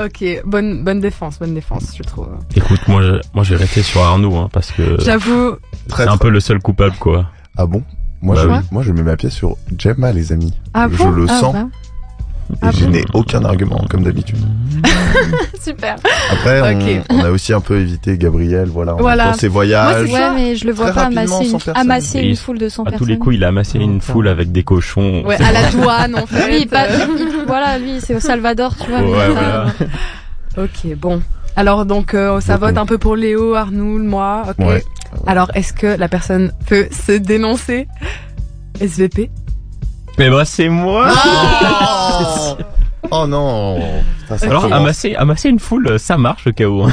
Ok, 0.04 0.24
bonne 0.46 0.84
bonne 0.84 1.00
défense, 1.00 1.38
bonne 1.40 1.54
défense, 1.54 1.94
je 1.96 2.02
trouve. 2.04 2.30
Écoute, 2.56 2.80
moi, 2.88 3.02
je, 3.04 3.12
moi, 3.34 3.44
je 3.44 3.52
vais 3.54 3.58
rester 3.64 3.84
sur 3.84 4.02
Arnaud, 4.02 4.36
hein, 4.36 4.50
parce 4.52 4.72
que 4.72 4.98
J'avoue, 5.00 5.58
c'est 5.96 6.08
un 6.08 6.18
peu 6.18 6.30
le 6.30 6.40
seul 6.40 6.60
coupable, 6.60 6.96
quoi. 7.00 7.26
Ah 7.58 7.66
bon? 7.68 7.84
Moi, 8.22 8.36
Bah 8.36 8.42
je, 8.44 8.48
oui. 8.50 8.56
moi, 8.72 8.82
je 8.84 8.92
mets 8.92 9.04
ma 9.04 9.16
pièce 9.16 9.34
sur 9.34 9.58
Gemma, 9.78 10.12
les 10.12 10.32
amis. 10.32 10.54
Ah 10.74 10.88
je 10.92 10.98
bon? 10.98 11.12
le 11.12 11.26
Ah, 11.30 11.40
sens 11.40 11.54
bah. 11.54 11.68
Et 12.52 12.58
Ah 12.62 12.72
je 12.72 12.86
bon 12.86 12.92
n'ai 12.92 13.04
aucun 13.14 13.44
argument, 13.46 13.86
comme 13.90 14.04
d'habitude. 14.04 14.38
super. 15.62 15.96
Après, 16.32 16.62
on, 17.10 17.20
a 17.24 17.30
aussi 17.30 17.54
un 17.54 17.60
peu 17.62 17.80
évité 17.80 18.18
Gabriel, 18.18 18.70
voilà, 18.70 18.94
Voilà. 18.94 19.32
dans 19.32 19.34
ses 19.34 19.48
Moi, 19.48 19.54
voyages. 19.54 20.06
c'est 20.08 20.14
Ouais, 20.14 20.20
ça. 20.20 20.34
mais 20.36 20.56
je 20.56 20.66
le 20.66 20.74
vois 20.74 20.92
pas 20.92 21.04
amasser 21.06 21.44
une, 21.46 21.50
100 21.52 21.58
personnes. 21.60 21.74
amasser 21.78 22.20
Et 22.20 22.30
une 22.30 22.36
foule 22.36 22.58
de 22.58 22.70
100 22.70 22.84
À 22.84 22.86
personnes. 22.86 23.00
tous 23.00 23.06
les 23.12 23.18
coups, 23.18 23.36
il 23.36 23.44
a 23.44 23.50
amassé 23.50 23.78
une 23.80 24.02
foule 24.02 24.28
avec 24.28 24.52
des 24.52 24.64
cochons. 24.64 25.24
Ouais, 25.26 25.42
à 25.42 25.52
la 25.52 25.70
douane 25.72 26.16
en 26.16 26.26
fait. 26.26 26.50
Oui, 26.52 26.66
pas, 26.66 26.88
il- 26.90 27.28
voilà, 27.48 27.78
lui, 27.78 28.00
c'est 28.02 28.16
au 28.16 28.20
Salvador, 28.20 28.76
tu 28.78 28.90
vois. 28.90 29.02
Ouais, 29.02 29.30
voilà. 29.30 29.66
Ok, 30.58 30.94
bon. 30.98 31.22
Alors 31.56 31.86
donc 31.86 32.14
euh, 32.14 32.42
ça 32.42 32.58
vote 32.58 32.78
un 32.78 32.86
peu 32.86 32.98
pour 32.98 33.16
Léo, 33.16 33.54
Arnoul, 33.54 34.02
moi. 34.02 34.44
Ok. 34.50 34.66
Ouais. 34.66 34.84
Alors 35.28 35.52
est-ce 35.54 35.74
que 35.74 35.88
la 35.88 36.08
personne 36.10 36.52
peut 36.68 36.88
se 36.92 37.12
dénoncer? 37.14 37.88
SVP 38.82 39.30
Mais 40.18 40.30
bah, 40.30 40.44
c'est 40.46 40.70
moi! 40.70 41.10
Oh, 41.14 41.20
oh 43.12 43.28
non 43.28 43.80
Putain, 44.22 44.38
ça 44.38 44.46
Alors, 44.48 44.64
commence. 44.64 44.80
amasser, 44.80 45.16
amasser 45.16 45.50
une 45.50 45.60
foule, 45.60 46.00
ça 46.00 46.18
marche 46.18 46.48
au 46.48 46.52
cas 46.52 46.66
où. 46.68 46.86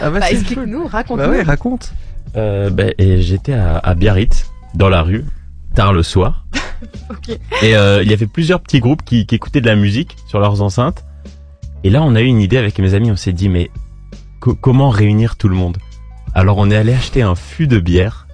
bah, 0.00 0.10
Bah 0.10 0.30
explique-nous, 0.30 0.86
raconte-nous. 0.86 1.24
Bah 1.24 1.30
ouais, 1.30 1.42
raconte. 1.42 1.92
Euh, 2.36 2.70
et 2.98 3.20
j'étais 3.22 3.54
à, 3.54 3.78
à 3.78 3.94
Biarritz, 3.94 4.46
dans 4.74 4.88
la 4.88 5.02
rue, 5.02 5.24
tard 5.74 5.92
le 5.92 6.02
soir. 6.02 6.44
Et 7.62 7.76
euh, 7.76 8.02
il 8.02 8.10
y 8.10 8.14
avait 8.14 8.26
plusieurs 8.26 8.60
petits 8.60 8.80
groupes 8.80 9.02
qui, 9.04 9.26
qui 9.26 9.34
écoutaient 9.34 9.60
de 9.60 9.66
la 9.66 9.76
musique 9.76 10.16
sur 10.28 10.40
leurs 10.40 10.62
enceintes. 10.62 11.04
Et 11.84 11.90
là, 11.90 12.02
on 12.02 12.14
a 12.14 12.20
eu 12.20 12.26
une 12.26 12.40
idée 12.40 12.56
avec 12.56 12.78
mes 12.78 12.94
amis. 12.94 13.10
On 13.10 13.16
s'est 13.16 13.32
dit, 13.32 13.48
mais 13.48 13.70
co- 14.40 14.54
comment 14.54 14.88
réunir 14.90 15.36
tout 15.36 15.48
le 15.48 15.56
monde? 15.56 15.78
Alors, 16.34 16.56
on 16.58 16.70
est 16.70 16.76
allé 16.76 16.92
acheter 16.94 17.22
un 17.22 17.34
fût 17.34 17.66
de 17.66 17.78
bière. 17.80 18.26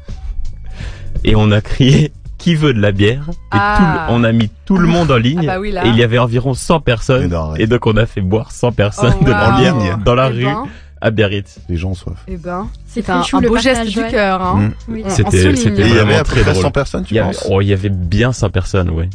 Et 1.24 1.34
on 1.34 1.50
a 1.50 1.60
crié, 1.60 2.12
qui 2.38 2.54
veut 2.54 2.74
de 2.74 2.80
la 2.80 2.92
bière 2.92 3.24
Et 3.30 3.34
Ah. 3.52 3.76
tout 4.06 4.12
le- 4.12 4.16
on 4.20 4.24
a 4.24 4.32
mis 4.32 4.50
tout 4.66 4.76
le 4.76 4.86
monde 4.86 5.10
en 5.10 5.16
ligne. 5.16 5.40
Ah 5.44 5.54
bah 5.54 5.60
oui. 5.60 5.74
Et 5.84 5.88
il 5.88 5.96
y 5.96 6.02
avait 6.02 6.18
environ 6.18 6.54
100 6.54 6.76
Mais 6.76 6.80
personnes. 6.82 7.28
non. 7.28 7.54
Et 7.56 7.66
donc, 7.66 7.86
on 7.86 7.96
a 7.96 8.06
fait 8.06 8.20
boire 8.20 8.52
100 8.52 8.72
personnes 8.72 9.14
Oh, 9.20 9.24
de 9.24 9.30
wow. 9.30 9.36
la 9.36 9.50
bière 9.58 9.76
ligne. 9.76 9.96
dans 10.04 10.14
la 10.14 10.28
Eh 10.28 10.32
rue 10.32 10.44
ben, 10.44 10.64
à 11.00 11.10
Biarritz. 11.10 11.58
Les 11.68 11.76
gens 11.76 11.90
ont 11.90 11.94
soif. 11.94 12.16
eh 12.28 12.36
ben, 12.36 12.68
C'est 12.86 13.08
un, 13.10 13.22
un 13.32 13.40
le 13.40 13.48
beau 13.48 13.58
geste 13.58 13.86
du 13.90 13.98
ouais. 14.00 14.10
cœur. 14.10 14.42
Hein. 14.42 14.72
Mm. 14.88 14.92
Oui. 14.92 15.04
C'était- 15.08 15.42
souligne. 15.42 15.56
c'était 15.56 15.82
Et 15.82 15.84
il 15.84 15.88
y 15.88 15.90
vraiment 15.94 16.02
avait 16.10 16.14
à 16.16 16.18
peu 16.24 16.30
très 16.30 16.40
près 16.42 16.50
drôle. 16.52 16.62
100 16.62 16.70
personnes, 16.70 17.04
tu 17.04 17.14
Il 17.14 17.16
y, 17.16 17.20
avait, 17.20 17.32
penses? 17.32 17.46
oh, 17.50 17.60
il 17.60 17.68
y 17.68 17.72
avait 17.72 17.88
bien 17.90 18.32
100 18.32 18.50
personnes, 18.50 18.90
oui. 18.90 19.08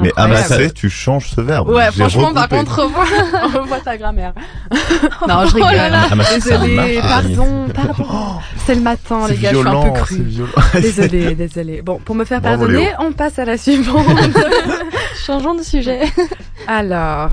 Mais 0.00 0.12
amasser, 0.16 0.70
tu 0.70 0.88
changes 0.88 1.30
ce 1.30 1.40
verbe. 1.40 1.68
Ouais, 1.70 1.90
franchement, 1.90 2.32
par 2.32 2.48
contre, 2.48 2.82
revois, 2.82 3.04
revois 3.60 3.80
ta 3.80 3.96
grammaire. 3.96 4.32
non, 5.28 5.44
je 5.46 5.54
rigole. 5.54 5.70
Oh 5.72 5.76
là 5.76 5.88
là. 5.88 6.02
Amasser, 6.10 6.40
ça 6.40 6.58
Désolée, 6.58 7.00
pardon, 7.02 7.66
pardon. 7.74 8.06
C'est 8.64 8.74
le 8.76 8.80
matin, 8.82 9.26
les 9.28 9.36
gars, 9.36 9.50
je 9.50 9.56
suis 9.56 9.66
un 9.66 9.70
violent, 9.70 9.92
peu 9.92 10.00
cru. 10.00 10.22
violent. 10.22 10.52
Désolée, 10.80 11.34
désolée. 11.34 11.82
Bon, 11.82 11.98
pour 12.04 12.14
me 12.14 12.24
faire 12.24 12.40
Bravo, 12.40 12.58
pardonner, 12.58 12.84
Léo. 12.84 12.94
on 13.00 13.12
passe 13.12 13.38
à 13.40 13.44
la 13.44 13.56
suivante. 13.58 14.06
Changeons 15.26 15.54
de 15.56 15.62
sujet. 15.62 16.00
Alors, 16.68 17.30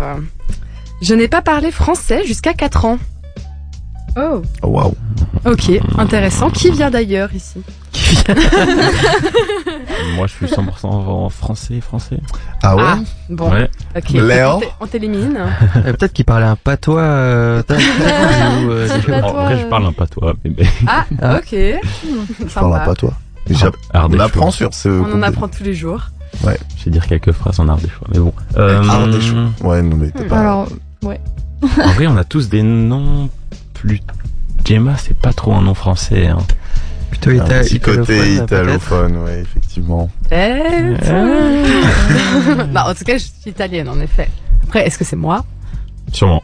je 1.02 1.14
n'ai 1.14 1.28
pas 1.28 1.42
parlé 1.44 1.70
français 1.72 2.24
jusqu'à 2.26 2.54
4 2.54 2.86
ans. 2.86 2.98
Oh. 4.18 4.42
Oh, 4.64 4.68
Waouh. 4.68 4.96
Ok, 5.46 5.70
intéressant. 5.98 6.50
Qui 6.50 6.72
vient 6.72 6.90
d'ailleurs 6.90 7.34
ici? 7.36 7.62
Moi, 10.16 10.28
je 10.28 10.34
suis 10.34 10.46
100% 10.46 10.86
en 10.86 11.30
français, 11.30 11.80
français. 11.82 12.20
Ah 12.64 12.76
ouais? 12.76 12.84
Ah, 12.86 12.98
bon, 13.30 13.52
Ouais. 13.52 13.70
ok. 13.96 14.10
Léo 14.12 14.50
On 14.56 14.60
t'é- 14.60 14.68
On 14.82 14.88
t'élimine. 14.88 15.38
Euh, 15.78 15.94
Peut-être 15.94 16.14
qu'il 16.14 16.26
parlait 16.26 16.46
un 16.46 16.56
patois. 16.56 17.02
Euh, 17.02 17.64
ou, 17.70 17.74
euh, 18.72 18.88
En 19.24 19.34
vrai, 19.34 19.60
je 19.60 19.66
parle 19.66 19.86
un 19.86 19.94
patois, 19.94 20.34
mais, 20.44 20.52
mais 20.58 20.68
Ah, 20.88 21.06
Ah. 21.22 21.38
ok. 21.38 21.52
Je 21.52 22.54
parle 22.54 22.84
pas, 22.86 22.96
toi. 22.96 23.14
J'app- 23.50 23.76
On 23.94 23.98
Ardéchois. 24.00 24.26
apprend 24.26 24.52
sur 24.52 24.74
ce. 24.74 24.90
On 24.90 25.14
en 25.14 25.22
apprend 25.22 25.48
tous 25.48 25.64
les 25.64 25.74
jours. 25.76 26.10
Je 26.44 26.50
vais 26.86 26.92
dire 26.92 27.08
quelques 27.08 27.32
phrases 27.32 27.60
en 27.60 27.70
ardéchois, 27.70 28.08
mais 28.14 28.20
bon. 28.20 28.34
Euh, 28.58 28.84
Ardéchois. 28.84 29.50
Ouais, 29.62 29.82
non, 29.82 29.96
mais 29.96 30.10
t'es 30.12 30.26
pas. 30.26 30.40
Alors, 30.40 30.68
En 31.04 31.92
vrai, 31.94 32.08
on 32.08 32.18
a 32.18 32.24
tous 32.24 32.50
des 32.50 32.64
noms 32.64 33.30
plus. 33.74 34.02
Gemma, 34.66 34.96
c'est 34.98 35.18
pas 35.18 35.32
trop 35.32 35.54
un 35.54 35.62
nom 35.62 35.76
français. 35.76 36.28
Hein. 36.28 36.40
Plutôt 37.20 37.30
un 37.42 37.46
ita- 37.46 37.62
petit 37.64 37.80
côté 37.80 38.36
italophone, 38.36 39.18
ouais, 39.24 39.42
effectivement. 39.42 40.10
Eh, 40.32 40.96
bah, 42.74 42.86
en 42.90 42.94
tout 42.94 43.04
cas, 43.04 43.14
je 43.18 43.24
suis 43.24 43.34
italienne, 43.52 43.90
en 43.90 44.00
effet. 44.00 44.30
Après, 44.64 44.86
est-ce 44.86 44.98
que 44.98 45.04
c'est 45.04 45.16
moi? 45.16 45.46
Sûrement. 46.12 46.42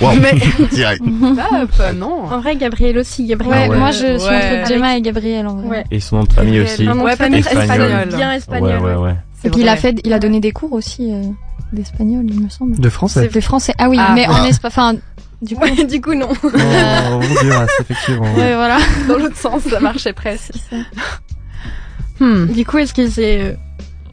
Wow. 0.00 0.10
Mais 0.20 0.34
Direct. 0.72 1.02
ah, 1.38 1.64
bah, 1.78 1.92
non. 1.92 2.24
En 2.24 2.40
vrai, 2.40 2.56
Gabriel 2.56 2.98
aussi. 2.98 3.26
Gabriel. 3.26 3.62
ouais, 3.62 3.68
ouais. 3.70 3.76
moi 3.78 3.90
je 3.90 4.18
suis 4.18 4.28
Ouais. 4.28 4.60
entre 4.62 4.68
Gemma 4.72 4.96
et 4.96 5.02
Gabriel 5.02 5.46
en 5.48 5.56
vrai. 5.56 5.68
Ouais. 5.68 5.84
Et 5.90 5.98
son 6.00 6.18
nom 6.18 6.24
de 6.24 6.32
famille 6.32 6.60
aussi. 6.60 6.86
De 6.86 6.92
Ouais, 6.92 7.16
famille 7.16 7.40
espagnol. 7.40 7.62
espagnole. 7.64 8.08
Bien 8.16 8.32
espagnol. 8.32 8.80
ouais, 8.82 8.94
ouais. 8.94 9.14
C'est 9.42 9.48
Et 9.48 9.50
puis 9.50 9.60
il 9.62 9.68
a 9.68 9.76
fait, 9.76 10.00
il 10.04 10.12
a 10.12 10.18
donné 10.20 10.38
des 10.38 10.52
cours 10.52 10.72
aussi 10.74 11.12
euh, 11.12 11.22
d'espagnol, 11.72 12.24
il 12.28 12.40
me 12.40 12.48
semble. 12.48 12.78
De 12.78 12.88
français. 12.88 13.26
Des 13.28 13.40
français. 13.40 13.74
Ah 13.78 13.88
oui, 13.88 13.96
Ah. 14.00 14.12
mais 14.14 14.28
en 14.28 14.44
espagnol. 14.44 14.72
Enfin, 14.72 14.94
du 15.42 15.54
coup. 15.56 15.62
Ouais, 15.62 15.84
du 15.86 16.00
coup, 16.00 16.14
non. 16.14 16.28
Oh, 16.42 16.46
Honduras, 16.48 17.66
effectivement. 17.80 18.34
Ouais, 18.34 18.54
voilà. 18.54 18.78
Dans 19.08 19.16
l'autre 19.18 19.36
sens, 19.36 19.62
ça 19.62 19.80
marchait 19.80 20.12
presque. 20.12 20.52
C'est. 20.70 22.24
Hmm. 22.24 22.46
Du 22.46 22.64
coup, 22.66 22.78
est-ce 22.78 22.92
qu'il 22.92 23.10
s'est... 23.10 23.56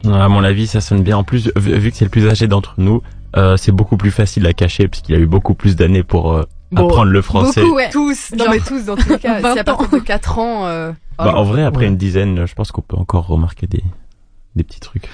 euh, 0.06 0.12
À 0.12 0.28
mon 0.28 0.42
avis, 0.44 0.66
ça 0.66 0.80
sonne 0.80 1.02
bien. 1.02 1.16
En 1.18 1.24
plus, 1.24 1.50
vu 1.56 1.90
que 1.90 1.96
c'est 1.96 2.04
le 2.06 2.10
plus 2.10 2.26
âgé 2.28 2.46
d'entre 2.46 2.74
nous, 2.78 3.02
euh, 3.36 3.56
c'est 3.58 3.72
beaucoup 3.72 3.96
plus 3.98 4.10
facile 4.10 4.46
à 4.46 4.52
cacher 4.54 4.88
parce 4.88 5.02
qu'il 5.02 5.14
a 5.14 5.18
eu 5.18 5.26
beaucoup 5.26 5.54
plus 5.54 5.76
d'années 5.76 6.02
pour 6.02 6.32
euh, 6.32 6.44
Bon, 6.72 6.86
apprendre 6.86 7.10
le 7.10 7.20
français. 7.22 7.60
Beaucoup, 7.62 7.76
ouais. 7.76 7.90
Tous, 7.90 8.30
non 8.36 8.44
Genre 8.44 8.54
mais 8.54 8.60
tous 8.60 8.84
dans 8.86 8.96
tous 8.96 9.08
les 9.10 9.18
cas. 9.18 9.40
20 9.40 9.52
Si 9.54 9.58
à 9.58 9.64
partir 9.64 9.88
de 9.90 9.98
4 9.98 10.38
ans. 10.38 10.66
Euh... 10.66 10.92
Bah, 11.18 11.34
en 11.36 11.42
vrai, 11.44 11.64
après 11.64 11.82
Ouais. 11.82 11.88
une 11.88 11.96
dizaine, 11.96 12.46
je 12.46 12.54
pense 12.54 12.70
qu'on 12.72 12.80
peut 12.82 12.96
encore 12.96 13.26
remarquer 13.26 13.66
des, 13.66 13.82
des 14.56 14.64
petits 14.64 14.80
trucs. 14.80 15.08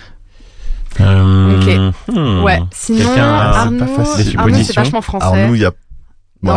Euh, 1.00 1.56
Ok. 1.60 2.14
hmm. 2.14 2.42
Ouais. 2.44 2.60
Sinon, 2.72 3.10
Arnaud, 3.18 3.84
c'est 4.16 4.24
c'est 4.64 4.74
vachement 4.76 5.00
français. 5.02 5.26
Arnaud, 5.26 5.54
il 5.56 5.62
y 5.62 5.64
a. 5.64 5.72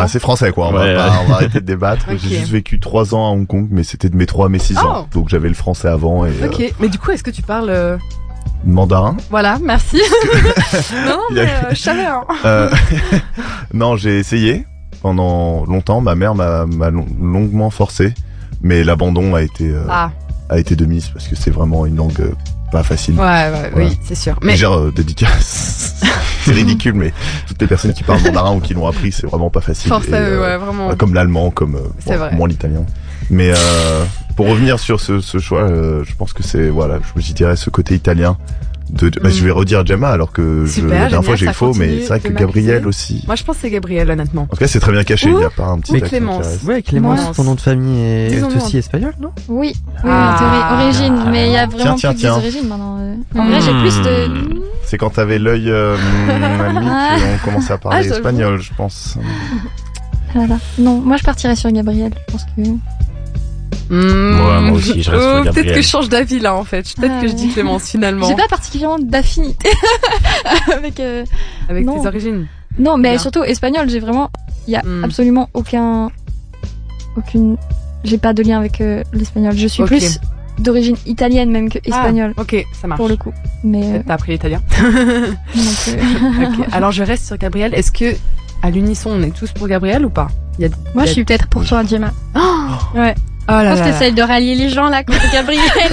C'est 0.07 0.19
français 0.19 0.51
quoi, 0.51 0.67
on, 0.69 0.73
Ouais, 0.75 0.93
va 0.93 1.03
pas, 1.05 1.09
ouais. 1.11 1.15
on 1.25 1.29
va 1.29 1.35
arrêter 1.35 1.59
de 1.61 1.65
débattre. 1.65 2.05
J'ai 2.17 2.39
juste 2.39 2.51
vécu 2.51 2.79
trois 2.79 3.13
ans 3.15 3.27
à 3.27 3.31
Hong 3.31 3.47
Kong, 3.47 3.67
mais 3.71 3.83
c'était 3.83 4.09
de 4.09 4.15
mes 4.15 4.25
trois 4.25 4.45
à 4.47 4.49
mes 4.49 4.59
six 4.59 4.75
Oh. 4.83 4.87
ans. 4.87 5.07
Donc 5.13 5.29
j'avais 5.29 5.47
le 5.49 5.53
français 5.55 5.87
avant 5.87 6.25
et 6.25 6.31
euh, 6.41 6.47
Ok, 6.47 6.73
mais 6.79 6.89
du 6.89 6.97
coup, 6.99 7.11
est-ce 7.11 7.23
que 7.23 7.31
tu 7.31 7.41
parles 7.41 7.69
euh, 7.69 7.97
mandarin? 8.65 9.17
Voilà, 9.29 9.57
merci. 9.61 9.97
non, 11.07 11.19
mais 11.31 11.41
euh, 11.41 11.45
je 11.71 11.75
savais. 11.75 12.05
Hein. 12.05 12.23
Euh, 12.45 12.69
non, 13.73 13.95
j'ai 13.95 14.19
essayé 14.19 14.65
pendant 15.01 15.65
longtemps. 15.65 16.01
Ma 16.01 16.15
mère 16.15 16.35
m'a 16.35 16.65
m'a 16.65 16.89
long- 16.89 17.05
longuement 17.21 17.69
forcé, 17.69 18.13
mais 18.61 18.83
l'abandon 18.83 19.35
a 19.35 19.41
été 19.41 19.69
euh, 19.69 19.83
Ah, 19.89 20.11
a 20.49 20.57
été 20.59 20.75
de 20.75 20.85
mise 20.85 21.07
parce 21.09 21.27
que 21.27 21.35
c'est 21.35 21.51
vraiment 21.51 21.85
une 21.85 21.95
langue 21.97 22.19
euh, 22.19 22.31
pas 22.71 22.83
facile. 22.83 23.15
ouais, 23.15 23.21
ouais, 23.23 23.69
Voilà. 23.71 23.87
oui, 23.89 23.99
c'est 24.03 24.15
sûr. 24.15 24.37
Mais 24.41 24.55
genre 24.57 24.77
euh, 24.77 24.91
dédicace. 24.91 25.95
c'est 26.43 26.51
ridicule, 26.51 26.93
mais 26.95 27.13
toutes 27.47 27.61
les 27.61 27.67
personnes 27.67 27.93
qui 27.93 28.03
parlent 28.03 28.21
mandarin 28.23 28.55
ou 28.55 28.59
qui 28.59 28.73
l'ont 28.73 28.87
appris, 28.87 29.11
c'est 29.11 29.25
vraiment 29.27 29.49
pas 29.49 29.61
facile. 29.61 29.89
force 29.89 30.07
Et, 30.07 30.11
eux, 30.11 30.15
euh, 30.15 30.41
ouais, 30.41 30.57
vraiment. 30.57 30.95
Comme 30.95 31.13
l'allemand, 31.13 31.49
comme 31.51 31.75
euh, 31.75 31.79
C'est 31.99 32.11
bon, 32.13 32.17
vrai. 32.19 32.35
moins 32.35 32.47
l'italien. 32.47 32.85
Mais 33.29 33.51
euh, 33.51 34.05
pour 34.35 34.47
revenir 34.47 34.79
sur 34.79 34.99
ce, 35.01 35.19
ce 35.21 35.37
choix, 35.39 35.61
euh, 35.63 36.03
je 36.05 36.13
pense 36.15 36.31
que 36.33 36.43
c'est 36.43 36.69
voilà, 36.69 36.99
je 37.15 37.21
je 37.21 37.33
dirais 37.33 37.55
ce 37.55 37.69
côté 37.69 37.95
italien. 37.95 38.37
De, 38.89 39.09
bah, 39.09 39.27
Mm. 39.27 39.31
je 39.31 39.43
vais 39.43 39.51
redire 39.51 39.85
Gemma 39.85 40.09
alors 40.09 40.31
que 40.31 40.65
je, 40.65 40.71
Super, 40.71 40.89
la 40.91 40.97
dernière 41.09 41.23
fois 41.25 41.35
j'ai 41.35 41.47
eu 41.47 41.53
faux, 41.53 41.73
mais 41.73 41.99
c'est 42.01 42.07
vrai 42.07 42.19
que. 42.21 42.29
Gabriel 42.29 42.87
aussi. 42.87 43.23
Moi, 43.27 43.35
je 43.35 43.43
pense 43.43 43.57
que 43.57 43.63
c'est 43.63 43.69
Gabriel, 43.69 44.09
honnêtement. 44.09 44.43
En 44.43 44.47
tout 44.47 44.55
cas, 44.55 44.67
c'est 44.67 44.79
très 44.79 44.91
bien 44.93 45.03
caché. 45.03 45.29
Il 45.29 45.39
y 45.39 45.43
a 45.43 45.49
pas 45.49 45.65
un 45.65 45.79
petit 45.79 45.93
qui 45.93 46.01
Clémence. 46.01 46.45
Ouais, 46.65 46.81
Clémence, 46.81 47.19
Clémence. 47.19 47.35
ton 47.37 47.43
nom 47.43 47.55
de 47.55 47.59
famille 47.61 48.01
est 48.01 48.41
aussi 48.55 48.77
espagnol, 48.77 49.13
non? 49.19 49.31
Oui, 49.49 49.73
oui, 49.75 49.99
Ah. 50.05 50.33
en 50.33 50.37
théorie, 50.39 50.83
origine, 51.11 51.31
mais 51.31 51.47
il 51.47 51.53
y 51.53 51.57
a 51.57 51.67
vraiment 51.67 51.95
tiens, 51.95 52.13
plus 52.13 52.25
origines 52.27 52.67
maintenant. 52.67 52.97
euh. 52.99 53.15
En 53.35 53.49
vrai, 53.49 53.59
j'ai 53.61 53.71
plus 53.73 54.01
de. 54.01 54.61
C'est 54.85 54.97
quand 54.97 55.09
t'avais 55.09 55.37
l'œil 55.37 55.69
euh, 55.69 55.97
ami 56.69 56.87
Ah. 56.89 57.17
qu'on 57.43 57.49
commençait 57.51 57.73
à 57.73 57.77
parler 57.77 58.07
Ah, 58.09 58.15
espagnol, 58.15 58.61
je 58.61 58.71
pense. 58.73 59.17
Voilà. 60.33 60.57
Non, 60.77 60.99
moi 60.99 61.17
je 61.17 61.23
partirais 61.23 61.55
sur 61.55 61.71
Gabriel. 61.71 62.13
Je 62.27 62.31
pense 62.31 62.43
que. 62.55 62.61
Ouais, 63.89 64.61
moi 64.61 64.71
aussi, 64.73 65.01
je 65.01 65.11
reste 65.11 65.23
sur 65.23 65.43
Oh, 65.47 65.53
Peut-être 65.53 65.73
que 65.75 65.81
je 65.81 65.87
change 65.87 66.09
d'avis 66.09 66.39
là, 66.39 66.55
en 66.55 66.63
fait. 66.63 66.85
Peut-être 66.95 67.13
Ah, 67.17 67.21
que 67.21 67.27
je 67.29 67.33
dis. 67.33 67.49
Clémence 67.49 67.89
finalement. 67.89 68.27
J'ai 68.27 68.35
pas 68.35 68.47
particulièrement 68.49 68.99
d'affinité 68.99 69.69
avec. 70.73 70.99
euh, 70.99 71.23
Avec 71.69 71.85
Non. 71.85 72.01
tes 72.01 72.07
origines. 72.07 72.47
Non, 72.79 72.97
mais 72.97 73.11
Bien. 73.11 73.17
surtout 73.19 73.43
espagnol, 73.43 73.89
j'ai 73.89 73.99
vraiment. 73.99 74.29
Il 74.67 74.71
y 74.73 74.75
a 74.75 74.83
Hmm. 74.83 75.03
absolument 75.05 75.49
aucun. 75.53 76.09
Aucune. 77.15 77.57
J'ai 78.03 78.17
pas 78.17 78.33
de 78.33 78.43
lien 78.43 78.59
avec 78.59 78.81
euh, 78.81 79.03
l'espagnol. 79.13 79.53
Je 79.55 79.67
suis 79.67 79.83
plus 79.83 80.19
d'origine 80.59 80.95
italienne 81.05 81.49
même 81.51 81.69
que 81.69 81.77
espagnole, 81.83 82.33
Ah, 82.37 82.41
ok, 82.41 82.65
ça 82.73 82.87
marche. 82.87 82.97
pour 82.97 83.07
le 83.07 83.15
coup. 83.15 83.31
Mais. 83.63 83.83
euh, 83.99 84.03
T'as 84.05 84.15
appris 84.15 84.33
l'italien. 84.33 84.61
euh. 84.83 85.31
Alors 86.71 86.91
je 86.91 87.03
reste 87.03 87.25
sur 87.25 87.37
Gabriel. 87.37 87.73
Est-ce 87.73 87.91
que 87.91 88.15
à 88.61 88.69
l'unisson 88.69 89.11
on 89.13 89.21
est 89.23 89.35
tous 89.35 89.51
pour 89.51 89.67
Gabriel 89.67 90.05
ou 90.05 90.09
pas? 90.09 90.27
Il 90.59 90.63
y 90.63 90.65
a... 90.65 90.69
Moi, 90.95 91.03
il 91.03 91.05
y 91.05 91.07
je 91.07 91.13
suis 91.13 91.23
peut-être 91.25 91.47
pour 91.47 91.63
toi, 91.65 91.83
Gemma. 91.85 92.11
ouais. 92.95 93.13
Oh 93.49 93.51
là 93.51 93.63
Je 93.63 93.69
pense 93.69 93.79
que 93.87 93.91
t'essayes 93.93 94.13
de 94.13 94.21
rallier 94.21 94.55
les 94.55 94.69
gens 94.69 94.89
là 94.89 95.03
contre 95.03 95.31
Gabriel. 95.31 95.63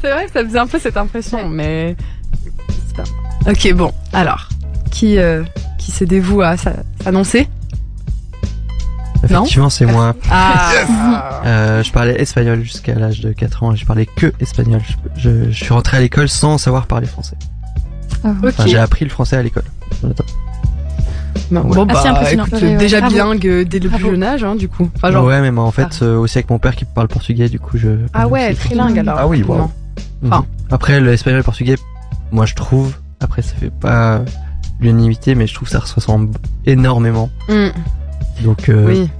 C'est 0.00 0.10
vrai 0.10 0.26
que 0.26 0.32
ça 0.32 0.44
faisait 0.44 0.58
un 0.58 0.66
peu 0.66 0.78
cette 0.78 0.96
impression, 0.96 1.48
mais. 1.48 1.96
pas- 2.96 3.50
Ok, 3.50 3.72
bon. 3.74 3.92
Alors, 4.12 4.48
qui 4.90 5.18
euh, 5.18 5.42
qui 5.78 5.90
se 5.92 6.04
dévoue 6.04 6.40
à 6.42 6.56
sa- 6.56 6.72
s'annoncer? 7.04 7.48
Effectivement, 9.24 9.70
c'est 9.70 9.86
moi. 9.86 10.14
Ah. 10.30 11.42
Euh, 11.44 11.82
je 11.82 11.90
parlais 11.92 12.20
espagnol 12.20 12.62
jusqu'à 12.62 12.94
l'âge 12.94 13.20
de 13.20 13.32
4 13.32 13.62
ans 13.62 13.72
et 13.72 13.76
je 13.76 13.84
parlais 13.86 14.06
que 14.06 14.32
espagnol. 14.40 14.80
Je, 15.16 15.20
je- 15.46 15.50
je 15.50 15.64
suis 15.64 15.72
rentré 15.72 15.96
à 15.96 16.00
l'école 16.00 16.28
sans 16.28 16.58
savoir 16.58 16.86
parler 16.86 17.06
français. 17.06 17.36
ah, 18.24 18.28
Ok. 18.42 18.48
Enfin, 18.48 18.66
j'ai 18.66 18.78
appris 18.78 19.04
le 19.04 19.10
français 19.10 19.36
à 19.36 19.42
l'école. 19.42 19.64
Non, 21.50 21.62
Ouais. 21.66 21.74
Bon, 21.76 21.86
bah, 21.86 21.94
Assez 21.98 22.08
impressionnant. 22.08 22.44
écoute, 22.46 22.62
Ouais, 22.62 22.68
ouais, 22.72 22.76
déjà 22.76 23.00
bravo. 23.00 23.12
bilingue 23.14 23.46
euh, 23.46 23.64
dès 23.64 23.78
le 23.78 23.88
plus 23.88 24.00
jeune 24.00 24.22
âge, 24.22 24.44
hein, 24.44 24.54
du 24.56 24.68
coup. 24.68 24.88
Enfin, 24.96 25.10
genre. 25.12 25.24
ouais, 25.24 25.40
mais 25.40 25.50
moi, 25.50 25.64
en 25.64 25.70
fait, 25.70 26.00
euh, 26.02 26.16
aussi 26.18 26.38
avec 26.38 26.50
mon 26.50 26.58
père 26.58 26.74
qui 26.76 26.84
parle 26.84 27.08
portugais, 27.08 27.48
du 27.48 27.58
coup, 27.60 27.76
je. 27.78 27.88
Ah 28.14 28.26
ouais, 28.28 28.54
trilingue 28.54 28.98
alors. 28.98 29.16
Ah 29.18 29.26
oui, 29.28 29.42
wow. 29.42 29.70
Mhm. 30.22 30.32
Enfin. 30.32 30.46
Après, 30.70 31.00
le 31.00 31.12
espagnol 31.12 31.36
et 31.36 31.40
le 31.40 31.44
portugais, 31.44 31.76
moi, 32.32 32.46
je 32.46 32.54
trouve. 32.54 32.96
Après, 33.20 33.42
ça 33.42 33.54
fait 33.54 33.70
pas 33.70 34.20
l'unanimité, 34.80 35.34
mais 35.34 35.46
je 35.46 35.54
trouve 35.54 35.68
que 35.68 35.74
ça 35.78 35.84
se 35.86 35.94
ressemble 35.94 36.30
énormément. 36.66 37.30
Hmm, 37.48 37.68
Donc, 38.44 38.68
euh, 38.68 38.84
oui. 38.86 39.10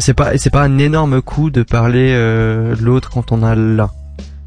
c'est 0.00 0.14
pas, 0.14 0.36
c'est 0.38 0.50
pas 0.50 0.62
un 0.62 0.78
énorme 0.78 1.20
coup 1.22 1.50
de 1.50 1.62
parler 1.62 2.12
euh, 2.14 2.74
l'autre 2.80 3.10
quand 3.10 3.32
on 3.32 3.42
a 3.42 3.54
l'un. 3.54 3.90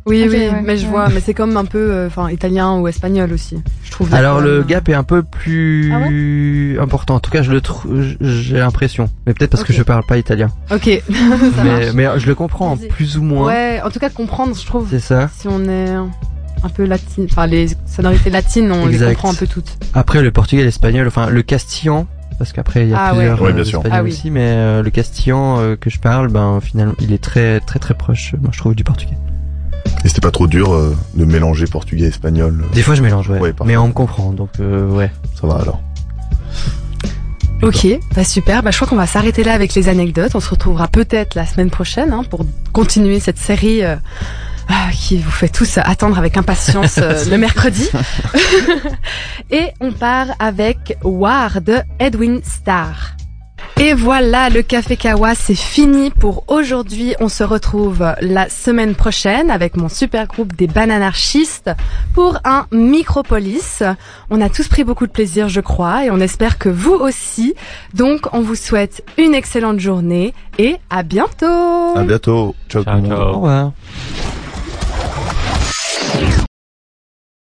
Oui, 0.08 0.22
oui, 0.30 0.38
ouais, 0.38 0.62
mais 0.64 0.78
je 0.78 0.86
vois, 0.86 1.10
mais 1.10 1.20
c'est 1.20 1.34
comme 1.34 1.58
un 1.58 1.66
peu, 1.66 1.92
euh, 1.92 2.08
enfin, 2.08 2.30
italien 2.30 2.78
ou 2.78 2.88
espagnol 2.88 3.34
aussi, 3.34 3.58
je 3.84 3.90
trouve. 3.92 4.14
Alors 4.14 4.40
le 4.40 4.62
gap 4.62 4.88
est 4.88 4.94
un 4.94 5.04
peu 5.04 5.24
plus 5.24 6.78
important. 6.80 7.16
En 7.16 7.20
tout 7.20 7.32
cas, 7.32 7.42
je 7.42 7.52
le 7.52 7.60
trouve, 7.62 8.04
j'ai 8.22 8.58
l'impression. 8.58 9.10
Mais 9.26 9.34
peut-être 9.34 9.50
parce 9.52 9.64
que 9.64 9.74
je 9.74 9.82
parle 9.84 10.04
pas 10.08 10.18
italien. 10.18 10.50
Ok, 10.72 10.90
ça 11.56 11.64
mais, 11.64 11.92
mais 11.94 12.20
je 12.20 12.28
le 12.28 12.36
comprends 12.36 12.78
plus 12.78 13.18
ou 13.18 13.24
moins. 13.24 13.48
Ouais, 13.48 13.82
en 13.84 13.90
tout 13.90 14.00
cas, 14.00 14.10
comprendre, 14.10 14.56
je 14.56 14.66
trouve. 14.66 14.88
C'est 14.92 15.00
ça. 15.00 15.30
Si 15.36 15.48
on 15.48 15.64
est 15.68 15.90
un 15.90 16.70
peu 16.70 16.86
latine, 16.86 17.28
enfin, 17.30 17.48
les 17.48 17.68
sonorités 17.88 18.30
latines, 18.30 18.72
on 18.72 18.88
Exact. 18.88 19.10
les 19.10 19.16
comprend 19.16 19.32
un 19.32 19.36
peu 19.36 19.48
toutes. 19.48 19.78
Après 19.94 20.22
le 20.22 20.32
portugais, 20.32 20.64
l'espagnol, 20.64 21.08
enfin 21.08 21.30
le 21.30 21.42
castillan, 21.42 22.06
parce 22.38 22.54
qu'après 22.54 22.84
il 22.84 22.90
y 22.90 22.94
a 22.94 22.98
Ah, 23.08 23.12
plusieurs 23.14 23.40
ouais. 23.42 23.46
Ouais, 23.48 23.52
euh, 23.52 23.56
bien 23.56 23.64
sûr. 23.64 23.80
espagnols 23.80 24.00
Ah 24.00 24.04
oui. 24.04 24.12
aussi, 24.12 24.30
mais 24.32 24.42
euh, 24.56 24.84
le 24.84 24.90
castillan 24.92 25.60
euh, 25.60 25.76
que 25.76 25.90
je 25.90 26.00
parle, 26.00 26.28
ben 26.30 26.60
finalement, 26.62 26.94
il 27.00 27.12
est 27.12 27.24
très 27.24 27.60
très 27.60 27.80
très 27.80 27.94
proche. 27.96 28.34
Moi, 28.40 28.52
je 28.54 28.60
trouve 28.60 28.76
du 28.76 28.84
portugais. 28.84 29.18
Et 30.04 30.08
c'était 30.08 30.22
pas 30.22 30.32
trop 30.32 30.48
dur 30.48 30.74
euh, 30.74 30.96
de 31.16 31.26
mélanger 31.26 31.66
portugais 31.66 32.06
et 32.06 32.10
espagnol. 32.10 32.64
Des 32.74 32.82
fois, 32.82 32.96
je 32.96 33.02
mélange, 33.02 33.30
ouais. 33.30 33.54
Mais 33.66 33.78
on 33.78 33.88
me 33.88 33.94
comprend, 33.94 34.32
donc 34.32 34.50
euh, 34.60 34.88
ouais. 34.90 35.12
Ça 35.40 35.48
va 35.48 35.56
alors. 35.56 35.82
Ok, 37.62 37.88
bah 38.14 38.24
super. 38.24 38.64
Bah 38.64 38.72
je 38.72 38.76
crois 38.76 38.88
qu'on 38.88 38.96
va 38.96 39.08
s'arrêter 39.08 39.44
là 39.44 39.54
avec 39.54 39.74
les 39.76 39.88
anecdotes. 39.88 40.36
On 40.36 40.40
se 40.40 40.50
retrouvera 40.50 40.88
peut-être 40.88 41.36
la 41.36 41.46
semaine 41.46 41.70
prochaine 41.70 42.12
hein, 42.12 42.24
pour 42.30 42.46
continuer 42.74 43.20
cette 43.20 43.40
série 43.40 43.84
euh, 43.84 43.96
ah, 44.68 44.90
qui 44.92 45.18
vous 45.18 45.32
fait 45.32 45.50
tous 45.50 45.78
attendre 45.78 46.18
avec 46.18 46.38
impatience 46.38 46.98
euh, 46.98 47.24
le 47.30 47.38
mercredi. 47.38 47.90
Et 49.52 49.70
on 49.80 49.94
part 49.94 50.28
avec 50.40 50.98
War 51.04 51.62
de 51.62 51.78
Edwin 52.00 52.42
Starr. 52.44 53.15
Et 53.78 53.94
voilà, 53.94 54.50
le 54.50 54.62
Café 54.62 54.96
Kawa, 54.96 55.36
c'est 55.36 55.54
fini 55.54 56.10
pour 56.10 56.46
aujourd'hui. 56.48 57.14
On 57.20 57.28
se 57.28 57.44
retrouve 57.44 58.16
la 58.22 58.48
semaine 58.48 58.96
prochaine 58.96 59.52
avec 59.52 59.76
mon 59.76 59.90
super 59.90 60.28
groupe 60.28 60.56
des 60.56 60.68
bananarchistes 60.68 61.70
pour 62.14 62.40
un 62.46 62.68
Micropolis. 62.72 63.84
On 64.30 64.40
a 64.40 64.50
tous 64.50 64.70
pris 64.70 64.86
beaucoup 64.86 65.06
de 65.08 65.12
plaisir, 65.12 65.50
je 65.50 65.60
crois, 65.60 66.06
et 66.06 66.10
on 66.10 66.22
espère 66.22 66.58
que 66.58 66.70
vous 66.70 66.94
aussi. 66.94 67.54
Donc, 67.94 68.34
on 68.34 68.40
vous 68.40 68.56
souhaite 68.56 69.04
une 69.18 69.36
excellente 69.36 69.80
journée 69.80 70.34
et 70.58 70.78
à 70.90 71.04
bientôt. 71.04 71.46
À 71.46 72.04
bientôt. 72.08 72.56
Ciao. 72.70 72.84
Ciao, 72.84 72.94
tout 73.02 73.02
le 73.02 73.10
monde. 73.10 73.12
ciao. 73.12 73.30
Au 73.30 73.34
revoir. 73.34 73.72